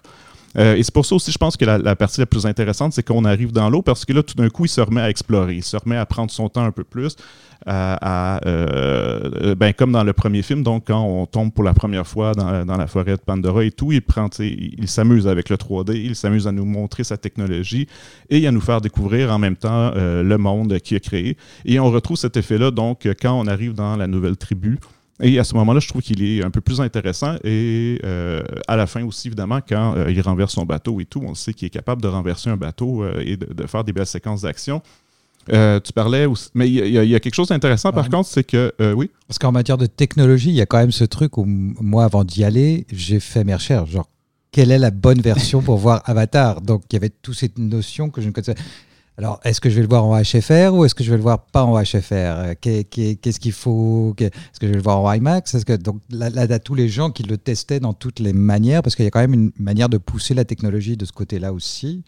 Et 0.57 0.83
c'est 0.83 0.93
pour 0.93 1.05
ça 1.05 1.15
aussi, 1.15 1.31
je 1.31 1.39
pense 1.39 1.57
que 1.57 1.65
la, 1.65 1.97
partie 1.97 2.21
la 2.21 2.27
plus 2.27 2.47
intéressante, 2.47 2.93
c'est 2.93 3.03
qu'on 3.03 3.25
arrive 3.25 3.53
dans 3.53 3.69
l'eau 3.69 3.83
parce 3.83 4.05
que 4.05 4.13
là, 4.13 4.23
tout 4.23 4.35
d'un 4.35 4.49
coup, 4.49 4.65
il 4.65 4.69
se 4.69 4.81
remet 4.81 5.03
à 5.03 5.11
explorer, 5.11 5.57
il 5.57 5.63
se 5.63 5.77
remet 5.77 5.97
à 5.97 6.07
prendre 6.07 6.31
son 6.31 6.49
temps 6.49 6.65
un 6.65 6.73
peu 6.73 6.85
plus 6.85 7.17
à, 7.65 8.41
euh, 8.47 9.55
ben, 9.55 9.73
comme 9.73 9.93
dans 9.93 10.05
le 10.05 10.13
premier 10.13 10.43
film, 10.43 10.63
donc 10.63 10.85
quand 10.87 11.03
on 11.03 11.27
tombe 11.27 11.53
pour 11.53 11.65
la 11.65 11.75
première 11.75 12.07
fois 12.07 12.33
dans, 12.33 12.65
dans 12.65 12.77
la 12.77 12.87
forêt 12.87 13.17
de 13.17 13.21
Pandora 13.21 13.65
et 13.65 13.71
tout, 13.71 13.93
il, 13.93 14.03
prend, 14.03 14.29
il 14.39 14.89
s'amuse 14.89 15.27
avec 15.27 15.49
le 15.49 15.57
3D, 15.57 15.97
il 15.97 16.15
s'amuse 16.15 16.47
à 16.47 16.53
nous 16.53 16.65
montrer 16.65 17.05
sa 17.05 17.17
technologie 17.17 17.89
et 18.31 18.47
à 18.47 18.53
nous 18.53 18.61
faire 18.61 18.81
découvrir 18.81 19.33
en 19.33 19.39
même 19.39 19.57
temps 19.57 19.93
euh, 19.97 20.23
le 20.23 20.39
monde 20.39 20.79
qu'il 20.81 20.97
a 20.97 21.01
créé. 21.01 21.37
Et 21.65 21.81
on 21.81 21.91
retrouve 21.91 22.17
cet 22.17 22.37
effet-là, 22.37 22.71
donc, 22.71 23.09
quand 23.21 23.39
on 23.39 23.47
arrive 23.47 23.75
dans 23.75 23.97
la 23.97 24.07
nouvelle 24.07 24.37
tribu. 24.37 24.79
Et 25.23 25.39
à 25.39 25.45
ce 25.45 25.55
moment-là, 25.55 25.81
je 25.81 25.89
trouve 25.89 26.03
qu'il 26.03 26.23
est 26.23 26.45
un 26.45 26.51
peu 26.51 26.61
plus 26.61 26.81
intéressant. 26.81 27.37
Et 27.43 27.99
euh, 28.05 28.43
à 28.69 28.77
la 28.77 28.87
fin 28.87 29.03
aussi, 29.05 29.29
évidemment, 29.29 29.61
quand 29.67 29.95
il 30.09 30.21
renverse 30.21 30.53
son 30.53 30.67
bateau 30.67 31.01
et 31.01 31.07
tout, 31.07 31.23
on 31.27 31.35
sait 31.35 31.55
qu'il 31.55 31.67
est 31.67 31.71
capable 31.71 32.03
de 32.03 32.09
renverser 32.09 32.51
un 32.51 32.57
bateau 32.57 33.07
et 33.21 33.37
de, 33.37 33.53
de, 33.53 33.67
faire 33.67 33.83
des 33.83 33.93
belles 33.93 34.07
séquences 34.07 34.43
d'action. 34.43 34.83
Euh, 35.53 35.79
tu 35.81 35.93
parlais 35.93 36.27
aussi, 36.27 36.49
mais 36.55 36.69
il 36.69 36.89
y, 36.89 37.15
a 37.15 37.21
quelque 37.21 37.35
chose 37.35 37.49
d'intéressant 37.49 37.93
par 37.93 38.09
contre, 38.09 38.29
c'est 38.29 38.43
que 38.43 38.73
euh, 38.81 38.93
oui? 38.93 39.11
Parce 39.29 39.39
qu'en 39.39 39.53
matière 39.53 39.79
de 39.79 39.87
technologie, 39.87 40.49
il 40.49 40.57
y 40.57 40.61
a 40.61 40.67
quand 40.67 40.79
même 40.79 40.91
ce 40.91 41.05
truc 41.05 41.39
où 41.39 41.45
moi, 41.47 42.05
avant 42.05 42.25
d'y 42.25 42.43
aller, 42.43 42.87
j'ai 42.93 43.21
fait 43.21 43.45
mes 43.45 43.55
recherches, 43.55 43.91
genre 43.91 44.09
quelle 44.51 44.71
est 44.71 44.79
la 44.79 44.91
bonne 44.91 45.21
version 45.21 45.63
pour 45.63 45.77
voir 45.79 46.03
Avatar? 46.07 46.63
Donc 46.63 46.83
il 46.91 46.95
y 46.95 46.97
avait 46.97 47.11
toutes 47.11 47.37
ces 47.37 47.53
notions 47.59 48.11
que 48.11 48.21
je 48.21 48.27
ne 48.27 48.33
connaissais. 48.33 48.57
Alors, 49.19 49.41
est-ce 49.45 49.63
que 49.63 49.71
je 49.71 49.77
vais 49.77 49.83
le 49.83 49.89
voir 49.89 50.05
en 50.05 50.21
HFR 50.21 50.75
ou 50.75 50.85
est-ce 50.85 50.95
que 50.95 51.03
je 51.03 51.11
vais 51.11 51.17
le 51.17 51.23
voir 51.23 51.39
pas 51.47 51.65
en 51.65 51.81
HFR 51.81 52.13
euh, 52.13 52.55
Qu'est-ce 52.61 53.41
qu'il 53.41 53.53
faut 53.53 54.15
Est-ce 54.19 54.61
que 54.61 54.67
je 54.67 54.73
vais 54.73 54.77
le 54.77 54.83
voir 54.83 55.01
en 55.01 55.11
IMAX 55.11 55.55
est 55.55 55.59
-ce 55.59 55.65
que, 55.65 55.73
Donc 55.73 56.01
là, 56.11 56.29
là, 56.29 56.59
tous 56.59 56.75
les 56.75 56.91
gens 56.91 57.11
qui 57.11 57.23
le 57.23 57.39
testaient 57.39 57.81
dans 57.81 57.95
toutes 57.95 58.21
les 58.21 58.35
manières, 58.35 58.83
parce 58.83 58.95
qu'il 58.95 59.07
y 59.07 59.09
a 59.09 59.11
quand 59.11 59.21
même 59.21 59.33
une 59.33 59.53
manière 59.59 59.89
de 59.89 59.97
pousser 59.97 60.35
la 60.35 60.45
technologie 60.45 60.99
de 60.99 61.07
ce 61.07 61.13
côté-là 61.13 61.55
aussi. 61.55 62.03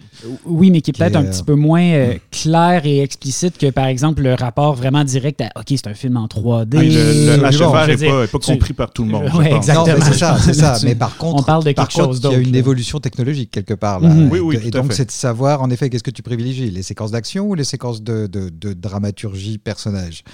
Oui, 0.44 0.70
mais 0.70 0.82
qui 0.82 0.90
est 0.90 0.98
peut-être 0.98 1.16
un 1.16 1.24
petit 1.24 1.42
peu 1.42 1.54
moins 1.54 1.82
euh, 1.82 2.14
clair 2.30 2.84
et 2.84 3.00
explicite 3.00 3.56
que, 3.56 3.70
par 3.70 3.86
exemple, 3.86 4.20
le 4.20 4.34
rapport 4.34 4.74
vraiment 4.74 5.04
direct 5.04 5.40
à 5.40 5.48
OK, 5.56 5.64
c'est 5.68 5.86
un 5.86 5.94
film 5.94 6.18
en 6.18 6.26
3D. 6.26 6.76
Ah, 6.76 6.82
le, 6.82 7.56
HFR 7.56 7.86
n'est 7.86 8.26
pas, 8.26 8.38
compris 8.38 8.74
par 8.74 8.90
tout 8.90 9.04
le 9.04 9.10
monde. 9.12 9.30
Oui, 9.34 9.46
exactement. 9.46 10.04
C'est 10.04 10.18
ça, 10.18 10.36
c'est 10.38 10.52
ça. 10.52 10.76
Mais 10.84 10.94
par 10.94 11.16
contre, 11.16 11.40
on 11.40 11.42
parle 11.42 11.64
de 11.64 11.72
quelque 11.72 11.90
chose 11.92 12.20
Il 12.24 12.32
y 12.32 12.34
a 12.34 12.38
une 12.38 12.54
évolution 12.54 13.00
technologique 13.00 13.50
quelque 13.50 13.74
part. 13.74 14.00
Là. 14.00 14.10
Mhm. 14.10 14.28
Oui, 14.30 14.40
oui, 14.40 14.58
et 14.62 14.70
donc, 14.70 14.92
c'est 14.92 15.06
de 15.06 15.10
savoir, 15.10 15.62
en 15.62 15.70
effet, 15.70 15.88
qu'est-ce 15.88 16.04
que 16.04 16.10
tu 16.10 16.22
privilégies 16.22 16.70
Les 16.70 16.82
séquences 16.98 17.10
d'action 17.12 17.48
ou 17.48 17.54
les 17.54 17.62
séquences 17.64 18.02
de, 18.02 18.26
de, 18.26 18.72
dramaturgie 18.72 19.58
personnage? 19.58 20.24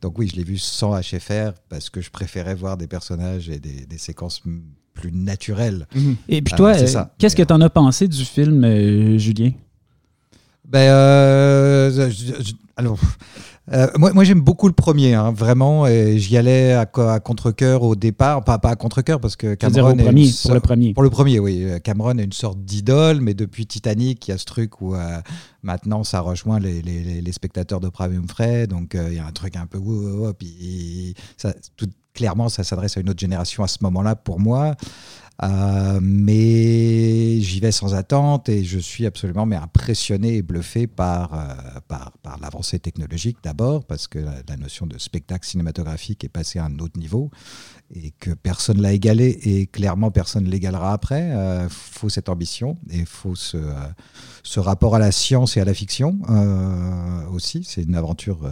Donc 0.00 0.18
oui, 0.18 0.28
je 0.28 0.36
l'ai 0.36 0.44
vu 0.44 0.56
sans 0.56 0.98
HFR 0.98 1.52
parce 1.68 1.90
que 1.90 2.00
je 2.00 2.10
préférais 2.10 2.54
voir 2.54 2.78
des 2.78 2.86
personnages 2.86 3.50
et 3.50 3.58
des, 3.58 3.98
séquences 3.98 4.42
plus 4.94 5.12
naturelles. 5.12 5.86
Mhm. 5.94 6.16
Et 6.28 6.40
puis 6.40 6.54
toi, 6.54 6.74
euh, 6.74 7.04
qu'est-ce 7.18 7.36
que 7.36 7.42
tu 7.42 7.52
en 7.52 7.60
as 7.60 7.68
pensé 7.68 8.08
du 8.08 8.24
film, 8.24 8.64
euh, 8.64 9.18
Julien? 9.18 9.52
Ben, 10.64 10.88
euh, 12.08 12.42
alors, 12.76 12.98
euh, 13.72 13.86
moi, 13.96 14.12
moi 14.12 14.24
j'aime 14.24 14.40
beaucoup 14.40 14.66
le 14.66 14.74
premier, 14.74 15.14
hein, 15.14 15.32
vraiment. 15.32 15.86
Et 15.86 16.18
j'y 16.18 16.36
allais 16.36 16.72
à, 16.72 16.82
à 16.82 17.20
contre-coeur 17.20 17.82
au 17.82 17.96
départ, 17.96 18.44
pas, 18.44 18.58
pas 18.58 18.70
à 18.70 18.76
contre-coeur 18.76 19.20
parce 19.20 19.36
que 19.36 19.54
Cameron. 19.54 19.96
Premier, 19.96 20.30
pour 20.42 20.54
le 20.54 20.60
premier. 20.60 20.94
Pour 20.94 21.02
le 21.02 21.10
premier, 21.10 21.38
oui. 21.38 21.66
Cameron 21.82 22.18
est 22.18 22.24
une 22.24 22.32
sorte 22.32 22.58
d'idole, 22.64 23.20
mais 23.20 23.34
depuis 23.34 23.66
Titanic, 23.66 24.26
il 24.28 24.30
y 24.32 24.34
a 24.34 24.38
ce 24.38 24.44
truc 24.44 24.80
où 24.80 24.94
euh, 24.94 25.20
maintenant 25.62 26.04
ça 26.04 26.20
rejoint 26.20 26.58
les, 26.58 26.82
les, 26.82 27.20
les 27.20 27.32
spectateurs 27.32 27.80
de 27.80 27.88
Prime 27.88 28.28
Fray. 28.28 28.66
Donc 28.66 28.94
euh, 28.94 29.08
il 29.10 29.16
y 29.16 29.20
a 29.20 29.26
un 29.26 29.32
truc 29.32 29.56
un 29.56 29.66
peu. 29.66 29.78
Puis 30.38 31.14
ça, 31.36 31.54
tout, 31.76 31.88
clairement, 32.14 32.48
ça 32.48 32.64
s'adresse 32.64 32.96
à 32.96 33.00
une 33.00 33.10
autre 33.10 33.20
génération 33.20 33.62
à 33.62 33.68
ce 33.68 33.78
moment-là 33.82 34.16
pour 34.16 34.40
moi. 34.40 34.76
Euh, 35.42 35.98
mais 36.00 37.40
j'y 37.40 37.58
vais 37.58 37.72
sans 37.72 37.96
attente 37.96 38.48
et 38.48 38.62
je 38.62 38.78
suis 38.78 39.04
absolument 39.04 39.46
mais 39.46 39.56
impressionné 39.56 40.36
et 40.36 40.42
bluffé 40.42 40.86
par, 40.86 41.34
euh, 41.34 41.80
par, 41.88 42.12
par 42.22 42.38
l'avancée 42.38 42.78
technologique 42.78 43.38
d'abord, 43.42 43.84
parce 43.84 44.06
que 44.06 44.20
la, 44.20 44.56
notion 44.56 44.86
de 44.86 44.96
spectacle 44.96 45.44
cinématographique 45.44 46.22
est 46.22 46.28
passée 46.28 46.60
à 46.60 46.66
un 46.66 46.78
autre 46.78 47.00
niveau 47.00 47.32
et 47.92 48.12
que 48.12 48.30
personne 48.30 48.80
l'a 48.80 48.92
égalé 48.92 49.36
et 49.42 49.66
clairement 49.66 50.12
personne 50.12 50.44
l'égalera 50.44 50.92
après. 50.92 51.26
Il 51.26 51.32
euh, 51.32 51.68
faut 51.68 52.08
cette 52.08 52.28
ambition 52.28 52.78
et 52.90 52.98
il 52.98 53.06
faut 53.06 53.34
ce, 53.34 53.58
ce, 54.44 54.60
rapport 54.60 54.94
à 54.94 55.00
la 55.00 55.10
science 55.10 55.56
et 55.56 55.60
à 55.60 55.64
la 55.64 55.74
fiction 55.74 56.20
aussi. 57.32 57.64
C'est 57.64 57.82
une 57.82 57.96
aventure 57.96 58.48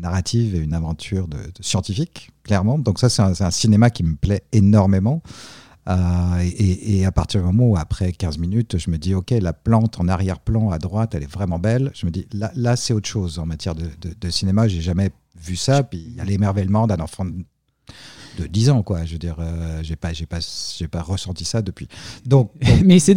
narrative 0.00 0.54
et 0.54 0.58
une 0.58 0.74
aventure 0.74 1.28
de, 1.28 1.38
scientifique, 1.60 2.30
clairement. 2.42 2.78
Donc 2.78 2.98
ça, 2.98 3.08
c'est 3.08 3.22
un, 3.22 3.50
cinéma 3.50 3.90
qui 3.90 4.04
me 4.04 4.16
plaît 4.16 4.42
énormément. 4.52 5.22
Euh, 5.88 6.50
et, 6.56 7.04
à 7.06 7.12
partir 7.12 7.40
du 7.40 7.46
moment 7.46 7.68
où, 7.70 7.76
après 7.76 8.12
15 8.12 8.38
minutes, 8.38 8.78
je 8.78 8.90
me 8.90 8.98
dis, 8.98 9.14
OK, 9.14 9.30
la 9.30 9.52
plante 9.52 9.98
en 9.98 10.08
arrière-plan 10.08 10.70
à 10.70 10.78
droite, 10.78 11.14
elle 11.14 11.22
est 11.22 11.32
vraiment 11.32 11.58
belle, 11.58 11.90
je 11.94 12.06
me 12.06 12.10
dis, 12.10 12.26
là, 12.32 12.52
là 12.54 12.76
c'est 12.76 12.92
autre 12.92 13.08
chose 13.08 13.38
en 13.38 13.46
matière 13.46 13.74
de, 13.74 13.86
de, 14.00 14.14
de 14.18 14.30
cinéma. 14.30 14.68
J'ai 14.68 14.82
jamais 14.82 15.10
vu 15.36 15.56
ça. 15.56 15.82
Puis 15.82 16.04
il 16.06 16.16
y 16.16 16.20
a 16.20 16.24
l'émerveillement 16.24 16.86
d'un 16.86 17.00
enfant 17.00 17.26
de 18.38 18.46
10 18.46 18.70
ans, 18.70 18.82
quoi. 18.82 19.04
Je 19.04 19.12
veux 19.12 19.18
dire, 19.18 19.36
euh, 19.38 19.80
j'ai 19.82 19.96
pas, 19.96 20.12
j'ai 20.12 20.26
pas, 20.26 20.38
j'ai 20.78 20.88
pas 20.88 21.02
ressenti 21.02 21.44
ça 21.44 21.62
depuis. 21.62 21.88
Donc, 22.26 22.50
mais 22.84 22.98
c'est. 22.98 23.14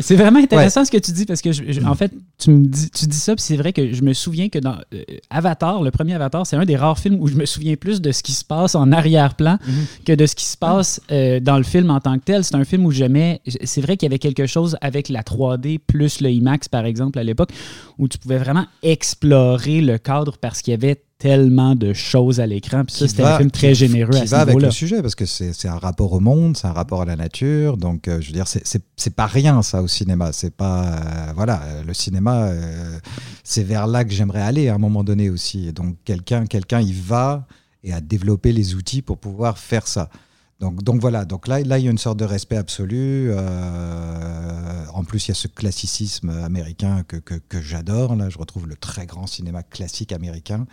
C'est 0.00 0.16
vraiment 0.16 0.38
intéressant 0.38 0.84
ce 0.84 0.90
que 0.90 0.96
tu 0.98 1.12
dis 1.12 1.26
parce 1.26 1.42
que, 1.42 1.84
en 1.84 1.94
fait, 1.94 2.12
tu 2.38 2.50
me 2.50 2.66
dis, 2.66 2.90
tu 2.90 3.06
dis 3.06 3.16
ça, 3.16 3.34
puis 3.34 3.42
c'est 3.42 3.56
vrai 3.56 3.72
que 3.72 3.92
je 3.92 4.02
me 4.02 4.12
souviens 4.12 4.48
que 4.48 4.58
dans 4.58 4.76
euh, 4.94 5.02
Avatar, 5.30 5.82
le 5.82 5.90
premier 5.90 6.14
Avatar, 6.14 6.46
c'est 6.46 6.56
un 6.56 6.64
des 6.64 6.76
rares 6.76 6.98
films 6.98 7.18
où 7.20 7.28
je 7.28 7.34
me 7.34 7.46
souviens 7.46 7.76
plus 7.76 8.00
de 8.00 8.12
ce 8.12 8.22
qui 8.22 8.32
se 8.32 8.44
passe 8.44 8.74
en 8.74 8.92
arrière-plan 8.92 9.58
mhm. 9.66 9.86
que 10.04 10.12
de 10.12 10.26
ce 10.26 10.34
qui 10.34 10.44
se 10.44 10.56
passe 10.56 11.00
euh, 11.10 11.40
dans 11.40 11.56
le 11.56 11.64
film 11.64 11.90
en 11.90 12.00
tant 12.00 12.18
que 12.18 12.24
tel. 12.24 12.44
C'est 12.44 12.54
un 12.54 12.64
film 12.64 12.86
où 12.86 12.90
jamais, 12.90 13.40
c'est 13.64 13.80
vrai 13.80 13.96
qu'il 13.96 14.06
y 14.06 14.10
avait 14.10 14.18
quelque 14.18 14.46
chose 14.46 14.76
avec 14.80 15.08
la 15.08 15.22
3D 15.22 15.78
plus 15.78 16.20
le 16.20 16.30
IMAX 16.30 16.68
par 16.68 16.84
exemple 16.84 17.18
à 17.18 17.24
l'époque 17.24 17.50
où 17.98 18.08
tu 18.08 18.18
pouvais 18.18 18.38
vraiment 18.38 18.66
explorer 18.82 19.80
le 19.80 19.98
cadre 19.98 20.36
parce 20.38 20.62
qu'il 20.62 20.72
y 20.72 20.74
avait 20.74 21.02
tellement 21.18 21.74
de 21.74 21.92
choses 21.92 22.40
à 22.40 22.46
l'écran. 22.46 22.84
Puis 22.84 22.96
ça, 22.96 23.08
c'était 23.08 23.22
un 23.22 23.38
film 23.38 23.50
très 23.50 23.74
généreux 23.74 24.10
qui 24.10 24.26
va 24.26 24.40
avec 24.40 24.60
le 24.60 24.70
sujet, 24.70 25.00
parce 25.02 25.14
que 25.14 25.24
c'est 25.24 25.68
un 25.68 25.78
rapport 25.78 26.12
au 26.12 26.20
monde, 26.20 26.56
c'est 26.56 26.66
un 26.66 26.72
rapport 26.72 27.02
à 27.02 27.04
la 27.04 27.16
nature. 27.16 27.76
Donc, 27.76 28.08
euh, 28.08 28.20
je 28.20 28.28
veux 28.28 28.32
dire, 28.32 28.46
c'est 28.46 29.14
pas 29.14 29.26
rien, 29.26 29.62
ça, 29.62 29.82
au 29.82 29.88
cinéma. 29.88 30.32
C'est 30.32 30.54
pas. 30.54 30.84
Euh, 30.84 31.32
voilà, 31.34 31.62
le 31.86 31.94
cinéma, 31.94 32.48
euh, 32.48 32.98
c'est 33.44 33.62
vers 33.62 33.86
là 33.86 34.04
que 34.04 34.12
j'aimerais 34.12 34.42
aller 34.42 34.68
à 34.68 34.74
un 34.74 34.78
moment 34.78 35.04
donné 35.04 35.30
aussi. 35.30 35.68
Et 35.68 35.72
donc, 35.72 35.96
quelqu'un, 36.04 36.46
quelqu'un, 36.46 36.80
il 36.80 36.94
va 36.94 37.46
et 37.82 37.92
a 37.92 38.00
développé 38.00 38.52
les 38.52 38.74
outils 38.74 39.00
pour 39.02 39.18
pouvoir 39.18 39.58
faire 39.58 39.86
ça. 39.86 40.10
Donc, 40.58 41.00
voilà, 41.00 41.26
donc 41.26 41.48
là, 41.48 41.60
là, 41.60 41.78
il 41.78 41.84
y 41.84 41.88
a 41.88 41.90
une 41.90 41.98
sorte 41.98 42.18
de 42.18 42.24
respect 42.24 42.56
absolu. 42.56 43.30
en 43.32 45.04
plus, 45.04 45.26
il 45.26 45.28
y 45.28 45.32
a 45.32 45.34
ce 45.34 45.48
classicisme 45.48 46.30
américain 46.30 47.02
que, 47.04 47.60
j'adore. 47.60 48.16
Là, 48.16 48.30
je 48.30 48.38
retrouve 48.38 48.66
le 48.66 48.76
très 48.76 49.06
grand 49.06 49.26
cinéma 49.26 49.62
classique 49.62 50.12
américain. 50.12 50.66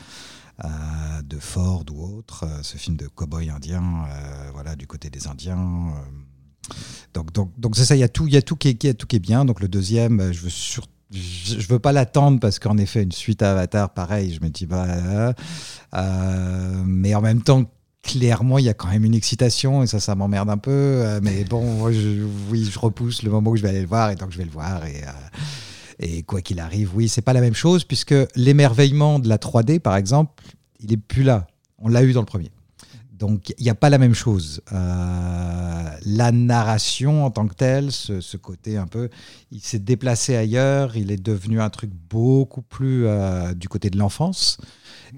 Euh, 0.64 1.22
de 1.24 1.40
Ford 1.40 1.84
ou 1.92 2.18
autre, 2.20 2.46
euh, 2.46 2.62
ce 2.62 2.78
film 2.78 2.96
de 2.96 3.08
cow-boy 3.08 3.50
indien, 3.50 4.06
euh, 4.08 4.50
voilà, 4.54 4.76
du 4.76 4.86
côté 4.86 5.10
des 5.10 5.26
Indiens. 5.26 5.96
donc, 7.16 7.32
donc, 7.58 7.76
c'est 7.76 7.86
ça, 7.86 7.96
il 7.96 8.00
y 8.00 8.04
a 8.04 8.08
tout, 8.08 8.28
y 8.28 8.38
a 8.38 8.42
tout 8.44 8.56
qui 8.56 8.70
est, 8.70 8.94
tout 8.94 9.08
bien. 9.20 9.46
Donc 9.46 9.62
le 9.62 9.68
deuxième, 9.68 10.32
je 10.32 10.42
veux 10.42 10.52
je, 11.12 11.68
veux 11.68 11.80
pas 11.80 11.92
l'attendre 11.92 12.40
parce 12.40 12.60
qu'en 12.60 12.78
effet, 12.78 13.02
une 13.02 13.12
suite 13.12 13.42
à 13.42 13.52
Avatar, 13.52 13.94
pareil, 13.96 14.32
je 14.34 14.46
me 14.46 14.50
dis, 14.50 14.68
bah, 14.68 15.34
mais 16.86 17.16
en 17.16 17.22
même 17.22 17.42
temps, 17.42 17.64
clairement, 18.04 18.60
il 18.60 18.66
y 18.66 18.70
a 18.70 18.74
quand 18.74 18.90
même 18.90 19.06
une 19.06 19.16
excitation 19.16 19.82
et 19.82 19.88
ça, 19.88 20.00
ça 20.00 20.14
m'emmerde 20.14 20.50
un 20.50 20.58
peu. 20.58 21.20
mais 21.22 21.44
bon, 21.50 21.86
oui, 21.86 22.70
je 22.70 22.80
repousse 22.80 23.24
le 23.24 23.32
moment 23.32 23.52
où 23.52 23.56
je 23.56 23.64
vais 23.64 23.70
aller 23.70 23.82
le 23.82 23.88
voir 23.88 24.12
et 24.12 24.16
donc 24.16 24.32
je 24.32 24.38
vais 24.38 24.46
le 24.46 24.52
voir. 24.52 24.86
Et, 24.86 25.02
et 26.00 26.24
quoi 26.24 26.42
qu'il 26.42 26.60
arrive, 26.60 26.92
oui, 26.96 27.08
c'est 27.08 27.22
pas 27.22 27.34
la 27.34 27.42
même 27.42 27.54
chose 27.54 27.84
puisque 27.84 28.16
l'émerveillement 28.36 29.20
de 29.20 29.30
la 29.30 29.38
3D, 29.38 29.80
par 29.80 29.96
exemple, 29.96 30.44
il 30.80 30.92
est 30.92 30.98
plus 30.98 31.24
là. 31.24 31.48
On 31.78 31.88
l'a 31.88 32.04
eu 32.04 32.14
dans 32.14 32.22
le 32.22 32.26
premier. 32.26 32.52
Donc 33.24 33.54
il 33.58 33.64
n'y 33.64 33.70
a 33.70 33.76
pas 33.76 33.90
la 33.90 34.00
même 34.00 34.16
chose. 34.16 34.62
Euh, 34.74 35.90
la 36.06 36.32
narration 36.32 37.26
en 37.26 37.32
tant 37.32 37.48
que 37.48 37.54
telle, 37.54 37.92
ce, 37.92 38.38
côté 38.38 38.76
un 38.78 38.88
peu, 38.88 39.10
il 39.52 39.62
s'est 39.62 39.80
déplacé 39.80 40.36
ailleurs, 40.36 40.98
il 40.98 41.10
est 41.10 41.22
devenu 41.24 41.62
un 41.62 41.70
truc 41.70 41.92
beaucoup 42.10 42.62
plus 42.62 43.06
euh, 43.06 43.54
du 43.54 43.70
côté 43.70 43.90
de 43.90 43.98
l'enfance. 43.98 44.58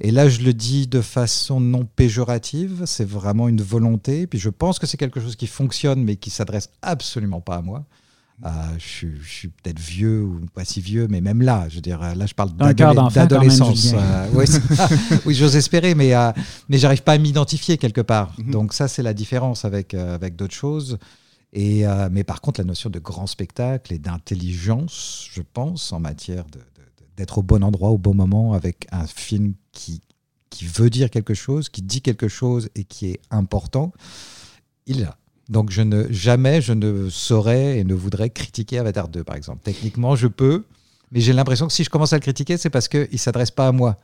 Et 0.02 0.12
là, 0.12 0.28
je 0.28 0.42
le 0.42 0.54
dis 0.54 0.88
de 0.88 1.02
façon 1.02 1.60
non 1.60 1.86
péjorative, 1.86 2.84
c'est 2.86 3.08
vraiment 3.08 3.48
une 3.48 3.62
volonté. 3.62 4.28
Puis 4.28 4.40
je 4.40 4.50
pense 4.50 4.80
que 4.80 4.88
c'est 4.88 4.98
quelque 4.98 5.20
chose 5.20 5.36
qui 5.36 5.48
fonctionne, 5.48 6.04
mais 6.04 6.16
qui 6.16 6.30
s'adresse 6.30 6.70
absolument 6.82 7.42
pas 7.42 7.56
à 7.56 7.62
moi. 7.62 7.86
Euh, 8.46 8.50
je, 8.78 9.08
suis 9.24 9.48
peut-être 9.48 9.80
vieux 9.80 10.22
ou 10.22 10.42
pas 10.54 10.66
si 10.66 10.82
vieux, 10.82 11.08
mais 11.10 11.22
même 11.22 11.42
là, 11.42 11.68
je 11.70 11.76
veux 11.76 11.82
dire, 11.82 12.02
là, 12.02 12.26
je 12.26 12.34
parle 12.34 12.52
d'adolescence. 12.54 13.94
Euh, 13.94 14.28
oui, 15.26 15.34
j'ose 15.34 15.56
espérer, 15.56 15.96
mais, 15.96 16.14
euh, 16.14 16.32
mais 16.68 16.78
j'arrive 16.78 17.04
pas 17.04 17.14
à 17.14 17.18
m'identifier 17.18 17.78
quelque 17.78 18.02
part. 18.02 18.34
Mhm. 18.38 18.52
Donc 18.52 18.74
ça, 18.74 18.90
c'est 18.90 19.04
la 19.04 19.14
différence 19.14 19.64
avec, 19.64 19.94
avec 19.94 20.36
d'autres 20.36 20.54
choses. 20.54 20.98
Et, 21.56 21.88
euh, 21.88 22.10
mais 22.12 22.26
par 22.26 22.42
contre, 22.42 22.60
la 22.60 22.66
notion 22.66 22.90
de 22.90 23.00
grand 23.00 23.28
spectacle 23.28 23.94
et 23.94 23.98
d'intelligence, 23.98 25.30
je 25.32 25.42
pense, 25.42 25.94
en 25.94 26.02
matière 26.02 26.44
de, 26.46 26.60
d'être 27.18 27.38
au 27.38 27.44
bon 27.44 27.64
endroit 27.64 27.90
au 27.90 27.98
bon 27.98 28.14
moment 28.14 28.54
avec 28.54 28.88
un 28.92 29.08
film 29.08 29.54
qui, 29.72 30.02
qui 30.50 30.66
veut 30.66 30.90
dire 30.90 31.10
quelque 31.10 31.34
chose, 31.34 31.70
qui 31.70 31.82
dit 31.82 32.02
quelque 32.02 32.28
chose 32.28 32.70
et 32.76 32.84
qui 32.84 33.08
est 33.08 33.20
important, 33.32 33.94
il 34.86 35.00
est 35.00 35.04
là. 35.04 35.18
Donc 35.48 35.70
je 35.70 35.82
ne 35.82 36.12
jamais 36.12 36.62
je 36.62 36.74
ne 36.74 37.10
saurais 37.10 37.80
et 37.80 37.84
ne 37.84 37.94
voudrais 37.94 38.30
critiquer 38.32 38.80
Avatar 38.80 39.08
2 39.08 39.24
par 39.24 39.36
exemple. 39.36 39.62
Techniquement, 39.64 40.16
je 40.16 40.28
peux, 40.28 40.66
mais 41.12 41.22
j'ai 41.22 41.34
l'impression 41.34 41.68
que 41.68 41.74
si 41.74 41.84
je 41.84 41.90
commence 41.90 42.14
à 42.14 42.18
le 42.18 42.22
critiquer, 42.22 42.58
c'est 42.58 42.70
parce 42.70 42.88
qu'il 42.88 43.08
ne 43.12 43.18
s'adresse 43.18 43.52
pas 43.52 43.68
à 43.68 43.72
moi. 43.72 44.00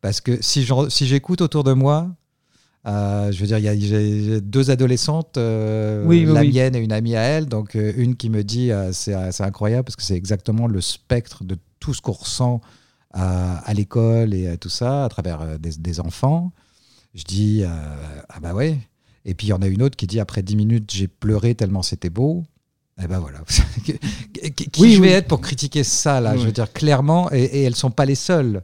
Parce 0.00 0.20
que 0.20 0.40
si 0.40 0.64
j'écoute 1.00 1.42
autour 1.42 1.64
de 1.64 1.72
moi, 1.72 2.08
euh, 2.86 3.30
je 3.30 3.40
veux 3.40 3.46
dire, 3.46 3.58
il 3.58 3.64
y 3.64 4.34
a 4.34 4.40
deux 4.40 4.70
adolescentes, 4.70 5.36
euh, 5.36 6.04
la 6.32 6.44
mienne 6.44 6.74
et 6.74 6.78
une 6.78 6.92
amie 6.92 7.16
à 7.16 7.22
elle. 7.22 7.46
Donc, 7.46 7.76
euh, 7.76 7.92
une 7.96 8.16
qui 8.16 8.30
me 8.30 8.42
dit 8.42 8.70
c'est 8.92 9.40
incroyable 9.40 9.84
parce 9.84 9.96
que 9.96 10.02
c'est 10.02 10.16
exactement 10.16 10.66
le 10.66 10.80
spectre 10.80 11.44
de 11.44 11.58
tout 11.80 11.94
ce 11.94 12.00
qu'on 12.00 12.12
ressent 12.12 12.60
à, 13.12 13.72
l'école 13.74 14.34
et 14.34 14.56
tout 14.58 14.68
ça 14.68 15.04
à 15.04 15.08
travers 15.08 15.58
des, 15.58 16.00
enfants. 16.00 16.52
Je 17.14 17.24
dis 17.24 17.64
ah 17.64 18.40
bah 18.40 18.54
ouais. 18.54 18.78
Et 19.24 19.34
puis 19.34 19.48
il 19.48 19.50
y 19.50 19.52
en 19.52 19.62
a 19.62 19.66
une 19.66 19.82
autre 19.82 19.96
qui 19.96 20.06
dit 20.06 20.20
après 20.20 20.42
dix 20.42 20.56
minutes 20.56 20.90
j'ai 20.92 21.08
pleuré 21.08 21.54
tellement 21.54 21.82
c'était 21.82 22.10
beau. 22.10 22.44
Et 23.02 23.06
ben 23.06 23.18
voilà. 23.18 23.40
qui 23.84 24.80
oui, 24.80 24.94
je 24.94 25.00
vais 25.02 25.10
être 25.10 25.28
pour 25.28 25.40
critiquer 25.40 25.84
ça 25.84 26.20
là 26.20 26.36
Je 26.36 26.44
veux 26.44 26.52
dire 26.52 26.72
clairement, 26.72 27.32
et, 27.32 27.42
et 27.42 27.62
elles 27.62 27.74
sont 27.74 27.90
pas 27.90 28.04
les 28.04 28.14
seules. 28.14 28.62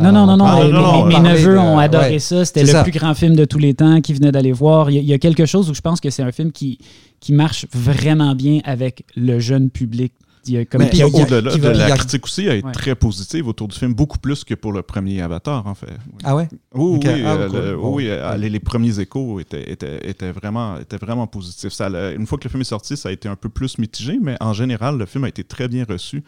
Non, 0.00 0.12
non, 0.12 0.26
non, 0.26 0.36
non. 0.36 1.06
mes, 1.06 1.18
neveux 1.18 1.58
ont 1.58 1.78
adoré 1.78 2.18
ça. 2.18 2.44
C'était 2.44 2.62
le 2.62 2.82
plus 2.82 2.92
grand 2.92 3.14
film 3.14 3.34
de 3.34 3.44
tous 3.44 3.58
les 3.58 3.74
temps 3.74 4.00
qu'ils 4.00 4.16
venaient 4.16 4.32
d'aller 4.32 4.52
voir. 4.52 4.90
Il 4.90 5.04
y, 5.04 5.12
a, 5.12 5.18
quelque 5.18 5.44
chose 5.44 5.68
où 5.70 5.74
je 5.74 5.80
pense 5.80 6.00
que 6.00 6.10
c'est 6.10 6.22
un 6.22 6.30
film 6.30 6.52
qui, 6.52 6.78
qui 7.20 7.32
marche 7.32 7.66
vraiment 7.72 8.34
bien 8.34 8.60
avec 8.64 9.04
le 9.16 9.40
jeune 9.40 9.70
public. 9.70 10.12
Au-delà 10.56 11.56
de 11.56 11.78
la 11.78 11.96
critique 11.96 12.24
aussi, 12.24 12.48
a 12.48 12.54
été 12.54 12.72
très 12.72 12.94
positive 12.94 13.48
autour 13.48 13.68
du 13.68 13.78
film, 13.78 13.94
beaucoup 13.94 14.18
plus 14.18 14.44
que 14.44 14.54
pour 14.54 14.72
le 14.72 14.82
premier 14.82 15.20
Avatar, 15.20 15.66
en 15.66 15.74
fait. 15.74 15.92
Ah 16.24 16.36
ouais? 16.36 16.48
Oui, 16.74 16.98
oui, 17.04 17.22
ah, 17.24 17.36
euh, 17.36 17.76
oui 17.76 18.08
les, 18.38 18.60
premiers 18.60 18.98
échos 19.00 19.40
étaient, 19.40 19.70
étaient, 19.70 20.08
étaient, 20.08 20.32
vraiment, 20.32 20.78
étaient 20.78 20.96
vraiment 20.96 21.26
positifs. 21.26 21.72
Ça, 21.72 21.88
une 21.88 22.26
fois 22.26 22.38
que 22.38 22.44
le 22.44 22.50
film 22.50 22.60
est 22.60 22.64
sorti, 22.64 22.96
ça 22.96 23.08
a 23.08 23.12
été 23.12 23.28
un 23.28 23.36
peu 23.36 23.48
plus 23.48 23.78
mitigé, 23.78 24.18
mais 24.20 24.36
en 24.40 24.52
général, 24.52 24.98
le 24.98 25.06
film 25.06 25.24
a 25.24 25.28
été 25.28 25.44
très 25.44 25.68
bien 25.68 25.84
reçu. 25.88 26.22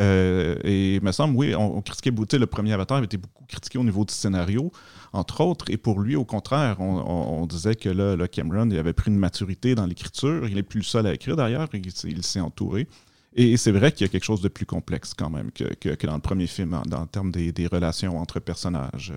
Euh, 0.00 0.56
et 0.64 0.96
il 0.96 1.02
me 1.02 1.12
semble, 1.12 1.36
oui, 1.36 1.54
on, 1.54 1.80
critiquait 1.80 2.10
critiquait 2.10 2.38
le 2.38 2.46
premier 2.46 2.72
Avatar 2.72 2.98
avait 2.98 3.06
été 3.06 3.16
beaucoup 3.16 3.44
critiqué 3.46 3.78
au 3.78 3.84
niveau 3.84 4.04
du 4.04 4.12
scénario, 4.12 4.72
entre 5.12 5.40
autres. 5.42 5.66
Et 5.70 5.76
pour 5.76 6.00
lui, 6.00 6.16
au 6.16 6.24
contraire, 6.24 6.80
on, 6.80 7.46
disait 7.46 7.74
que 7.74 7.88
là, 7.88 8.26
Cameron 8.28 8.68
il 8.70 8.78
avait 8.78 8.92
pris 8.92 9.10
une 9.10 9.18
maturité 9.18 9.74
dans 9.74 9.86
l'écriture. 9.86 10.48
Il 10.48 10.54
n'est 10.54 10.62
plus 10.62 10.80
le 10.80 10.84
seul 10.84 11.06
à 11.06 11.14
écrire 11.14 11.36
d'ailleurs, 11.36 11.68
il, 11.72 12.22
s'est 12.22 12.40
entouré. 12.40 12.88
Et 13.36 13.56
c'est 13.56 13.72
vrai 13.72 13.90
qu'il 13.92 14.06
y 14.06 14.08
a 14.08 14.12
quelque 14.12 14.24
chose 14.24 14.40
de 14.40 14.48
plus 14.48 14.66
complexe 14.66 15.12
quand 15.12 15.30
même 15.30 15.50
que, 15.50 16.06
dans 16.06 16.14
le 16.14 16.20
premier 16.20 16.46
film, 16.46 16.74
en, 16.74 16.82
en 16.96 17.06
termes 17.06 17.32
des, 17.32 17.52
des, 17.52 17.66
relations 17.66 18.18
entre 18.18 18.38
personnages. 18.38 19.12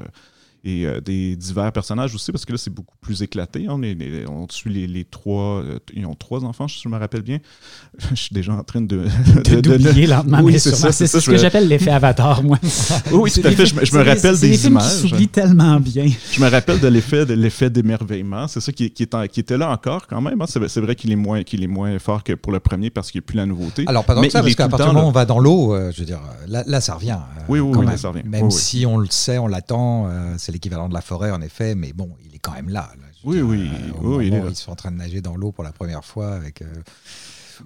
Et 0.67 0.85
euh, 0.85 0.99
des 0.99 1.37
divers 1.37 1.71
personnages 1.71 2.13
aussi, 2.13 2.29
parce 2.29 2.43
que 2.43 2.51
là, 2.51 2.57
c'est 2.57 2.73
beaucoup 2.73 2.97
plus 2.99 3.21
éclaté. 3.21 3.67
On, 3.69 3.81
est, 3.83 3.95
on 4.27 4.49
suit 4.49 4.85
les, 4.85 5.05
trois. 5.05 5.61
Euh, 5.61 5.79
ils 5.93 6.05
ont 6.05 6.13
trois 6.13 6.43
enfants, 6.43 6.67
si 6.67 6.81
je 6.83 6.89
me 6.89 6.97
rappelle 6.97 7.21
bien. 7.21 7.39
je 8.09 8.15
suis 8.15 8.33
déjà 8.33 8.51
en 8.51 8.63
train 8.63 8.81
de. 8.81 9.05
D'oublier 9.61 10.07
lentement, 10.07 10.41
oui, 10.41 10.59
c'est 10.59 10.75
ça. 10.75 10.91
C'est 10.91 11.07
ce 11.07 11.25
que 11.25 11.37
j'appelle 11.37 11.69
l'effet 11.69 11.91
Avatar, 11.91 12.43
moi. 12.43 12.59
oui, 13.13 13.31
tout 13.31 13.39
à 13.45 13.51
fait. 13.51 13.65
Je, 13.65 13.97
me 13.97 14.03
rappelle 14.03 14.37
des 14.37 14.67
images. 14.67 15.03
Je 15.03 15.07
s'oublie 15.07 15.29
tellement 15.29 15.79
bien. 15.79 16.05
Je 16.33 16.41
me 16.41 16.49
rappelle 16.49 16.81
de 16.81 16.87
l'effet 16.89 17.25
de 17.25 17.33
l'effet 17.33 17.69
d'émerveillement. 17.69 18.49
C'est 18.49 18.59
ça 18.59 18.73
qui, 18.73 18.91
qui, 18.91 19.03
est 19.03 19.27
qui, 19.29 19.39
était 19.39 19.57
là 19.57 19.71
encore 19.71 20.05
quand 20.05 20.19
même. 20.19 20.41
Hein. 20.41 20.47
C'est 20.47 20.81
vrai 20.81 20.95
qu'il 20.95 21.13
est, 21.13 21.15
moins, 21.15 21.43
qu'il 21.43 21.63
est 21.63 21.67
moins 21.67 21.97
fort 21.97 22.25
que 22.25 22.33
pour 22.33 22.51
le 22.51 22.59
premier 22.59 22.89
parce 22.89 23.09
qu'il 23.09 23.19
n'y 23.21 23.23
a 23.23 23.27
plus 23.27 23.37
la 23.37 23.45
nouveauté. 23.45 23.85
Alors, 23.87 24.03
pas 24.03 24.15
ça, 24.29 24.41
parce 24.41 24.53
qu'à 24.53 24.67
partir 24.67 24.89
du 24.89 24.95
moment 24.95 25.07
où 25.07 25.09
on 25.11 25.13
va 25.13 25.23
dans 25.23 25.39
l'eau, 25.39 25.73
euh, 25.73 25.93
je 25.93 25.99
veux 26.01 26.05
dire, 26.05 26.19
là, 26.45 26.81
ça 26.81 26.95
revient. 26.95 27.19
oui, 27.47 27.61
oui, 27.61 27.77
oui, 27.77 27.97
ça 27.97 28.09
revient. 28.09 28.23
Même 28.25 28.51
si 28.51 28.85
on 28.85 28.97
le 28.97 29.07
sait, 29.09 29.37
on 29.37 29.47
l'attend, 29.47 30.09
c'est 30.37 30.56
l'équivalent 30.57 30.89
de 30.89 30.93
la 30.95 31.01
forêt, 31.01 31.29
en 31.29 31.41
effet, 31.41 31.75
mais 31.75 31.93
bon, 31.93 32.15
il 32.25 32.33
est 32.33 32.39
quand 32.39 32.53
même 32.53 32.69
là. 32.69 32.89
oui, 33.23 33.41
oui, 33.41 33.69
euh, 33.69 33.91
oui, 34.01 34.31
ils 34.49 34.55
sont 34.55 34.71
en 34.71 34.75
train 34.75 34.91
de 34.91 34.97
nager 34.97 35.21
dans 35.21 35.35
l'eau 35.35 35.51
pour 35.51 35.63
la 35.63 35.71
première 35.71 36.03
fois 36.03 36.33
avec. 36.33 36.63
Euh, 36.63 36.65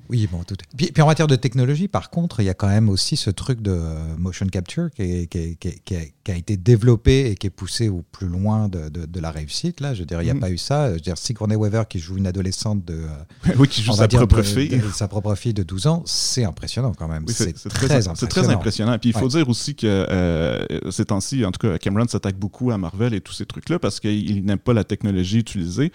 oui, 0.10 0.28
bon, 0.32 0.44
tout. 0.44 0.56
Puis, 0.76 0.92
puis, 0.92 1.02
en 1.02 1.08
matière 1.08 1.28
de 1.28 1.36
technologie, 1.36 1.88
par 1.88 2.10
contre, 2.10 2.40
il 2.40 2.46
y 2.46 2.50
a 2.50 2.54
quand 2.54 2.68
même 2.68 2.90
aussi 2.90 3.18
ce 3.18 3.30
truc 3.30 3.62
de 3.62 3.80
motion 4.18 4.46
capture 4.48 4.90
qui, 4.92 5.28
qui, 5.28 6.32
a, 6.32 6.36
été 6.36 6.58
développé 6.58 7.32
et 7.32 7.36
qui 7.36 7.48
est 7.48 7.52
poussé 7.52 7.90
au 7.90 8.04
plus 8.12 8.28
loin 8.28 8.70
de, 8.70 8.90
de, 8.90 9.20
la 9.20 9.32
réussite. 9.32 9.80
Là, 9.80 9.94
je 9.94 10.00
veux 10.00 10.06
dire, 10.06 10.22
il 10.22 10.26
n'y 10.26 10.32
a 10.32 10.36
mm. 10.36 10.40
pas 10.40 10.50
eu 10.50 10.58
ça. 10.58 10.90
Je 10.90 10.94
veux 10.96 11.00
dire, 11.00 11.18
Sigourney 11.18 11.56
Weaver 11.56 11.84
qui 11.90 12.00
joue 12.00 12.18
une 12.18 12.28
adolescente 12.28 12.86
de. 12.86 13.02
oui, 13.58 13.68
qui 13.68 13.82
joue 13.82 13.94
sa 13.94 14.08
propre 14.08 14.42
fille. 14.42 14.82
sa 14.94 15.08
propre 15.08 15.36
fille 15.36 15.54
de 15.54 15.64
12 15.64 15.88
ans, 15.88 16.04
c'est 16.06 16.44
impressionnant 16.44 16.94
quand 16.94 17.08
même. 17.08 17.26
c'est 17.28 17.54
très, 17.54 17.86
impressionnant. 17.86 18.16
C'est 18.16 18.28
très 18.28 18.50
impressionnant. 18.50 18.94
Et 18.94 19.00
puis 19.00 19.10
il 19.10 19.18
faut 19.18 19.28
dire 19.28 19.48
aussi 19.50 19.76
que 19.76 19.88
euh, 19.88 20.66
ces 20.90 21.06
temps-ci, 21.06 21.46
en 21.46 21.52
tout 21.52 21.68
cas, 21.68 21.78
Cameron 21.78 22.08
s'attaque 22.08 22.38
beaucoup 22.38 22.72
à 22.72 22.78
Marvel 22.78 23.14
et 23.14 23.22
tous 23.22 23.34
ces 23.34 23.46
trucs-là 23.46 23.80
parce 23.80 24.00
qu'il 24.00 24.46
n'aime 24.46 24.60
pas 24.60 24.74
la 24.74 24.84
technologie 24.84 25.40
utilisée. 25.40 25.92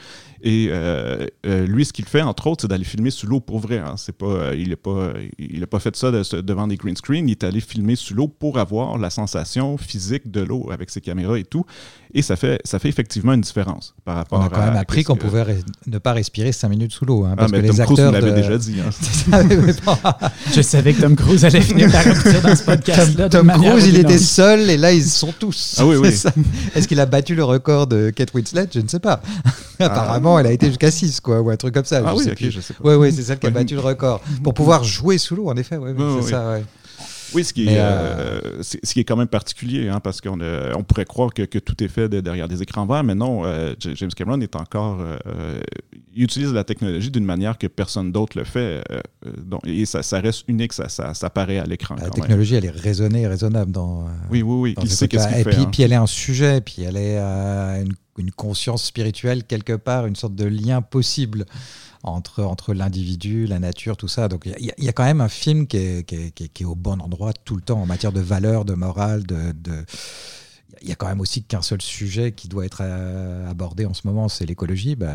Et 0.47 0.69
euh, 0.71 1.27
euh, 1.45 1.67
lui, 1.67 1.85
ce 1.85 1.93
qu'il 1.93 2.05
fait, 2.05 2.23
entre 2.23 2.47
autres, 2.47 2.63
c'est 2.63 2.69
d'aller 2.69 2.85
filmer 2.85 3.11
sous 3.11 3.27
l'eau 3.27 3.41
pour 3.41 3.59
vrai. 3.59 3.79
Hein. 3.79 3.95
C'est 3.97 4.17
pas, 4.17 4.55
il 4.55 4.69
n'a 4.69 4.77
pas, 4.77 5.13
il 5.41 5.67
pas 5.67 5.81
fait 5.81 5.97
ça 5.97 6.13
devant 6.13 6.69
des 6.69 6.77
green 6.77 6.97
screen. 6.97 7.29
Il 7.29 7.33
est 7.33 7.43
allé 7.43 7.59
filmer 7.59 7.97
sous 7.97 8.15
l'eau 8.15 8.29
pour 8.29 8.61
avoir 8.61 8.97
la 8.97 9.11
sensation 9.11 9.77
physique 9.77 10.31
de 10.31 10.43
l'eau 10.43 10.71
avec 10.71 10.91
ses 10.91 11.01
caméras 11.01 11.37
et 11.41 11.43
tout. 11.43 11.67
Et 12.15 12.23
ça 12.23 12.37
fait, 12.37 12.61
ça 12.65 12.79
fait 12.79 12.89
effectivement 12.89 13.33
une 13.33 13.41
différence 13.41 13.97
par 14.05 14.15
rapport 14.15 14.41
à. 14.41 14.45
On 14.45 14.47
a 14.47 14.51
quand 14.51 14.65
même 14.65 14.77
appris 14.77 15.03
qu'on 15.03 15.17
pouvait 15.17 15.59
ne 15.89 15.99
pas 15.99 16.13
respirer 16.13 16.53
cinq 16.53 16.69
minutes 16.69 16.93
sous 16.93 17.05
l'eau. 17.05 17.25
Hein, 17.25 17.31
ah, 17.33 17.37
parce 17.37 17.51
que 17.51 17.57
les 17.57 17.81
acteurs. 17.81 18.13
Cruise 18.13 18.35
déjà 18.35 18.57
dit. 18.57 18.77
Hein. 18.81 19.43
Je 20.55 20.63
savais 20.63 20.95
que 20.95 21.01
Tom 21.01 21.17
Cruise 21.17 21.45
allait 21.45 21.61
finir 21.61 21.91
par 21.91 22.05
repartir 22.05 22.41
dans 22.41 22.55
ce 22.55 22.63
podcast. 22.63 23.17
Tom, 23.17 23.29
Tom 23.29 23.49
Cruise, 23.49 23.89
il 23.89 23.99
était 23.99 24.19
seul 24.19 24.71
et 24.71 24.77
là, 24.77 24.93
ils 24.93 25.05
sont 25.05 25.35
tous. 25.37 25.75
Ah 25.79 25.87
oui, 25.87 25.97
oui. 25.97 26.09
Est-ce 26.75 26.87
qu'il 26.87 27.01
a 27.01 27.07
battu 27.07 27.35
le 27.35 27.43
record 27.43 27.89
de 27.89 28.11
Kate 28.11 28.33
Winslet? 28.33 28.69
Je 28.73 28.81
ne 28.81 28.89
sais 28.89 29.01
pas. 29.01 29.21
Apparemment, 29.81 30.36
elle 30.39 30.47
a 30.47 30.53
été 30.53 30.67
jusqu'à 30.69 30.91
6, 30.91 31.21
quoi, 31.21 31.41
ou 31.41 31.51
un 31.51 31.57
truc 31.57 31.75
comme 31.75 31.85
ça. 31.85 32.03
Ah 32.05 32.11
je 32.13 32.17
oui, 32.17 32.25
sais 32.25 32.33
okay, 32.33 32.51
je 32.51 32.61
sais 32.61 32.75
pas. 32.75 32.81
Oui, 32.85 32.95
oui, 32.95 33.13
c'est 33.13 33.23
celle 33.23 33.39
qui 33.39 33.47
a 33.47 33.51
battu 33.51 33.75
le 33.75 33.81
record. 33.81 34.21
Pour 34.43 34.55
pouvoir 34.55 34.85
jouer 34.85 35.19
sous 35.19 35.37
l'eau, 35.37 35.49
en 35.49 35.57
effet. 35.57 35.77
Ouais, 35.77 35.95
c'est 36.23 36.31
ça, 36.31 36.51
ouais. 36.51 36.65
Oui, 37.35 37.45
ce 37.45 37.53
qui, 37.53 37.67
est, 37.67 37.79
euh, 37.79 38.41
euh, 38.61 38.63
ce 38.63 38.93
qui 38.93 39.01
est 39.01 39.05
quand 39.05 39.17
même 39.17 39.29
particulier, 39.29 39.89
hein, 39.89 40.01
parce 40.01 40.21
qu'on 40.21 40.39
on 40.41 40.83
pourrait 40.85 41.05
croire 41.05 41.33
que, 41.33 41.43
que, 41.43 41.59
tout 41.59 41.83
est 41.83 41.89
fait 41.89 42.09
derrière 42.09 42.49
des 42.49 42.63
écrans 42.63 42.87
verts, 42.87 43.05
mais 43.05 43.15
non, 43.15 43.45
euh, 43.45 43.75
James 43.79 44.11
Cameron 44.11 44.41
est 44.41 44.57
encore. 44.57 45.01
il 46.15 46.23
utilise 46.23 46.53
la 46.53 46.65
technologie 46.65 47.11
d'une 47.11 47.25
manière 47.25 47.59
que 47.59 47.67
personne 47.67 48.13
d'autre 48.13 48.39
le 48.39 48.45
fait. 48.45 48.83
donc, 49.39 49.67
et 49.67 49.87
ça, 49.87 50.03
ça, 50.03 50.21
reste 50.21 50.45
unique, 50.49 50.73
ça, 50.73 50.89
ça, 50.89 51.15
ça 51.15 51.31
paraît 51.31 51.59
à 51.59 51.65
l'écran. 51.65 51.97
La 52.01 52.11
technologie, 52.11 52.55
elle 52.55 52.67
est 52.67 52.71
raisonnée 52.71 53.23
et 53.23 53.27
raisonnable 53.27 53.73
dans. 53.73 54.07
oui, 54.31 54.43
oui, 54.43 54.75
oui. 54.75 54.75
il 54.83 54.91
sait 54.91 55.09
qu'est-ce 55.09 55.29
qu'il 55.29 55.37
fait. 55.39 55.51
Puis, 55.51 55.63
hein. 55.63 55.69
puis 55.73 55.83
elle 55.83 55.93
est 55.93 55.97
un 55.97 56.07
sujet, 56.07 56.61
puis 56.61 56.83
elle 56.83 56.97
est 56.97 57.19
une, 57.19 57.95
une 58.19 58.31
conscience 58.31 58.85
spirituelle 58.85 59.45
quelque 59.45 59.75
part, 59.75 60.07
une 60.07 60.17
sorte 60.17 60.35
de 60.35 60.45
lien 60.45 60.83
possible 60.83 61.45
entre, 62.03 62.43
entre 62.43 62.75
l'individu, 62.75 63.47
la 63.47 63.59
nature, 63.59 63.97
tout 63.97 64.09
ça. 64.09 64.29
Donc 64.29 64.47
il 64.59 64.73
y, 64.79 64.89
a 64.89 64.93
quand 64.93 65.05
même 65.05 65.21
un 65.21 65.29
film 65.29 65.67
qui 65.67 65.77
est, 65.77 66.07
qui, 66.07 66.15
est, 66.15 66.49
qui 66.49 66.63
est, 66.63 66.67
au 66.67 66.75
bon 66.75 67.01
endroit 67.01 67.33
tout 67.33 67.57
le 67.57 67.63
temps 67.63 67.81
en 67.81 67.87
matière 67.87 68.13
de 68.13 68.21
valeur, 68.21 68.65
de 68.65 68.75
morale, 68.75 69.25
de, 69.25 69.55
il 70.83 70.89
y 70.89 70.93
a 70.93 70.95
quand 70.95 71.07
même 71.07 71.21
aussi 71.21 71.43
qu'un 71.43 71.63
seul 71.63 71.81
sujet 71.81 72.33
qui 72.33 72.49
doit 72.49 72.65
être 72.65 72.81
euh, 72.83 73.51
abordé 73.51 73.87
en 73.87 73.95
ce 73.95 74.03
moment, 74.05 74.29
c'est 74.29 74.47
l'écologie. 74.47 74.95
Bah, 74.95 75.13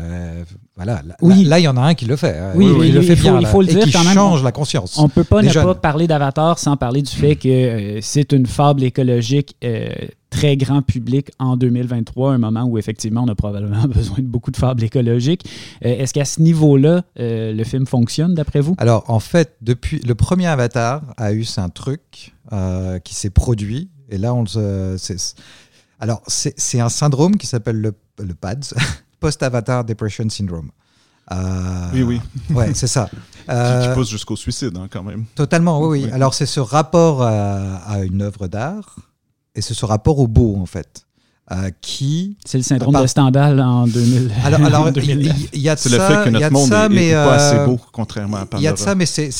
voilà. 0.76 1.02
Là, 1.06 1.16
oui. 1.22 1.44
là, 1.44 1.58
il 1.58 1.62
y 1.62 1.68
en 1.68 1.76
a 1.76 1.80
un 1.80 1.94
qui 1.94 2.04
le 2.04 2.16
fait. 2.16 2.38
Hein. 2.38 2.52
Oui, 2.54 2.66
il, 2.84 2.94
le 2.94 3.02
fait 3.02 3.16
bien. 3.16 3.38
Il 3.40 3.46
faut 3.46 3.60
le 3.62 3.68
dire 3.68 3.84
qui 3.84 3.92
quand 3.92 4.04
même. 4.04 4.14
change 4.14 4.42
la 4.42 4.52
conscience. 4.52 4.98
On 4.98 5.04
ne 5.04 5.08
peut 5.08 5.24
pas 5.24 5.42
ne 5.42 5.52
pas 5.52 5.74
parler 5.74 6.06
d'Avatar 6.06 6.58
sans 6.58 6.76
parler 6.76 7.02
du 7.02 7.14
fait 7.14 7.36
que 7.36 7.48
euh, 7.48 7.98
c'est 8.02 8.32
une 8.32 8.46
fable 8.46 8.82
écologique 8.82 9.56
euh, 9.64 9.88
très 10.32 10.56
grand 10.56 10.82
public 10.82 11.30
en 11.38 11.56
2023, 11.56 12.32
un 12.32 12.38
moment 12.38 12.64
où 12.64 12.78
effectivement 12.78 13.22
on 13.24 13.28
a 13.28 13.34
probablement 13.34 13.82
besoin 13.88 14.18
de 14.18 14.26
beaucoup 14.26 14.50
de 14.50 14.56
fables 14.56 14.82
écologiques. 14.82 15.44
Est-ce 15.80 16.12
qu'à 16.12 16.24
ce, 16.24 16.40
niveau-là, 16.40 17.04
le 17.16 17.64
film 17.64 17.86
fonctionne 17.86 18.34
d'après 18.34 18.60
vous? 18.60 18.74
Alors 18.78 19.04
en 19.08 19.20
fait, 19.20 19.56
depuis 19.60 20.00
le 20.00 20.14
premier 20.14 20.46
Avatar 20.46 21.02
a 21.16 21.32
eu 21.32 21.46
un 21.58 21.68
truc 21.68 22.34
qui 23.04 23.14
s'est 23.14 23.30
produit 23.30 23.90
et 24.08 24.18
là, 24.18 24.34
on 24.34 24.44
alors 26.02 26.20
c'est 26.26 26.80
un 26.80 26.88
syndrome 26.88 27.36
qui 27.36 27.46
s'appelle 27.46 27.80
le, 27.80 27.92
le 28.18 28.34
PADS, 28.34 28.74
Post-Avatar 29.20 29.84
Depression 29.84 30.28
Syndrome. 30.28 30.70
Euh, 31.30 31.90
oui, 31.94 32.02
oui. 32.02 32.20
Ouais, 32.50 32.74
c'est 32.74 32.88
ça. 32.88 33.08
qui, 33.44 33.50
euh, 33.50 33.94
pousse 33.94 34.10
jusqu'au 34.10 34.34
suicide, 34.34 34.76
hein, 34.76 34.88
quand 34.90 35.04
même. 35.04 35.26
Totalement, 35.36 35.80
oui, 35.80 36.04
oui. 36.04 36.10
Alors, 36.10 36.34
c'est 36.34 36.46
ce 36.46 36.58
rapport 36.58 37.22
à, 37.22 38.00
une 38.02 38.20
œuvre 38.20 38.48
d'art 38.48 38.96
et 39.54 39.60
c'est 39.60 39.74
ce 39.74 39.84
rapport 39.84 40.18
au 40.18 40.26
beau, 40.26 40.56
en 40.56 40.66
fait. 40.66 41.06
Euh, 41.50 41.70
qui. 41.80 42.36
C'est 42.44 42.56
le 42.56 42.62
syndrome 42.62 43.00
de 43.00 43.06
Stendhal 43.06 43.60
en 43.60 43.86
2000. 43.86 44.30
Alors, 44.44 44.64
alors 44.64 44.88
il 44.96 45.60
y, 45.60 45.68
a 45.68 45.74
de 45.74 45.80
ça. 45.80 45.88
C'est 45.88 45.96
le 45.96 45.98
fait 45.98 46.24
que 46.24 46.30
notre 46.30 46.52
monde 46.52 46.70
n'est 46.92 47.12
pas 47.12 47.34
assez 47.34 47.66
beau, 47.66 47.80
contrairement 47.92 48.36
à 48.36 48.46
Pandora. 48.46 48.60
Il 48.60 48.64
y 48.64 48.68
a 48.68 48.72
de 48.72 48.78
ça, 48.78 48.94
mais 48.94 49.06
c'est 49.06 49.30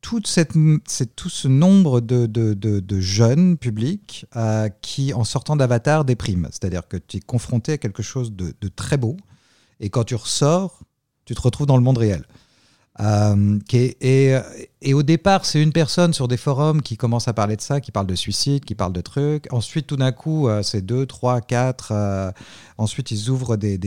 toute 0.00 0.26
cette, 0.26 0.52
c'est 0.86 1.16
tout 1.16 1.28
ce 1.28 1.48
nombre 1.48 2.00
de, 2.00 2.26
de, 2.26 2.54
de, 2.54 3.00
jeunes 3.00 3.56
publics 3.56 4.26
euh, 4.36 4.68
qui, 4.80 5.12
en 5.12 5.24
sortant 5.24 5.56
d'Avatar, 5.56 6.04
dépriment. 6.04 6.48
C'est-à-dire 6.50 6.86
que 6.86 6.96
tu 6.96 7.18
es 7.18 7.20
confronté 7.20 7.72
à 7.72 7.78
quelque 7.78 8.02
chose 8.02 8.32
de, 8.32 8.68
très 8.68 8.96
beau, 8.96 9.16
et 9.80 9.90
quand 9.90 10.04
tu 10.04 10.14
ressors, 10.14 10.80
tu 11.24 11.34
te 11.34 11.40
retrouves 11.40 11.66
dans 11.66 11.76
le 11.76 11.82
monde 11.82 11.98
réel. 11.98 12.24
Euh, 13.00 13.58
est- 13.72 14.42
et, 14.80 14.94
au 14.94 15.02
départ, 15.02 15.44
c'est 15.44 15.62
une 15.62 15.72
personne 15.72 16.12
sur 16.12 16.26
des 16.26 16.36
forums 16.36 16.82
qui 16.82 16.96
commence 16.96 17.28
à 17.28 17.32
parler 17.32 17.56
de 17.56 17.60
ça, 17.60 17.80
qui 17.80 17.92
parle 17.92 18.06
de 18.06 18.14
suicide, 18.14 18.64
qui 18.64 18.74
parle 18.74 18.92
de 18.92 19.00
trucs. 19.00 19.52
Ensuite, 19.52 19.86
tout 19.86 19.96
d'un 19.96 20.12
coup, 20.12 20.48
euh, 20.48 20.62
c'est 20.62 20.82
deux, 20.82 21.06
trois, 21.06 21.40
quatre. 21.40 21.92
euh, 21.92 22.32
ensuite, 22.76 23.10
ils 23.10 23.30
ouvrent 23.30 23.56
des, 23.56 23.78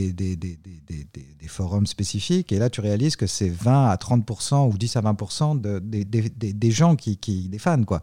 forums 1.48 1.88
spécifiques. 1.88 2.52
Et 2.54 2.60
là, 2.60 2.70
tu 2.70 2.80
réalises 2.82 3.16
que 3.18 3.28
c'est 3.28 3.50
20 3.50 3.90
à 3.90 3.96
30% 3.98 4.70
ou 4.70 4.78
10 4.78 4.96
à 4.96 5.02
20% 5.02 5.60
de, 5.60 5.80
des, 5.80 6.72
gens 6.72 6.96
qui, 6.96 7.18
des 7.50 7.60
fans, 7.60 7.84
quoi. 7.84 8.02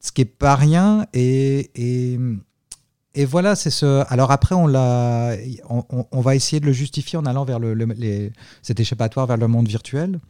Ce 0.00 0.12
qui 0.12 0.22
est 0.22 0.26
pas 0.26 0.54
rien. 0.56 1.06
Et, 1.14 1.70
voilà, 3.26 3.56
c'est 3.56 3.70
ce. 3.70 4.04
Alors 4.12 4.30
après, 4.30 4.54
on, 4.54 4.66
va 6.20 6.34
essayer 6.34 6.60
de 6.60 6.66
le 6.66 6.72
justifier 6.72 7.18
en 7.18 7.24
allant 7.24 7.44
vers 7.44 7.58
le, 7.58 8.30
cet 8.62 8.80
échappatoire 8.80 9.26
vers 9.26 9.38
le 9.38 9.48
monde 9.48 9.68
virtuel. 9.68 10.20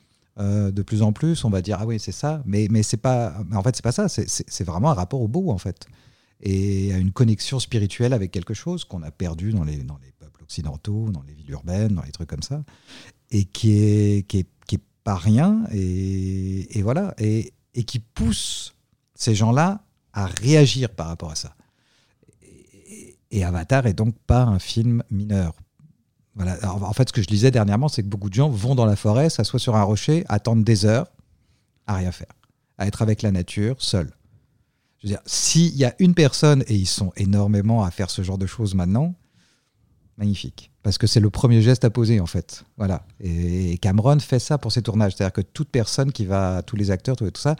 Euh, 0.40 0.72
de 0.72 0.82
plus 0.82 1.02
en 1.02 1.12
plus, 1.12 1.44
on 1.44 1.50
va 1.50 1.62
dire 1.62 1.76
ah 1.80 1.86
oui 1.86 2.00
c'est 2.00 2.10
ça, 2.12 2.42
mais 2.44 2.66
mais 2.68 2.82
c'est 2.82 2.96
pas, 2.96 3.36
en 3.54 3.62
fait 3.62 3.76
c'est 3.76 3.84
pas 3.84 3.92
ça, 3.92 4.08
c'est- 4.08 4.64
vraiment 4.64 4.90
un 4.90 4.94
rapport 4.94 5.20
au 5.20 5.28
beau 5.28 5.50
en 5.50 5.58
fait, 5.58 5.86
et 6.40 6.92
à 6.92 6.98
une 6.98 7.12
connexion 7.12 7.60
spirituelle 7.60 8.12
avec 8.12 8.32
quelque 8.32 8.52
chose 8.52 8.84
qu'on 8.84 9.02
a 9.02 9.12
perdu 9.12 9.52
dans 9.52 9.62
les 9.62 9.84
dans 9.84 9.98
les 9.98 10.10
peuples 10.18 10.42
occidentaux, 10.42 11.10
dans 11.12 11.22
les 11.22 11.34
villes 11.34 11.50
urbaines, 11.52 11.94
dans 11.94 12.02
les 12.02 12.10
trucs 12.10 12.28
comme 12.28 12.42
ça, 12.42 12.64
et 13.30 13.44
qui 13.44 13.76
est 13.78 14.26
qui 14.26 14.38
est, 14.38 14.48
qui 14.66 14.74
est 14.74 14.82
pas 15.04 15.14
rien, 15.14 15.64
et, 15.70 16.78
et 16.78 16.82
voilà, 16.82 17.14
et, 17.18 17.52
et 17.74 17.84
qui 17.84 18.00
pousse 18.00 18.74
ces 19.14 19.36
gens-là 19.36 19.84
à 20.12 20.26
réagir 20.26 20.90
par 20.90 21.06
rapport 21.06 21.30
à 21.30 21.36
ça. 21.36 21.54
Et 23.30 23.44
Avatar 23.44 23.86
est 23.86 23.94
donc 23.94 24.16
pas 24.26 24.42
un 24.42 24.58
film 24.58 25.02
mineur. 25.10 25.54
En 26.38 26.92
fait, 26.92 27.08
ce 27.08 27.12
que 27.12 27.22
je 27.22 27.28
disais 27.28 27.50
dernièrement, 27.50 27.88
c'est 27.88 28.02
que 28.02 28.08
beaucoup 28.08 28.28
de 28.28 28.34
gens 28.34 28.48
vont 28.48 28.74
dans 28.74 28.86
la 28.86 28.96
forêt, 28.96 29.30
s'assoient 29.30 29.60
sur 29.60 29.76
un 29.76 29.82
rocher, 29.82 30.24
attendent 30.28 30.64
des 30.64 30.84
heures 30.84 31.06
à 31.86 31.96
rien 31.96 32.10
faire, 32.10 32.32
à 32.78 32.86
être 32.86 33.02
avec 33.02 33.22
la 33.22 33.30
nature, 33.30 33.76
seul. 33.78 34.10
Je 34.98 35.06
veux 35.06 35.12
dire, 35.12 35.20
s'il 35.26 35.76
y 35.76 35.84
a 35.84 35.94
une 35.98 36.14
personne, 36.14 36.64
et 36.66 36.74
ils 36.74 36.86
sont 36.86 37.12
énormément 37.16 37.84
à 37.84 37.90
faire 37.90 38.10
ce 38.10 38.22
genre 38.22 38.38
de 38.38 38.46
choses 38.46 38.74
maintenant, 38.74 39.14
magnifique. 40.16 40.70
Parce 40.82 40.98
que 40.98 41.06
c'est 41.06 41.20
le 41.20 41.30
premier 41.30 41.60
geste 41.62 41.84
à 41.84 41.90
poser, 41.90 42.20
en 42.20 42.26
fait. 42.26 42.64
Voilà. 42.78 43.06
Et 43.20 43.78
Cameron 43.78 44.18
fait 44.18 44.38
ça 44.38 44.58
pour 44.58 44.72
ses 44.72 44.82
tournages. 44.82 45.14
C'est-à-dire 45.16 45.32
que 45.32 45.40
toute 45.40 45.68
personne 45.70 46.10
qui 46.12 46.24
va, 46.24 46.62
tous 46.62 46.76
les 46.76 46.90
acteurs, 46.90 47.16
tout, 47.16 47.30
tout 47.30 47.40
ça, 47.40 47.56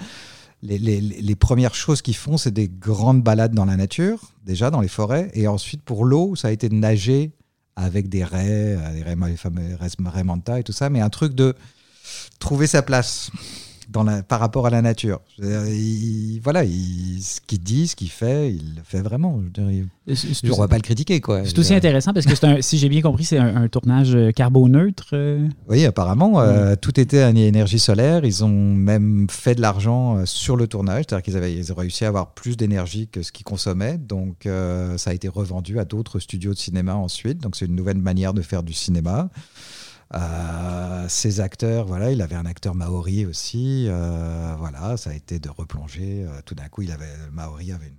les- 0.62 0.78
les 1.00 1.36
premières 1.36 1.74
choses 1.74 2.00
qu'ils 2.02 2.16
font, 2.16 2.36
c'est 2.38 2.50
des 2.50 2.68
grandes 2.68 3.22
balades 3.22 3.54
dans 3.54 3.64
la 3.66 3.76
nature, 3.76 4.32
déjà 4.44 4.70
dans 4.70 4.80
les 4.80 4.88
forêts. 4.88 5.30
Et 5.34 5.46
ensuite, 5.46 5.82
pour 5.82 6.04
l'eau, 6.04 6.34
ça 6.36 6.48
a 6.48 6.50
été 6.50 6.68
de 6.68 6.74
nager 6.74 7.32
avec 7.76 8.08
des 8.08 8.24
raies, 8.24 8.76
euh, 8.78 8.92
des 8.92 9.02
raies, 9.02 9.16
les 9.28 9.36
fameux 9.36 9.76
raies 9.76 10.24
manta 10.24 10.60
et 10.60 10.62
tout 10.62 10.72
ça, 10.72 10.90
mais 10.90 11.00
un 11.00 11.10
truc 11.10 11.34
de 11.34 11.54
trouver 12.38 12.66
sa 12.66 12.82
place 12.82 13.30
dans 13.94 14.02
la, 14.02 14.22
par 14.22 14.40
rapport 14.40 14.66
à 14.66 14.70
la 14.70 14.82
nature. 14.82 15.20
Il- 15.38 16.40
voilà, 16.42 16.64
il- 16.64 17.20
ce 17.22 17.40
qu'il 17.40 17.60
dit, 17.60 17.86
ce 17.88 17.96
qu'il 17.96 18.10
fait, 18.10 18.52
il 18.52 18.74
le 18.76 18.82
fait 18.84 19.00
vraiment. 19.00 19.40
Je 19.56 20.52
on 20.52 20.56
va 20.58 20.68
pas 20.68 20.76
le 20.76 20.82
critiquer, 20.82 21.20
quoi. 21.20 21.46
c'est 21.46 21.58
aussi 21.58 21.74
intéressant 21.74 22.12
parce 22.12 22.26
que, 22.26 22.46
un- 22.46 22.60
si 22.60 22.76
j'ai 22.76 22.88
bien 22.88 23.00
compris, 23.00 23.24
c'est 23.24 23.38
un, 23.38 23.56
un 23.56 23.68
tournage 23.68 24.14
euh, 24.14 24.32
carboneutre. 24.32 25.10
euh. 25.14 25.46
Oui, 25.68 25.84
apparemment, 25.86 26.40
euh, 26.40 26.74
tout 26.78 26.98
était 27.00 27.20
à 27.22 27.30
énergie 27.30 27.78
solaire. 27.78 28.24
Ils 28.24 28.44
ont 28.44 28.48
même 28.74 29.28
fait 29.30 29.54
de 29.54 29.60
l'argent 29.62 30.26
sur 30.26 30.56
le 30.56 30.66
tournage, 30.66 31.04
c'est-à-dire 31.08 31.22
qu'ils 31.22 31.36
avaient, 31.36 31.54
ils 31.54 31.72
ont 31.72 31.76
réussi 31.76 32.04
à 32.04 32.08
avoir 32.08 32.34
plus 32.34 32.56
d'énergie 32.56 33.06
que 33.08 33.22
ce 33.22 33.30
qu'ils 33.32 33.44
consommaient. 33.44 33.96
Donc, 33.96 34.46
euh, 34.46 34.98
ça 34.98 35.10
a 35.10 35.14
été 35.14 35.28
revendu 35.28 35.78
à 35.78 35.84
d'autres 35.84 36.18
studios 36.18 36.52
de 36.52 36.58
cinéma 36.58 36.96
ensuite. 36.96 37.38
Donc, 37.38 37.54
c'est 37.56 37.66
une 37.66 37.76
nouvelle 37.76 37.98
manière 37.98 38.34
de 38.34 38.42
faire 38.42 38.64
du 38.64 38.72
cinéma. 38.72 39.30
Euh, 40.14 41.06
ces 41.08 41.40
acteurs, 41.40 41.86
voilà, 41.86 42.12
il 42.12 42.22
avait 42.22 42.36
un 42.36 42.46
acteur 42.46 42.74
maori 42.74 43.26
aussi. 43.26 43.86
euh, 43.88 44.54
voilà, 44.58 44.96
ça 44.96 45.10
a 45.10 45.14
été 45.14 45.38
de 45.40 45.48
replonger. 45.48 46.24
euh, 46.24 46.40
tout 46.44 46.54
d'un 46.54 46.68
coup, 46.68 46.82
il 46.82 46.92
avait, 46.92 47.16
le 47.24 47.30
maori 47.32 47.72
avait 47.72 47.86
un 47.86 47.90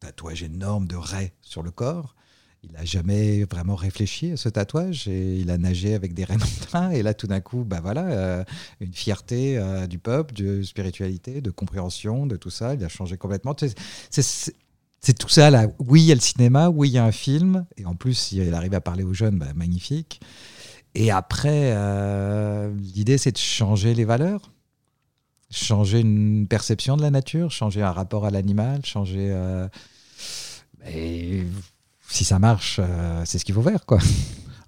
tatouage 0.00 0.42
énorme 0.42 0.86
de 0.88 0.96
raie 0.96 1.32
sur 1.40 1.62
le 1.62 1.70
corps. 1.70 2.16
Il 2.64 2.72
n'a 2.72 2.84
jamais 2.84 3.44
vraiment 3.44 3.74
réfléchi 3.74 4.32
à 4.32 4.36
ce 4.36 4.48
tatouage 4.48 5.08
et 5.08 5.36
il 5.38 5.50
a 5.50 5.58
nagé 5.58 5.94
avec 5.94 6.14
des 6.14 6.24
train 6.60 6.90
Et 6.90 7.02
là, 7.02 7.12
tout 7.12 7.26
d'un 7.26 7.40
coup, 7.40 7.64
bah 7.64 7.80
voilà, 7.82 8.06
euh, 8.06 8.44
une 8.80 8.92
fierté 8.94 9.58
euh, 9.58 9.86
du 9.88 9.98
peuple, 9.98 10.32
de 10.34 10.62
spiritualité, 10.62 11.40
de 11.40 11.50
compréhension, 11.50 12.24
de 12.26 12.36
tout 12.36 12.50
ça. 12.50 12.74
Il 12.74 12.84
a 12.84 12.88
changé 12.88 13.16
complètement. 13.16 13.54
C'est- 14.10 14.54
tout 15.18 15.28
ça. 15.28 15.50
Oui, 15.80 16.02
il 16.02 16.06
y 16.06 16.12
a 16.12 16.14
le 16.14 16.20
cinéma, 16.20 16.68
oui, 16.70 16.88
il 16.90 16.92
y 16.92 16.98
a 16.98 17.04
un 17.04 17.10
film. 17.12 17.66
Et 17.76 17.84
en 17.84 17.94
plus, 17.96 18.30
il 18.32 18.54
arrive 18.54 18.74
à 18.74 18.80
parler 18.80 19.02
aux 19.02 19.14
jeunes, 19.14 19.38
bah, 19.38 19.52
magnifique. 19.56 20.20
Et 20.94 21.10
après, 21.10 21.72
euh, 21.74 22.72
l'idée, 22.94 23.18
c'est 23.18 23.32
de 23.32 23.38
changer 23.38 23.94
les 23.94 24.04
valeurs, 24.04 24.50
changer 25.50 26.00
une 26.00 26.46
perception 26.46 26.96
de 26.96 27.02
la 27.02 27.10
nature, 27.10 27.50
changer 27.50 27.82
un 27.82 27.92
rapport 27.92 28.26
à 28.26 28.30
l'animal, 28.30 28.84
changer. 28.84 29.28
euh, 29.30 29.68
et 30.86 31.44
si 32.08 32.24
ça 32.24 32.38
marche, 32.38 32.78
euh, 32.82 33.22
c'est 33.24 33.38
ce 33.38 33.44
qu'il 33.44 33.54
faut 33.54 33.62
faire, 33.62 33.86
quoi. 33.86 33.98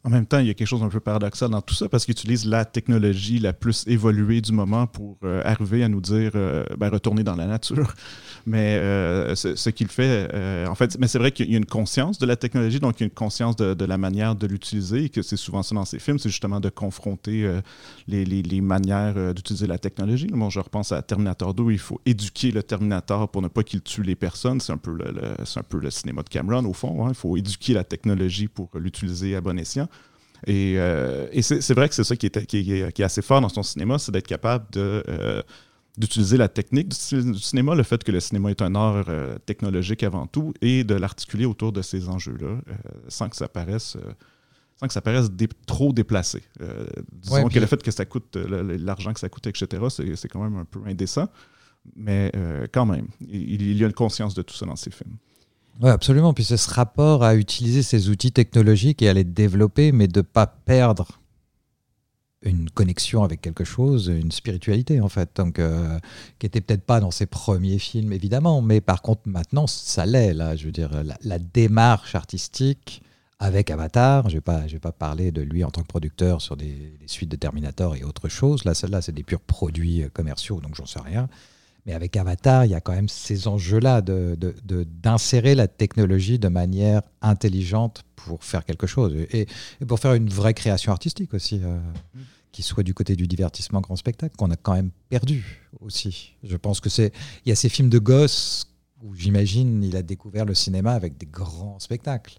En 0.06 0.10
même 0.10 0.26
temps, 0.26 0.38
il 0.38 0.46
y 0.46 0.50
a 0.50 0.54
quelque 0.54 0.68
chose 0.68 0.80
d'un 0.80 0.90
peu 0.90 1.00
paradoxal 1.00 1.48
dans 1.48 1.62
tout 1.62 1.74
ça 1.74 1.88
parce 1.88 2.04
qu'ils 2.04 2.12
utilisent 2.12 2.44
la 2.44 2.66
technologie 2.66 3.38
la 3.38 3.54
plus 3.54 3.84
évoluée 3.86 4.42
du 4.42 4.52
moment 4.52 4.86
pour 4.86 5.16
euh, 5.24 5.40
arriver 5.46 5.82
à 5.82 5.88
nous 5.88 6.02
dire 6.02 6.32
euh, 6.34 6.62
ben, 6.76 6.90
retourner 6.90 7.24
dans 7.24 7.36
la 7.36 7.46
nature. 7.46 7.94
Mais 8.46 8.76
euh, 8.76 9.34
ce, 9.34 9.70
qu'il 9.70 9.88
fait, 9.88 10.28
euh, 10.34 10.66
en 10.66 10.74
fait, 10.74 10.98
mais 10.98 11.08
c'est 11.08 11.18
vrai 11.18 11.32
qu'il 11.32 11.50
y 11.50 11.54
a 11.54 11.56
une 11.56 11.64
conscience 11.64 12.18
de 12.18 12.26
la 12.26 12.36
technologie, 12.36 12.78
donc 12.78 13.00
une 13.00 13.08
conscience 13.08 13.56
de, 13.56 13.84
la 13.86 13.96
manière 13.96 14.34
de 14.34 14.46
l'utiliser 14.46 15.04
et 15.04 15.08
que 15.08 15.22
c'est 15.22 15.38
souvent 15.38 15.62
ça 15.62 15.74
dans 15.74 15.86
ces 15.86 15.98
films, 15.98 16.18
c'est 16.18 16.28
justement 16.28 16.60
de 16.60 16.68
confronter 16.68 17.50
les, 18.06 18.60
manières 18.60 19.32
d'utiliser 19.32 19.66
la 19.66 19.78
technologie. 19.78 20.26
Bon, 20.26 20.50
je 20.50 20.60
repense 20.60 20.92
à 20.92 21.00
Terminator 21.00 21.54
2, 21.54 21.62
où 21.62 21.70
il 21.70 21.78
faut 21.78 22.02
éduquer 22.04 22.50
le 22.50 22.62
Terminator 22.62 23.30
pour 23.30 23.40
ne 23.40 23.48
pas 23.48 23.62
qu'il 23.62 23.80
tue 23.80 24.02
les 24.02 24.14
personnes. 24.14 24.60
C'est 24.60 24.72
un, 24.72 24.76
peu 24.76 24.92
le, 24.92 25.06
un 25.06 25.62
peu 25.62 25.78
le 25.80 25.90
cinéma 25.90 26.22
de 26.22 26.28
Cameron, 26.28 26.66
au 26.66 26.74
fond. 26.74 27.06
hein. 27.06 27.08
Il 27.08 27.14
faut 27.14 27.38
éduquer 27.38 27.72
la 27.72 27.84
technologie 27.84 28.48
pour 28.48 28.68
l'utiliser 28.74 29.36
à 29.36 29.40
bon 29.40 29.58
escient. 29.58 29.88
Et, 30.46 30.74
euh, 30.78 31.26
et 31.32 31.42
c'est 31.42 31.74
vrai 31.74 31.88
que 31.88 31.94
c'est 31.94 32.04
ça 32.04 32.16
qui 32.16 32.26
est, 32.26 32.46
qui, 32.46 32.58
est, 32.72 32.92
qui 32.92 33.02
est 33.02 33.04
assez 33.04 33.22
fort 33.22 33.40
dans 33.40 33.48
son 33.48 33.62
cinéma, 33.62 33.98
c'est 33.98 34.12
d'être 34.12 34.26
capable 34.26 34.66
de, 34.72 35.02
euh, 35.08 35.42
d'utiliser 35.96 36.36
la 36.36 36.48
technique 36.48 36.88
du, 36.88 36.96
ci- 36.96 37.22
du 37.24 37.38
cinéma, 37.38 37.74
le 37.74 37.82
fait 37.82 38.02
que 38.04 38.12
le 38.12 38.20
cinéma 38.20 38.50
est 38.50 38.60
un 38.62 38.74
art 38.74 39.06
euh, 39.08 39.38
technologique 39.46 40.02
avant 40.02 40.26
tout, 40.26 40.52
et 40.60 40.84
de 40.84 40.94
l'articuler 40.94 41.46
autour 41.46 41.72
de 41.72 41.80
ces 41.82 42.08
enjeux-là, 42.08 42.46
euh, 42.48 42.60
sans 43.08 43.28
que 43.28 43.36
ça 43.36 43.48
paraisse, 43.48 43.96
euh, 43.96 44.12
sans 44.78 44.86
que 44.88 44.92
ça 44.92 45.00
paraisse 45.00 45.30
dé- 45.30 45.48
trop 45.66 45.92
déplacé. 45.92 46.42
Disons 47.12 47.34
Ouais, 47.36 47.44
que 47.48 47.58
le 47.60 47.66
fait 47.66 47.82
que 47.82 47.90
ça 47.92 48.04
coûte, 48.04 48.36
l'argent 48.36 49.12
que 49.14 49.20
ça 49.20 49.28
coûte, 49.28 49.46
etc., 49.46 49.82
c'est, 49.88 50.28
quand 50.28 50.42
même 50.42 50.56
un 50.56 50.64
peu 50.64 50.80
indécent. 50.86 51.28
Mais 51.96 52.32
quand 52.72 52.86
même, 52.86 53.06
il, 53.20 53.62
il 53.62 53.76
y 53.76 53.84
a 53.84 53.86
une 53.86 53.92
conscience 53.92 54.34
de 54.34 54.42
tout 54.42 54.54
ça 54.54 54.66
dans 54.66 54.74
ces 54.76 54.90
films. 54.90 55.16
Oui, 55.80 55.90
absolument. 55.90 56.32
Puis 56.34 56.44
c'est 56.44 56.56
ce 56.56 56.70
rapport 56.72 57.24
à 57.24 57.34
utiliser 57.34 57.82
ces 57.82 58.08
outils 58.08 58.32
technologiques 58.32 59.02
et 59.02 59.08
à 59.08 59.12
les 59.12 59.24
développer, 59.24 59.92
mais 59.92 60.06
de 60.06 60.20
ne 60.20 60.22
pas 60.22 60.46
perdre 60.46 61.08
une 62.44 62.70
connexion 62.70 63.24
avec 63.24 63.40
quelque 63.40 63.64
chose, 63.64 64.08
une 64.08 64.30
spiritualité 64.30 65.00
en 65.00 65.08
fait, 65.08 65.30
donc 65.36 65.58
euh, 65.58 65.98
qui 66.38 66.46
était 66.46 66.60
peut-être 66.60 66.84
pas 66.84 67.00
dans 67.00 67.10
ses 67.10 67.26
premiers 67.26 67.78
films 67.78 68.12
évidemment, 68.12 68.60
mais 68.60 68.80
par 68.80 69.02
contre 69.02 69.22
maintenant 69.24 69.66
ça 69.66 70.06
l'est 70.06 70.34
là. 70.34 70.54
Je 70.54 70.66
veux 70.66 70.72
dire 70.72 70.90
la, 71.22 71.38
démarche 71.38 72.14
artistique 72.14 73.02
avec 73.38 73.70
Avatar, 73.70 74.28
je 74.28 74.36
vais 74.36 74.40
pas, 74.40 74.60
vais 74.60 74.78
pas 74.78 74.92
parler 74.92 75.32
de 75.32 75.42
lui 75.42 75.64
en 75.64 75.70
tant 75.70 75.82
que 75.82 75.86
producteur 75.86 76.40
sur 76.40 76.56
des, 76.56 76.94
suites 77.06 77.30
de 77.30 77.36
Terminator 77.36 77.96
et 77.96 78.04
autre 78.04 78.28
chose. 78.28 78.64
Là, 78.64 78.74
celle-là, 78.74 79.02
c'est 79.02 79.12
des 79.12 79.24
purs 79.24 79.40
produits 79.40 80.02
euh, 80.02 80.08
commerciaux, 80.08 80.60
donc 80.60 80.74
j'en 80.74 80.86
sais 80.86 81.00
rien. 81.00 81.28
Mais 81.86 81.92
avec 81.92 82.16
Avatar, 82.16 82.64
il 82.64 82.70
y 82.70 82.74
a 82.74 82.80
quand 82.80 82.92
même 82.94 83.08
ces 83.10 83.46
enjeux-là 83.46 84.00
de, 84.00 84.36
de- 84.40 84.54
de- 84.64 84.84
d'insérer 84.84 85.54
la 85.54 85.68
technologie 85.68 86.38
de 86.38 86.48
manière 86.48 87.02
intelligente 87.20 88.04
pour 88.16 88.42
faire 88.42 88.64
quelque 88.64 88.86
chose 88.86 89.14
et, 89.32 89.46
et 89.80 89.84
pour 89.86 89.98
faire 89.98 90.14
une 90.14 90.30
vraie 90.30 90.54
création 90.54 90.92
artistique 90.92 91.34
aussi, 91.34 91.60
euh, 91.62 91.78
qui 92.52 92.62
soit 92.62 92.84
du 92.84 92.94
côté 92.94 93.16
du 93.16 93.26
divertissement 93.26 93.80
grand 93.82 93.96
spectacle, 93.96 94.34
qu'on 94.36 94.50
a 94.50 94.56
quand 94.56 94.72
même 94.74 94.90
perdu 95.10 95.68
aussi. 95.80 96.34
Je 96.42 96.56
pense 96.56 96.80
que 96.80 96.88
c'est. 96.88 97.12
Il 97.44 97.50
y 97.50 97.52
a 97.52 97.56
ces 97.56 97.68
films 97.68 97.90
de 97.90 97.98
gosses 97.98 98.66
où 99.02 99.14
j'imagine 99.14 99.82
il 99.84 99.96
a 99.96 100.02
découvert 100.02 100.46
le 100.46 100.54
cinéma 100.54 100.92
avec 100.94 101.18
des 101.18 101.26
grands 101.26 101.78
spectacles. 101.80 102.38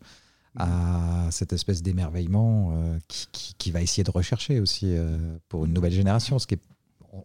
À 0.58 1.28
cette 1.32 1.52
espèce 1.52 1.84
d'émerveillement 1.84 2.72
euh, 2.74 2.98
qui, 3.10 3.28
qui- 3.34 3.54
qui 3.58 3.72
va 3.72 3.82
essayer 3.82 4.06
de 4.06 4.12
rechercher 4.12 4.62
aussi 4.62 4.86
euh, 4.96 5.38
pour 5.50 5.66
une 5.66 5.74
nouvelle 5.74 5.92
génération. 5.92 6.40
Ce 6.40 6.48
qui 6.48 6.54
est, 6.56 6.62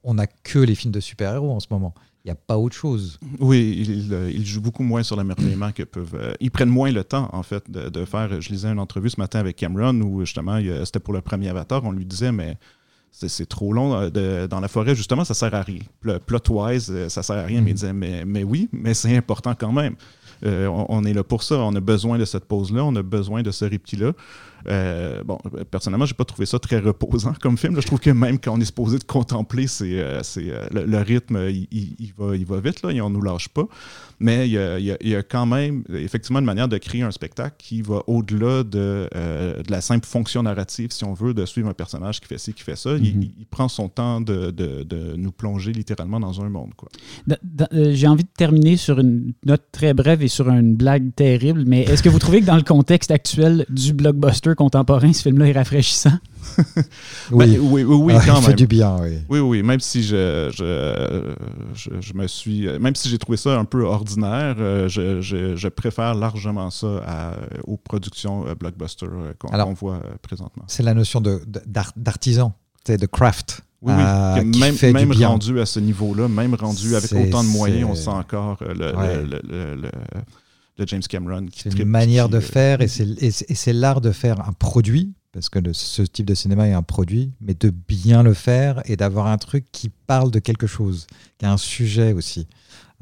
on 0.02 0.14
n'a 0.14 0.26
que 0.26 0.58
les 0.58 0.74
films 0.74 0.90
de 0.92 0.98
super-héros 0.98 1.52
en 1.52 1.60
ce 1.60 1.68
moment. 1.70 1.94
Il 2.24 2.28
n'y 2.28 2.32
a 2.32 2.34
pas 2.34 2.58
autre 2.58 2.76
chose. 2.76 3.18
Oui, 3.38 3.82
ils 3.88 4.12
euh, 4.12 4.30
ils 4.30 4.44
jouent 4.44 4.60
beaucoup 4.60 4.82
moins 4.82 5.02
sur 5.02 5.16
l'émerveillement 5.16 5.72
que 5.72 5.82
peuvent. 5.84 6.14
euh, 6.14 6.34
ils 6.40 6.50
prennent 6.50 6.68
moins 6.68 6.92
le 6.92 7.02
temps, 7.02 7.30
en 7.32 7.42
fait, 7.42 7.70
de, 7.70 7.88
de 7.88 8.04
faire. 8.04 8.40
Je 8.42 8.50
lisais 8.50 8.68
une 8.68 8.78
entrevue 8.78 9.08
ce 9.08 9.18
matin 9.18 9.38
avec 9.38 9.56
Cameron 9.56 9.98
où 10.02 10.20
justement, 10.20 10.58
il 10.58 10.84
c'était 10.84 11.00
pour 11.00 11.14
le 11.14 11.22
premier 11.22 11.48
Avatar. 11.48 11.82
On 11.84 11.92
lui 11.92 12.04
disait, 12.04 12.30
mais 12.30 12.58
c'est 13.10 13.48
trop 13.48 13.72
long 13.72 13.94
euh, 13.94 14.10
de- 14.10 14.46
dans 14.46 14.60
la 14.60 14.68
forêt, 14.68 14.94
justement, 14.94 15.24
ça 15.24 15.32
sert 15.32 15.54
à 15.54 15.62
rien. 15.62 15.80
Pl- 16.00 16.20
Plot-wise, 16.26 16.88
euh, 16.90 17.08
ça 17.08 17.22
sert 17.22 17.36
à 17.38 17.42
rien. 17.44 17.62
Mais 17.62 17.70
il 17.70 17.74
disait, 17.74 17.94
mais, 17.94 18.24
mais 18.26 18.44
oui, 18.44 18.68
mais 18.70 18.92
c'est 18.92 19.16
important 19.16 19.54
quand 19.58 19.72
même. 19.72 19.94
on, 20.44 20.86
on, 20.90 21.04
est 21.04 21.14
là 21.14 21.24
pour 21.24 21.42
ça. 21.42 21.56
On 21.56 21.74
a 21.74 21.80
besoin 21.80 22.18
de 22.18 22.26
cette 22.26 22.44
pause-là, 22.44 22.84
on 22.84 22.94
a 22.96 23.02
besoin 23.02 23.42
de 23.42 23.50
ce 23.50 23.64
répit-là. 23.64 24.12
Euh, 24.68 25.22
bon, 25.24 25.38
personnellement, 25.70 26.06
j'ai 26.06 26.14
pas 26.14 26.24
trouvé 26.24 26.46
ça 26.46 26.58
très 26.58 26.78
reposant 26.78 27.34
comme 27.40 27.56
film. 27.56 27.80
Je 27.80 27.86
trouve 27.86 28.00
que 28.00 28.10
même 28.10 28.38
quand 28.38 28.52
on 28.56 28.60
est 28.60 28.66
supposé 28.66 28.98
de 28.98 29.04
contempler, 29.04 29.66
c'est, 29.66 30.00
euh, 30.00 30.22
c'est 30.22 30.50
euh, 30.50 30.66
le, 30.72 30.98
rythme, 30.98 31.48
il, 31.50 32.12
va, 32.16 32.36
il 32.36 32.46
va 32.46 32.60
vite, 32.60 32.82
là, 32.82 32.90
et 32.90 33.00
on 33.00 33.10
nous 33.10 33.22
lâche 33.22 33.48
pas. 33.48 33.66
Mais 34.22 34.46
il 34.46 34.52
y, 34.52 34.58
a, 34.58 34.78
il 34.78 35.08
y, 35.08 35.14
a, 35.14 35.22
quand 35.22 35.46
même 35.46 35.82
effectivement 35.94 36.40
une 36.40 36.44
manière 36.44 36.68
de 36.68 36.76
créer 36.76 37.00
un 37.00 37.10
spectacle 37.10 37.56
qui 37.58 37.80
va 37.80 38.02
au-delà 38.06 38.64
de, 38.64 39.08
de, 39.14 39.70
la 39.70 39.80
simple 39.80 40.06
fonction 40.06 40.42
narrative, 40.42 40.92
si 40.92 41.04
on 41.04 41.14
veut, 41.14 41.32
de 41.32 41.46
suivre 41.46 41.70
un 41.70 41.74
personnage 41.74 42.20
qui 42.20 42.26
fait 42.26 42.36
ci, 42.36 42.52
qui 42.52 42.62
fait 42.62 42.76
ça. 42.76 42.90
il, 42.96 43.02
mm-hmm. 43.02 43.30
il, 43.38 43.46
prend 43.46 43.68
son 43.68 43.88
temps 43.88 44.20
de, 44.20 44.50
de, 44.50 44.82
de, 44.82 45.16
nous 45.16 45.32
plonger 45.32 45.72
littéralement 45.72 46.20
dans 46.20 46.42
un 46.42 46.50
monde. 46.50 46.72
Quoi. 46.76 46.90
j'ai 47.72 48.06
envie 48.06 48.24
de 48.24 48.28
terminer 48.36 48.76
sur 48.76 48.98
une 48.98 49.32
note 49.46 49.64
très 49.72 49.94
brève 49.94 50.22
et 50.22 50.28
sur 50.28 50.50
une 50.50 50.74
blague 50.74 51.14
terrible, 51.14 51.64
mais 51.66 51.82
est-ce 51.84 52.02
que 52.02 52.10
vous 52.10 52.18
trouvez 52.18 52.42
que 52.42 52.46
dans 52.46 52.56
le 52.56 52.62
contexte 52.62 53.10
actuel 53.10 53.64
du 53.70 53.94
blockbuster, 53.94 54.49
contemporain, 54.54 55.12
ce 55.12 55.22
film-là 55.22 55.48
est 55.48 55.52
rafraîchissant. 55.52 56.12
oui. 57.30 57.56
Ben, 57.56 57.60
oui, 57.60 57.82
oui, 57.84 58.14
quand 58.24 58.34
même. 58.34 58.42
fait 58.42 58.54
du 58.54 58.66
bien, 58.66 58.96
oui. 59.00 59.18
Oui, 59.28 59.38
oui, 59.40 59.62
même 59.62 59.80
si 59.80 60.02
je, 60.02 60.50
je, 60.54 62.00
je, 62.00 62.14
me 62.14 62.26
suis, 62.26 62.66
même 62.78 62.94
si 62.94 63.08
j'ai 63.08 63.18
trouvé 63.18 63.36
ça 63.36 63.58
un 63.58 63.64
peu 63.64 63.84
ordinaire, 63.84 64.56
euh, 64.58 64.88
je, 64.88 65.20
je 65.20 65.68
préfère 65.68 66.14
largement 66.14 66.70
ça 66.70 67.02
à, 67.06 67.32
aux 67.66 67.76
productions 67.76 68.46
euh, 68.46 68.54
blockbuster 68.54 69.06
euh, 69.06 69.32
qu'on 69.38 69.72
voit 69.74 70.00
présentement. 70.22 70.64
C'est 70.66 70.82
la 70.82 70.94
notion 70.94 71.20
d'artisan, 71.20 72.54
de, 72.86 72.96
de 72.96 73.06
craft. 73.06 73.62
Oui, 73.82 73.94
oui. 73.96 74.58
même, 74.58 74.92
même 74.92 75.12
rendu 75.12 75.58
à 75.58 75.64
ce 75.64 75.80
niveau-là, 75.80 76.28
même 76.28 76.54
rendu 76.54 76.96
avec 76.96 77.12
autant 77.12 77.42
de 77.42 77.48
moyens, 77.48 77.88
on 77.90 77.94
sent 77.94 78.10
encore 78.10 78.58
le, 78.60 78.92
le 78.92 79.90
de 80.80 80.88
James 80.88 81.02
Cameron. 81.02 81.46
C'est 81.54 81.78
une 81.78 81.84
manière 81.84 82.28
de 82.28 82.38
euh, 82.38 82.40
faire 82.40 82.80
et 82.80 82.88
c'est 82.88 83.72
l'art 83.72 84.00
de 84.00 84.12
faire 84.12 84.48
un 84.48 84.52
produit, 84.52 85.12
parce 85.32 85.48
que 85.48 85.60
ce 85.72 86.02
type 86.02 86.26
de 86.26 86.34
cinéma 86.34 86.68
est 86.68 86.72
un 86.72 86.82
produit, 86.82 87.32
mais 87.40 87.54
de 87.54 87.70
bien 87.70 88.22
le 88.22 88.34
faire 88.34 88.82
et 88.86 88.96
d'avoir 88.96 89.26
un 89.26 89.38
truc 89.38 89.66
qui 89.72 89.90
parle 90.06 90.30
de 90.30 90.38
quelque 90.38 90.66
chose, 90.66 91.06
qui 91.38 91.46
a 91.46 91.52
un 91.52 91.58
sujet 91.58 92.12
aussi. 92.12 92.48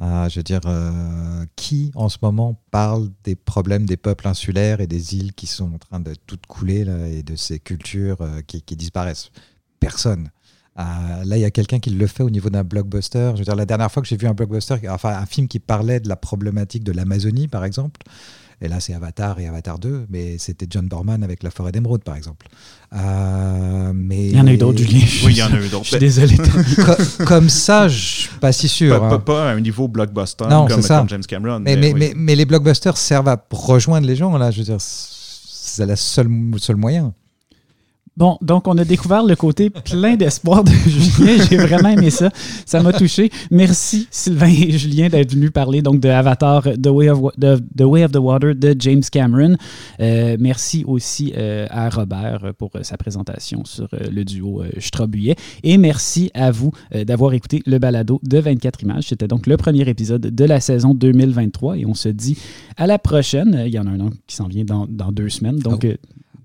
Euh, 0.01 0.29
je 0.29 0.39
veux 0.39 0.45
dire, 0.45 0.61
euh, 0.67 1.45
qui 1.57 1.91
en 1.95 2.09
ce 2.09 2.19
moment 2.23 2.61
parle 2.71 3.09
des 3.25 3.35
problèmes 3.35 3.85
des 3.85 3.97
peuples 3.97 4.29
insulaires 4.29 4.81
et 4.81 4.87
des 4.87 5.17
îles 5.17 5.33
qui 5.33 5.47
sont 5.47 5.75
en 5.75 5.79
train 5.79 6.01
de 6.01 6.15
toutes 6.27 6.47
couler 6.47 6.85
là, 6.85 7.09
et 7.09 7.23
de 7.23 7.35
ces 7.35 7.59
cultures 7.59 8.19
qui, 8.47 8.63
qui, 8.63 8.77
disparaissent? 8.77 9.31
Personne. 9.81 10.31
Euh, 10.79 10.83
là, 11.25 11.37
il 11.37 11.41
y 11.41 11.45
a 11.45 11.51
quelqu'un 11.51 11.81
qui 11.81 11.91
le 11.91 12.07
fait 12.07 12.23
au 12.23 12.31
niveau 12.31 12.51
d'un 12.51 12.65
blockbuster. 12.65 13.33
Je 13.35 13.39
veux 13.39 13.45
dire, 13.45 13.57
la 13.57 13.67
dernière 13.67 13.91
fois 13.91 14.03
que 14.03 14.09
j'ai 14.09 14.17
vu 14.17 14.27
un 14.27 14.35
blockbuster, 14.35 14.77
enfin 14.89 15.11
un 15.11 15.27
film 15.27 15.49
qui 15.49 15.59
parlait 15.59 16.01
de 16.01 16.09
la 16.09 16.17
problématique 16.17 16.85
de 16.85 16.93
l'Amazonie, 16.93 17.49
par 17.49 17.65
exemple, 17.65 18.01
et 18.61 18.67
là, 18.67 18.81
c'est 18.81 18.93
Avatar 18.93 19.39
et 19.39 19.47
Avatar 19.47 19.79
2, 19.79 20.07
mais 20.11 20.37
c'était 20.39 20.67
John 20.69 20.89
Borman 20.89 21.23
avec 21.23 21.45
La 21.45 21.51
forêt 21.51 21.71
d'émeraude, 21.71 22.03
par 22.03 22.17
exemple. 22.17 22.49
Euh, 22.93 23.93
mais... 23.95 24.31
Il 24.31 24.37
y 24.37 24.41
en 24.41 24.49
a 24.49 24.53
eu 24.53 24.57
d'autres, 24.57 24.79
Julien. 24.79 25.07
Oui, 25.25 25.35
il 25.35 25.39
y 25.39 25.43
en 25.45 25.53
a 25.53 25.61
eu 25.61 25.69
d'autres. 25.69 25.85
je 25.85 25.91
suis 25.91 25.99
désolé. 25.99 26.37
comme 27.25 27.49
ça, 27.49 27.87
je 27.87 27.99
suis 27.99 28.39
pas 28.41 28.51
si 28.51 28.67
sûr. 28.67 28.99
Pas, 28.99 29.15
hein. 29.15 29.19
pas, 29.21 29.51
à 29.51 29.53
un 29.53 29.61
niveau 29.61 29.87
blockbuster 29.87 30.45
comme, 30.49 31.09
James 31.09 31.23
Cameron. 31.23 31.61
Mais, 31.61 31.77
mais, 31.77 32.13
mais, 32.17 32.35
les 32.35 32.45
blockbusters 32.45 32.97
servent 32.97 33.29
à 33.29 33.41
rejoindre 33.53 34.09
les 34.09 34.17
gens, 34.17 34.37
là. 34.37 34.51
Je 34.51 34.59
veux 34.59 34.65
dire, 34.65 34.79
c'est 34.81 35.87
le 35.87 35.95
seul, 35.95 36.29
seul 36.57 36.77
moyen. 36.77 37.15
Bon, 38.19 38.37
donc 38.43 38.67
on 38.67 38.77
a 38.79 38.85
découvert 38.85 39.23
le 39.23 39.37
côté 39.37 39.71
plein 39.71 40.17
d'espoir 40.17 40.65
de 40.65 40.73
Julien. 40.87 41.37
J'ai 41.49 41.57
vraiment 41.57 41.91
aimé 41.91 42.11
ça. 42.11 42.31
Ça 42.67 42.83
m'a 42.83 42.93
touché. 42.93 43.31
Merci 43.53 44.09
Sylvain 44.11 44.49
et 44.49 44.77
Julien 44.77 45.09
d'être 45.09 45.31
venus 45.33 45.53
parler 45.53 45.83
donc 45.83 46.01
de 46.01 46.09
Avatar, 46.09 46.65
The 46.65 46.89
Way 46.89 47.11
of, 47.11 47.21
the, 47.39 47.81
Way 47.81 48.05
of 48.07 48.11
the 48.11 48.17
Water 48.17 48.57
de 48.57 48.75
James 48.77 49.05
Cameron. 49.13 49.55
Euh, 50.01 50.37
merci 50.41 50.83
aussi 50.85 51.33
euh, 51.37 51.69
à 51.71 51.89
Robert 51.91 52.55
pour 52.59 52.73
sa 52.83 52.97
présentation 52.97 53.65
sur 53.65 53.87
euh, 53.95 54.11
le 54.11 54.25
duo 54.25 54.65
Strabouillet. 54.81 55.37
Et 55.63 55.79
merci 55.79 56.33
à 56.35 56.51
vous 56.51 56.73
d'avoir 57.07 57.35
écouté 57.35 57.63
le 57.67 57.79
balado 57.79 58.19
de 58.25 58.39
24 58.39 58.83
images. 58.83 59.05
C'était 59.05 59.29
donc 59.29 59.47
le 59.47 59.57
premier 59.57 59.89
épisode 59.89 60.23
de 60.23 60.45
la 60.45 60.59
saison 60.59 60.93
2023 60.93 61.79
et 61.79 61.87
on 61.87 61.95
se 61.95 62.09
dit 62.09 62.37
à 62.77 62.89
la 62.89 62.99
prochaine. 62.99 63.63
Il 63.65 63.73
y 63.73 63.79
en 63.79 63.87
a 63.87 63.91
un 63.91 64.01
autre 64.01 64.17
qui 64.27 64.35
s'en 64.35 64.49
vient 64.49 64.65
dans, 64.65 64.89
dans, 64.89 65.13
deux 65.13 65.29
semaines. 65.29 65.61
Donc, 65.61 65.87
ah 65.89 65.95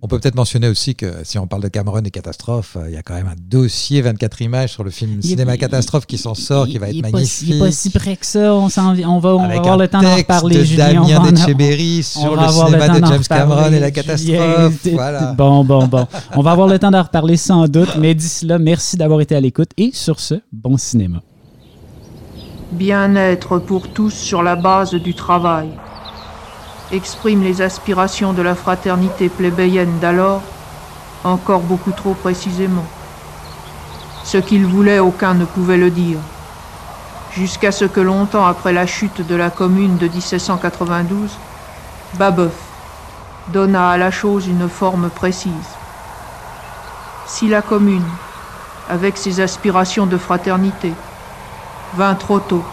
on 0.04 0.08
peut 0.08 0.20
peut-être 0.20 0.36
mentionner 0.36 0.68
aussi 0.68 0.96
que 0.96 1.06
si 1.24 1.40
on 1.40 1.48
parle 1.48 1.64
de 1.64 1.70
Cameron 1.70 2.02
et 2.02 2.12
catastrophe, 2.12 2.76
euh, 2.76 2.90
il 2.90 2.94
y 2.94 2.98
a 2.98 3.02
quand 3.02 3.14
même 3.14 3.28
un 3.28 3.40
dossier 3.40 4.02
24 4.02 4.42
images 4.42 4.74
sur 4.74 4.84
le 4.84 4.90
film 4.90 5.22
Cinéma 5.22 5.56
Catastrophe 5.56 6.06
qui 6.06 6.18
s'en 6.18 6.36
sort, 6.36 6.68
qui 6.68 6.78
va 6.78 6.90
être 6.90 7.02
magnifique. 7.02 7.48
Il 7.48 7.54
n'est 7.54 7.66
pas 7.68 7.72
si 7.72 7.90
près 7.90 8.18
que 8.18 8.26
ça. 8.26 8.54
On, 8.54 8.68
on 8.68 9.20
va, 9.20 9.30
on 9.34 9.48
va 9.48 9.56
avoir 9.56 9.78
le 9.78 9.88
temps 9.88 10.02
d'en 10.02 10.18
reparler. 10.18 10.58
De 10.58 10.76
Damien 10.76 11.32
Decheberry 11.32 12.04
sur 12.04 12.36
le 12.36 12.48
cinéma 12.50 13.00
de, 13.00 13.06
James 13.06 13.24
Cameron 13.24 13.72
et 13.72 13.80
la 13.80 13.92
catastrophe. 13.92 14.88
Voilà. 14.92 15.32
Bon, 15.38 15.64
bon, 15.64 15.88
bon. 15.88 16.06
on 16.36 16.42
va 16.42 16.52
avoir 16.52 16.68
le 16.68 16.78
temps 16.80 16.92
d'en 16.92 17.04
reparler 17.04 17.38
sans 17.38 17.70
doute. 17.70 17.96
Mais 17.98 18.14
d'ici 18.14 18.46
là, 18.46 18.60
merci 18.60 18.98
d'avoir 18.98 19.22
été 19.22 19.38
à 19.38 19.40
l'écoute. 19.40 19.70
Et 19.78 19.92
sur 19.94 20.20
ce, 20.20 20.36
bon 20.52 20.76
cinéma. 20.76 21.22
Bien-être 22.74 23.58
pour 23.60 23.88
tous 23.88 24.14
sur 24.14 24.44
la 24.44 24.58
base 24.58 24.94
du 24.96 25.14
travail 25.14 25.70
exprime 26.94 27.42
les 27.42 27.62
aspirations 27.62 28.34
de 28.34 28.42
la 28.44 28.54
fraternité 28.54 29.28
plébéienne 29.28 30.00
d'alors, 30.00 30.44
encore 31.24 31.62
beaucoup 31.62 31.92
trop 31.92 32.14
précisément. 32.14 32.86
Ce 34.24 34.38
qu'il 34.38 34.66
voulait, 34.66 35.00
aucun 35.00 35.34
ne 35.34 35.46
pouvait 35.46 35.78
le 35.78 35.90
dire. 35.90 36.20
Jusqu'à 37.36 37.72
ce 37.72 37.86
que 37.86 38.00
longtemps 38.00 38.46
après 38.46 38.74
la 38.74 38.86
chute 38.86 39.28
de 39.28 39.36
la 39.36 39.50
commune 39.50 39.98
de 39.98 40.08
1792, 40.08 41.32
Babeuf 42.20 42.54
donna 43.52 43.90
à 43.90 43.98
la 43.98 44.12
chose 44.12 44.48
une 44.48 44.70
forme 44.70 45.10
précise. 45.10 45.52
Si 47.26 47.48
la 47.48 47.64
commune, 47.64 48.06
avec 48.90 49.18
ses 49.18 49.40
aspirations 49.40 50.06
de 50.06 50.18
fraternité, 50.18 50.94
vint 51.98 52.14
trop 52.14 52.40
tôt, 52.40 52.64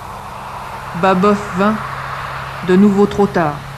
Babeuf 1.00 1.40
vint 1.56 1.74
de 2.68 2.76
nouveau 2.76 3.06
trop 3.06 3.26
tard. 3.26 3.69